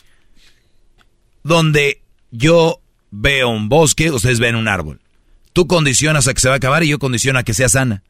[1.43, 2.81] Donde yo
[3.11, 5.01] veo un bosque, ustedes ven un árbol.
[5.51, 8.03] Tú condicionas a que se va a acabar y yo condiciono a que sea sana.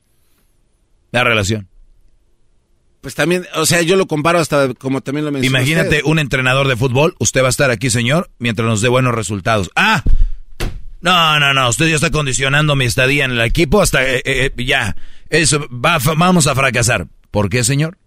[1.11, 1.67] La relación.
[3.01, 5.55] Pues también, o sea, yo lo comparo hasta como también lo mencioné.
[5.57, 9.13] Imagínate un entrenador de fútbol, usted va a estar aquí, señor, mientras nos dé buenos
[9.13, 9.69] resultados.
[9.75, 10.03] ¡Ah!
[10.99, 14.51] No, no, no, usted ya está condicionando mi estadía en el equipo hasta eh, eh,
[14.57, 14.95] eh, ya.
[15.29, 17.07] Eso, va, vamos a fracasar.
[17.29, 17.97] ¿Por qué, señor?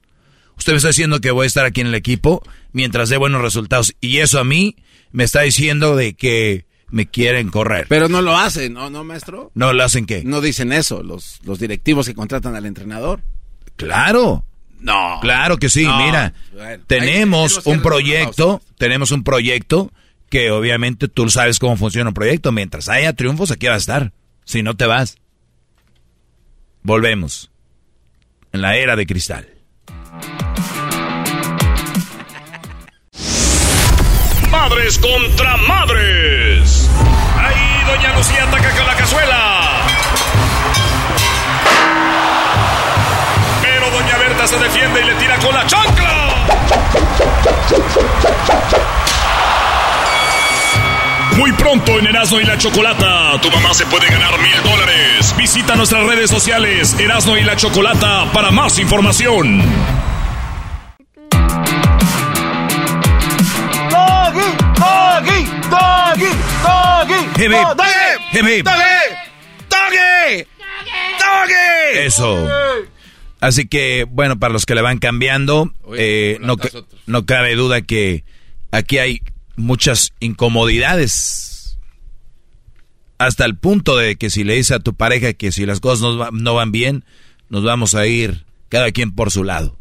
[0.58, 3.42] Usted me está diciendo que voy a estar aquí en el equipo mientras dé buenos
[3.42, 3.94] resultados.
[4.00, 4.76] Y eso a mí
[5.12, 7.86] me está diciendo de que me quieren correr.
[7.88, 9.52] Pero no lo hacen, ¿no, no maestro?
[9.54, 10.24] ¿No lo hacen qué?
[10.24, 13.22] No dicen eso los, los directivos que contratan al entrenador.
[13.76, 14.44] Claro,
[14.80, 15.18] No.
[15.20, 15.96] Claro que sí, No.
[16.04, 16.32] mira.
[16.52, 19.90] Bueno, tenemos un proyecto, tenemos un proyecto
[20.28, 22.52] que obviamente tú sabes cómo funciona un proyecto.
[22.52, 24.12] Mientras haya triunfos, aquí va a estar.
[24.44, 25.16] Si no te vas.
[26.82, 27.50] Volvemos.
[28.52, 29.48] En la era de cristal.
[34.50, 36.88] Madres contra madres.
[37.38, 39.59] Ahí Doña Lucía ataca con la cazuela.
[44.46, 46.34] Se defiende y le tira con la chancla.
[51.36, 55.36] Muy pronto en Erasmo y la Chocolata, tu mamá se puede ganar mil dólares.
[55.36, 59.62] Visita nuestras redes sociales, Erasmo y la Chocolata, para más información.
[63.90, 66.32] Doggy, doggy, doggy,
[66.64, 67.42] doggy.
[67.42, 67.52] Hip.
[67.52, 68.62] Doggy,
[71.20, 71.98] doggy.
[72.04, 72.48] Eso.
[73.40, 76.56] Así que, bueno, para los que le van cambiando, eh, no,
[77.06, 78.24] no cabe duda que
[78.70, 79.22] aquí hay
[79.56, 81.78] muchas incomodidades.
[83.18, 86.00] Hasta el punto de que si le dice a tu pareja que si las cosas
[86.00, 87.04] no, no van bien,
[87.48, 89.76] nos vamos a ir cada quien por su lado.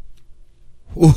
[0.94, 1.12] Uh.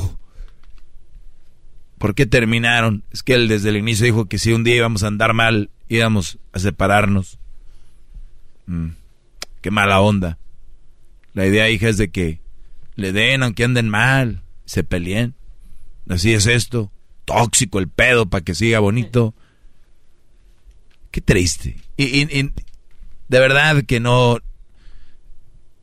[1.98, 3.04] ¿Por qué terminaron?
[3.10, 5.70] Es que él desde el inicio dijo que si un día íbamos a andar mal,
[5.88, 7.38] íbamos a separarnos.
[8.66, 8.90] Mm,
[9.62, 10.38] qué mala onda.
[11.34, 12.40] La idea, hija, es de que
[12.96, 15.34] le den, aunque anden mal, se peleen.
[16.08, 16.90] Así es esto.
[17.24, 19.34] Tóxico el pedo para que siga bonito.
[21.10, 21.76] Qué triste.
[21.96, 22.52] Y, y-
[23.28, 24.38] de verdad que no.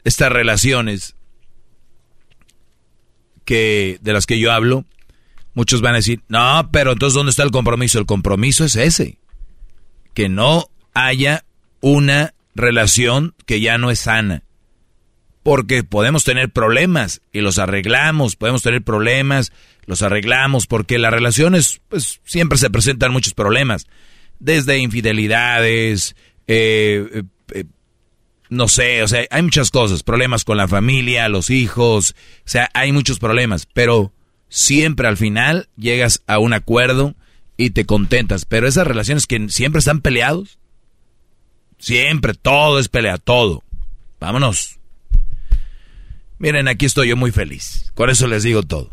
[0.03, 1.15] Estas relaciones
[3.45, 4.85] que de las que yo hablo,
[5.53, 7.99] muchos van a decir, no, pero entonces ¿dónde está el compromiso?
[7.99, 9.17] El compromiso es ese.
[10.13, 11.45] Que no haya
[11.81, 14.43] una relación que ya no es sana.
[15.43, 19.51] Porque podemos tener problemas y los arreglamos, podemos tener problemas,
[19.85, 23.87] los arreglamos, porque las relaciones, pues siempre se presentan muchos problemas.
[24.39, 26.15] Desde infidelidades,
[26.47, 27.65] eh, eh, eh,
[28.49, 32.69] no sé, o sea, hay muchas cosas, problemas con la familia, los hijos, o sea,
[32.73, 34.13] hay muchos problemas, pero
[34.49, 37.15] siempre al final llegas a un acuerdo
[37.57, 38.45] y te contentas.
[38.45, 40.59] Pero esas relaciones que siempre están peleados,
[41.79, 43.63] siempre, todo es pelea, todo.
[44.19, 44.80] Vámonos.
[46.41, 47.91] Miren, aquí estoy yo muy feliz.
[47.93, 48.89] Con eso les digo todo.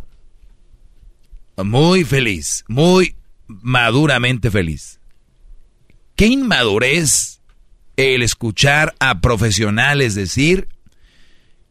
[1.56, 5.00] Muy feliz, muy maduramente feliz.
[6.14, 7.40] Qué inmadurez
[7.96, 10.68] el escuchar a profesionales decir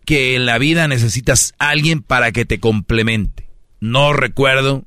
[0.04, 3.48] que en la vida necesitas a alguien para que te complemente.
[3.80, 4.84] No recuerdo,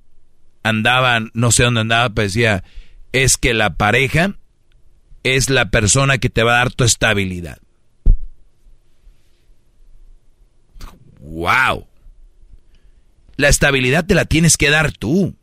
[0.64, 2.64] andaba, no sé dónde andaba, pero decía,
[3.12, 4.34] es que la pareja
[5.22, 7.58] es la persona que te va a dar tu estabilidad.
[11.30, 11.86] ¡Wow!
[13.36, 15.36] La estabilidad te la tienes que dar tú.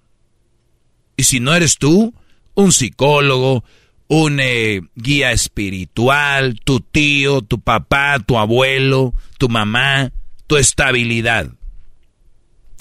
[1.16, 2.14] Y si no eres tú,
[2.56, 3.64] un psicólogo,
[4.10, 10.12] un eh, guía espiritual, tu tío, tu papá, tu abuelo, tu mamá,
[10.46, 11.54] tu estabilidad.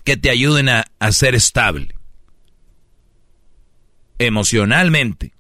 [0.02, 1.94] Que te ayuden a, a ser estable.
[4.18, 5.32] Emocionalmente.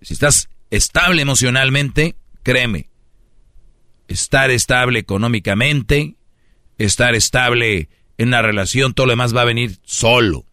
[0.00, 2.88] Si estás estable emocionalmente, créeme,
[4.08, 6.16] estar estable económicamente,
[6.78, 10.44] estar estable en una relación, todo lo demás va a venir solo.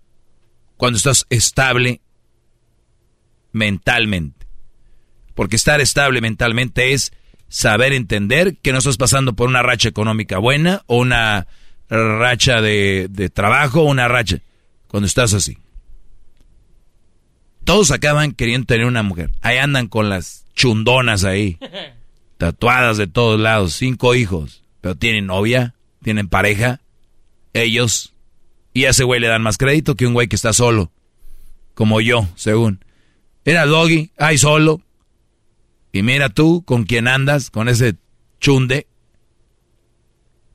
[0.77, 2.01] Cuando estás estable
[3.51, 4.45] mentalmente.
[5.33, 7.13] Porque estar estable mentalmente es
[7.47, 11.47] saber entender que no estás pasando por una racha económica buena o una
[11.89, 14.39] racha de, de trabajo o una racha.
[14.87, 15.57] Cuando estás así.
[17.63, 19.31] Todos acaban queriendo tener una mujer.
[19.41, 21.57] Ahí andan con las chundonas ahí.
[22.43, 23.71] Tatuadas de todos lados.
[23.71, 24.63] Cinco hijos.
[24.81, 25.75] Pero tienen novia.
[26.01, 26.81] Tienen pareja.
[27.53, 28.13] Ellos.
[28.73, 30.91] Y a ese güey le dan más crédito que un güey que está solo.
[31.73, 32.83] Como yo, según.
[33.45, 34.81] Era Doggy, ay solo.
[35.93, 37.95] Y mira tú con quién andas, con ese
[38.41, 38.87] chunde.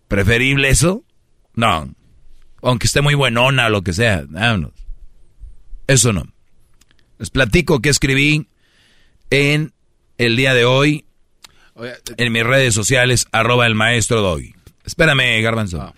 [0.08, 1.04] ¿Preferible eso?
[1.54, 1.88] No.
[2.60, 4.26] Aunque esté muy buenona o lo que sea.
[4.28, 4.74] Vámonos.
[5.86, 6.26] Eso no.
[7.18, 8.46] Les platico que escribí
[9.30, 9.72] en
[10.18, 11.06] el día de hoy
[12.16, 14.54] en mis redes sociales, arroba el maestro Doggy.
[14.84, 15.94] Espérame, Garbanzo.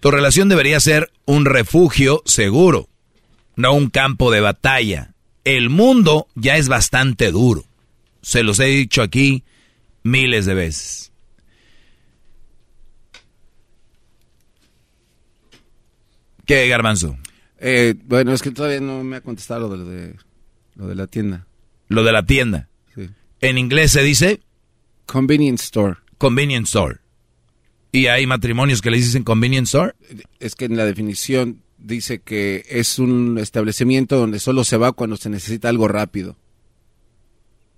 [0.00, 2.88] Tu relación debería ser un refugio seguro,
[3.56, 5.14] no un campo de batalla.
[5.44, 7.64] El mundo ya es bastante duro.
[8.22, 9.44] Se los he dicho aquí
[10.02, 11.12] miles de veces.
[16.46, 17.16] ¿Qué, Garbanzo?
[17.58, 20.14] Eh, bueno, es que todavía no me ha contestado lo de,
[20.74, 21.46] lo de la tienda.
[21.88, 22.68] Lo de la tienda.
[22.94, 23.08] Sí.
[23.40, 24.40] En inglés se dice
[25.06, 25.96] Convenience store.
[26.18, 27.00] convenience store.
[27.92, 29.94] ¿Y hay matrimonios que le dicen convenience store?
[30.40, 35.16] Es que en la definición dice que es un establecimiento donde solo se va cuando
[35.16, 36.36] se necesita algo rápido.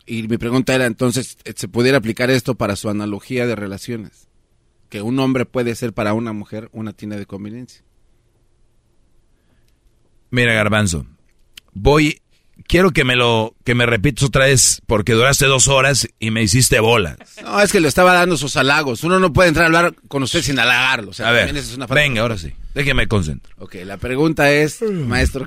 [0.07, 4.29] Y mi pregunta era entonces, ¿se pudiera aplicar esto para su analogía de relaciones?
[4.89, 7.83] Que un hombre puede ser para una mujer una tienda de conveniencia.
[10.31, 11.07] Mira, Garbanzo,
[11.73, 12.21] voy,
[12.67, 16.43] quiero que me lo, que me repites otra vez, porque duraste dos horas y me
[16.43, 17.17] hiciste bolas.
[17.43, 19.05] No, es que le estaba dando sus halagos.
[19.05, 21.11] Uno no puede entrar a hablar con usted sin halagarlo.
[21.11, 23.55] O sea, A ver, es una venga, ahora sí, déjeme concentrar.
[23.59, 25.47] Ok, la pregunta es, maestro,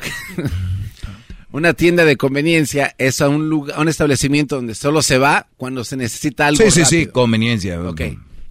[1.52, 5.48] una tienda de conveniencia es a un lugar, a un establecimiento donde solo se va
[5.58, 7.82] cuando se necesita algo Sí, sí, sí, conveniencia.
[7.82, 8.02] Ok.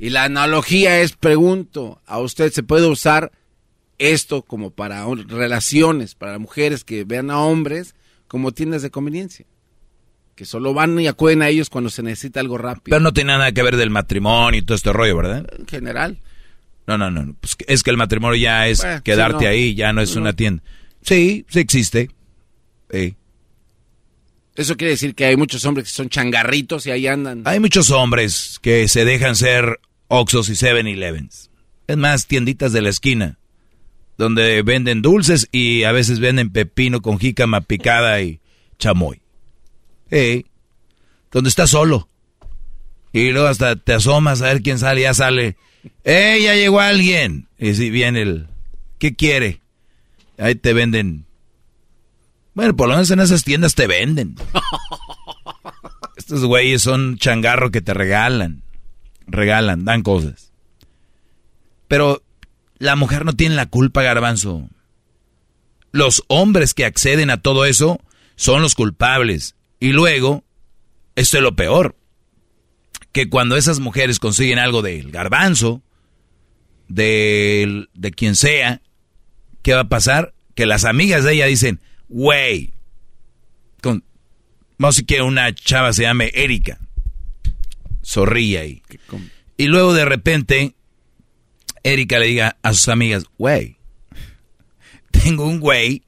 [0.01, 3.33] Y la analogía es, pregunto, ¿a usted se puede usar
[3.99, 7.97] esto como para relaciones, para mujeres que vean a hombres
[8.28, 9.44] como tiendas de conveniencia?
[10.36, 12.94] Que solo van y acuden a ellos cuando se necesita algo rápido.
[12.94, 15.47] Pero no tiene nada que ver del matrimonio y todo este rollo, ¿verdad?
[15.58, 16.18] En general.
[16.86, 17.34] No, no, no.
[17.40, 19.50] Pues es que el matrimonio ya es Bueno, quedarte sí, no.
[19.50, 20.20] ahí, ya no es No.
[20.23, 20.62] una tienda.
[21.02, 22.10] Sí, sí existe.
[22.90, 23.16] Sí.
[24.55, 27.42] Eso quiere decir que hay muchos hombres que son changarritos y ahí andan.
[27.44, 31.50] Hay muchos hombres que se dejan ser Oxos y 7-Elevens.
[31.86, 33.39] Es más, tienditas de la esquina,
[34.19, 38.41] donde venden dulces y a veces venden pepino con jícama picada y
[38.79, 39.23] chamoy.
[40.11, 40.45] Sí.
[41.31, 42.09] Donde estás solo.
[43.13, 45.57] Y luego hasta te asomas a ver quién sale, ya sale.
[46.05, 47.49] ¡Eh, ya llegó alguien!
[47.59, 48.49] Y si viene el...
[48.99, 49.61] ¿Qué quiere?
[50.37, 51.25] Ahí te venden...
[52.55, 54.35] Bueno, por lo menos en esas tiendas te venden.
[56.17, 58.63] Estos güeyes son changarro que te regalan.
[59.29, 60.53] Regalan, dan cosas.
[61.87, 62.23] Pero
[62.78, 64.68] la mujer no tiene la culpa, garbanzo.
[65.92, 68.00] Los hombres que acceden a todo eso
[68.36, 69.55] son los culpables.
[69.81, 70.44] Y luego,
[71.16, 71.97] esto es lo peor,
[73.12, 75.82] que cuando esas mujeres consiguen algo del garbanzo,
[76.89, 78.81] del- de quien sea,
[79.62, 80.34] ¿qué va a pasar?
[80.55, 82.73] Que las amigas de ella dicen, güey,
[83.82, 84.05] con,
[84.78, 86.78] vamos a decir que una chava se llame Erika,
[88.05, 88.82] zorrilla ahí.
[89.57, 90.74] Y luego de repente,
[91.82, 93.78] Erika le diga a sus amigas, güey,
[95.10, 96.02] tengo un güey,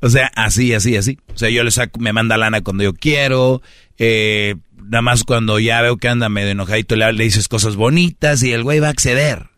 [0.00, 1.18] o sea, así, así, así.
[1.34, 3.62] O sea, yo le saco, me manda lana cuando yo quiero,
[3.98, 8.42] eh, nada más cuando ya veo que anda medio enojadito le, le dices cosas bonitas
[8.42, 9.50] y el güey va a acceder.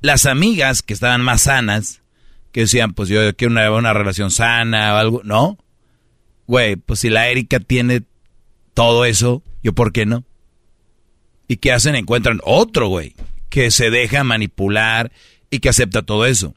[0.00, 2.02] Las amigas que estaban más sanas,
[2.52, 5.58] que decían, pues yo quiero una, una relación sana o algo, ¿no?
[6.46, 8.02] Güey, pues si la Erika tiene
[8.74, 10.24] todo eso, ¿yo por qué no?
[11.46, 11.94] ¿Y qué hacen?
[11.94, 13.14] Encuentran otro güey
[13.50, 15.12] que se deja manipular
[15.50, 16.54] y que acepta todo eso.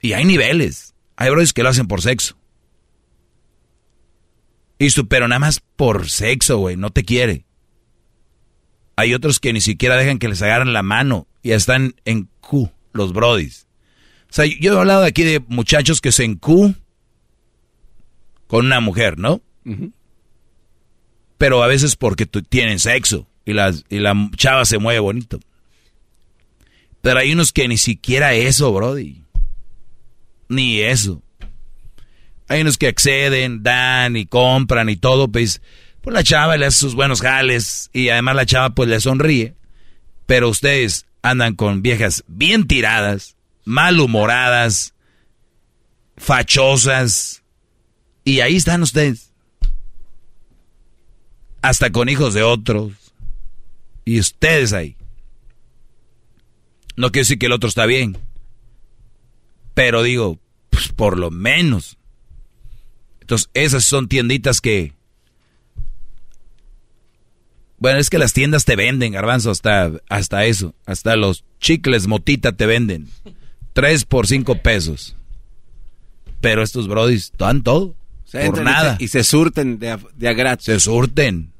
[0.00, 0.94] Y hay niveles.
[1.16, 2.36] Hay brothers que lo hacen por sexo.
[4.78, 7.44] Y su, pero nada más por sexo, güey, no te quiere.
[8.96, 12.70] Hay otros que ni siquiera dejan que les agarren la mano y están en Q,
[12.92, 13.66] los brodis.
[14.30, 16.74] O sea, yo he hablado aquí de muchachos que se en Q
[18.46, 19.40] con una mujer, ¿no?
[21.38, 25.40] Pero a veces porque tienen sexo y, las, y la chava se mueve bonito.
[27.04, 29.20] Pero hay unos que ni siquiera eso, brody.
[30.48, 31.22] Ni eso.
[32.48, 35.60] Hay unos que acceden, dan y compran y todo, pues,
[36.00, 39.54] pues la chava le hace sus buenos jales y además la chava pues le sonríe.
[40.24, 44.94] Pero ustedes andan con viejas bien tiradas, malhumoradas,
[46.16, 47.42] fachosas.
[48.24, 49.30] Y ahí están ustedes.
[51.60, 52.92] Hasta con hijos de otros.
[54.06, 54.96] Y ustedes ahí.
[56.96, 58.16] No quiero decir que el otro está bien.
[59.74, 60.38] Pero digo,
[60.70, 61.98] pues por lo menos.
[63.20, 64.92] Entonces, esas son tienditas que...
[67.78, 70.74] Bueno, es que las tiendas te venden, garbanzo, hasta, hasta eso.
[70.86, 73.08] Hasta los chicles motita te venden.
[73.72, 75.16] Tres por cinco pesos.
[76.40, 77.86] Pero estos brodis dan todo.
[78.24, 78.96] O sea, por y nada.
[78.96, 80.66] se- Y se surten de, a- de a gratis.
[80.66, 81.52] Se surten.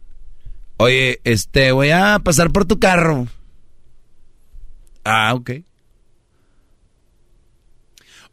[0.77, 3.27] Oye, este, voy a pasar por tu carro.
[5.05, 5.51] Ah, ok.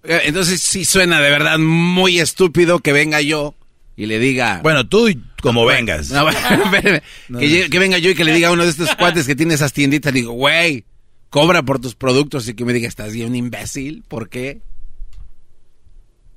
[0.04, 3.54] Entonces sí suena de verdad muy estúpido que venga yo
[3.96, 4.62] y le diga...
[4.64, 5.08] Bueno, tú
[5.42, 6.12] como vengas.
[7.30, 9.54] No, que, venga yo y que le diga a uno de estos cuates que tiene
[9.54, 10.86] esas tienditas, digo, güey,
[11.30, 14.04] cobra por tus productos y que me diga, ¿estás bien imbécil?
[14.08, 14.62] ¿Por qué?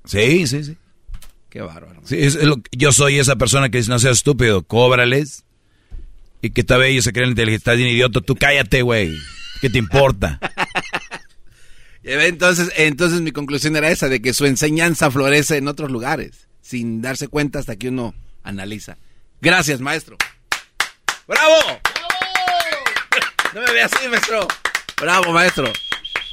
[0.05, 0.77] Sí, sí, sí.
[1.49, 2.01] Qué bárbaro.
[2.05, 5.45] Sí, es lo- yo soy esa persona que dice, no seas estúpido, cóbrales.
[6.43, 9.17] Y que tal vez ellos se creen inteligentes, estás bien idiota, tú cállate, güey.
[9.65, 10.39] ¿Qué te importa?
[12.03, 17.01] Entonces, entonces mi conclusión era esa, de que su enseñanza florece en otros lugares, sin
[17.01, 18.99] darse cuenta hasta que uno analiza.
[19.41, 20.19] Gracias, maestro.
[21.27, 21.81] ¡Bravo!
[23.55, 24.47] No me ve así, maestro.
[25.01, 25.73] Bravo, maestro.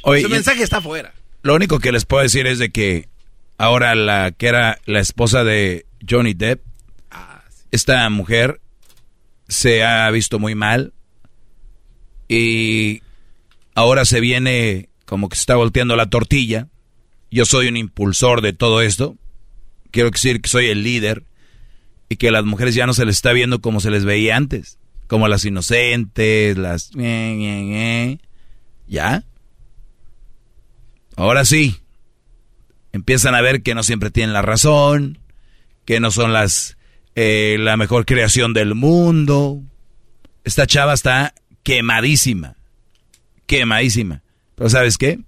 [0.02, 1.14] Oye, Su mensaje está afuera.
[1.40, 3.08] Lo único que les puedo decir es de que
[3.56, 6.60] ahora la que era la esposa de Johnny Depp,
[7.70, 8.60] esta mujer
[9.48, 10.92] se ha visto muy mal
[12.28, 13.00] y
[13.74, 16.68] ahora se viene como que se está volteando la tortilla.
[17.30, 19.16] Yo soy un impulsor de todo esto.
[19.90, 21.24] Quiero decir que soy el líder
[22.08, 24.36] y que a las mujeres ya no se les está viendo como se les veía
[24.36, 26.90] antes, como las inocentes, las
[28.86, 29.24] ya.
[31.16, 31.76] Ahora sí,
[32.92, 35.18] empiezan a ver que no siempre tienen la razón,
[35.84, 36.76] que no son las
[37.14, 39.60] eh, la mejor creación del mundo.
[40.44, 42.56] Esta chava está quemadísima,
[43.52, 44.22] quemadísima.
[44.54, 45.20] Pero ¿sabes qué?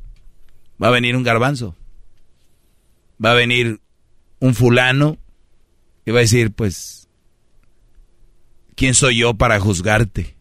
[0.82, 1.76] Va a venir un garbanzo.
[3.22, 3.80] Va a venir
[4.40, 5.18] un fulano
[6.06, 7.08] y va a decir, pues,
[8.76, 10.36] ¿quién soy yo para juzgarte?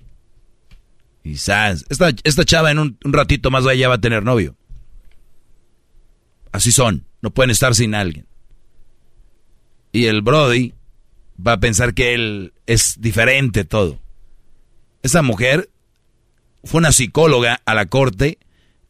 [1.24, 1.86] Quizás.
[1.90, 4.56] Esta, esta chava en un, ratito más ya va a tener novio.
[6.54, 8.28] Así son, no pueden estar sin alguien.
[9.92, 10.74] Y el Brody
[11.46, 14.00] va a pensar que él es diferente todo.
[15.02, 15.70] Esa mujer
[16.64, 18.40] fue una psicóloga a la corte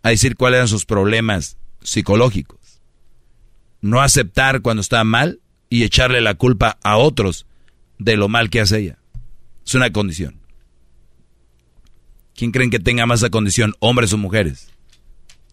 [0.04, 2.82] a decir cuáles eran sus problemas psicológicos.
[3.82, 7.46] No aceptar cuando está mal y echarle la culpa a otros
[7.98, 8.98] de lo mal que hace ella.
[9.66, 10.40] Es una condición.
[12.36, 14.70] ¿Quién creen que tenga más esa condición, hombres o mujeres?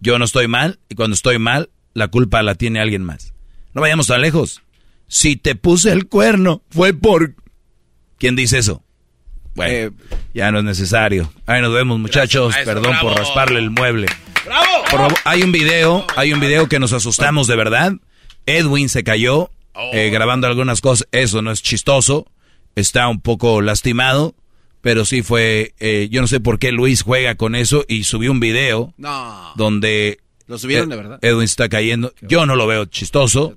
[0.01, 3.35] Yo no estoy mal y cuando estoy mal, la culpa la tiene alguien más.
[3.75, 4.63] No vayamos tan lejos.
[5.07, 7.35] Si te puse el cuerno, fue por...
[8.19, 8.85] ¿Quién dice eso?
[9.67, 9.97] Bueno,
[10.35, 11.33] ya no es necesario.
[11.47, 12.55] Ahí nos vemos, muchachos.
[12.65, 14.07] Perdón por rasparle el mueble.
[14.45, 14.85] ¡Bravo!
[14.91, 17.93] Por hay un video, hay un video que nos asustamos de verdad.
[18.47, 19.51] Edwin se cayó
[19.93, 21.07] eh, grabando algunas cosas.
[21.13, 22.27] Eso no es chistoso.
[22.75, 24.35] Está un poco lastimado.
[24.83, 28.33] Pero sí fue, eh, yo no sé por qué Luis juega con eso y subió
[28.33, 29.53] un video No.
[29.55, 31.19] donde ¿Lo subieron eh, de verdad?
[31.21, 32.15] Edwin está cayendo.
[32.23, 33.55] Yo no lo veo chistoso.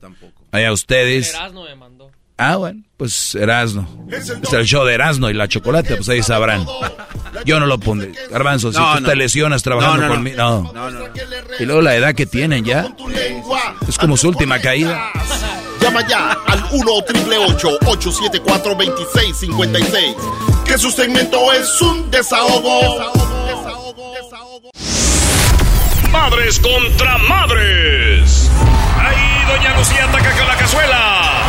[0.51, 1.33] Allá ustedes.
[1.33, 2.11] Erasmo me mandó.
[2.45, 3.87] Ah, bueno, pues Erasno.
[4.11, 6.65] Es el show de Erasno y la chocolate, pues ahí sabrán.
[7.45, 8.11] Yo no lo pondré.
[8.29, 9.09] Garbanzo, si tú no.
[9.09, 10.35] te lesionas trabajando No, conmigo.
[10.37, 10.71] No.
[10.73, 11.05] No, no, no.
[11.57, 12.93] Y luego la edad que tienen ya.
[13.87, 15.09] Es como su última caída.
[15.81, 20.15] Llama ya al 1 triple 874 2656.
[20.65, 22.97] Que su segmento es un desahogo.
[26.11, 28.49] Madres contra madres.
[28.99, 31.47] Ahí Doña Lucía ataca con la cazuela.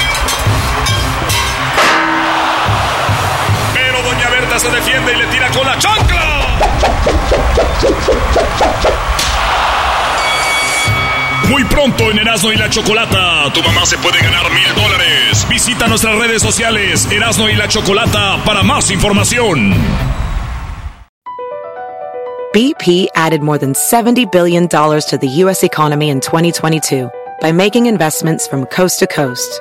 [4.58, 6.58] Se defiende y le tira con la chancla.
[11.50, 15.44] Muy pronto en Erasmo y la Chocolata, tu mamá se puede ganar mil dólares.
[15.50, 19.74] Visita nuestras redes sociales Erasmo y la Chocolata para más información.
[22.54, 25.64] BP added more than $70 billion to the U.S.
[25.64, 27.10] economy in 2022
[27.40, 29.60] by making investments from coast to coast.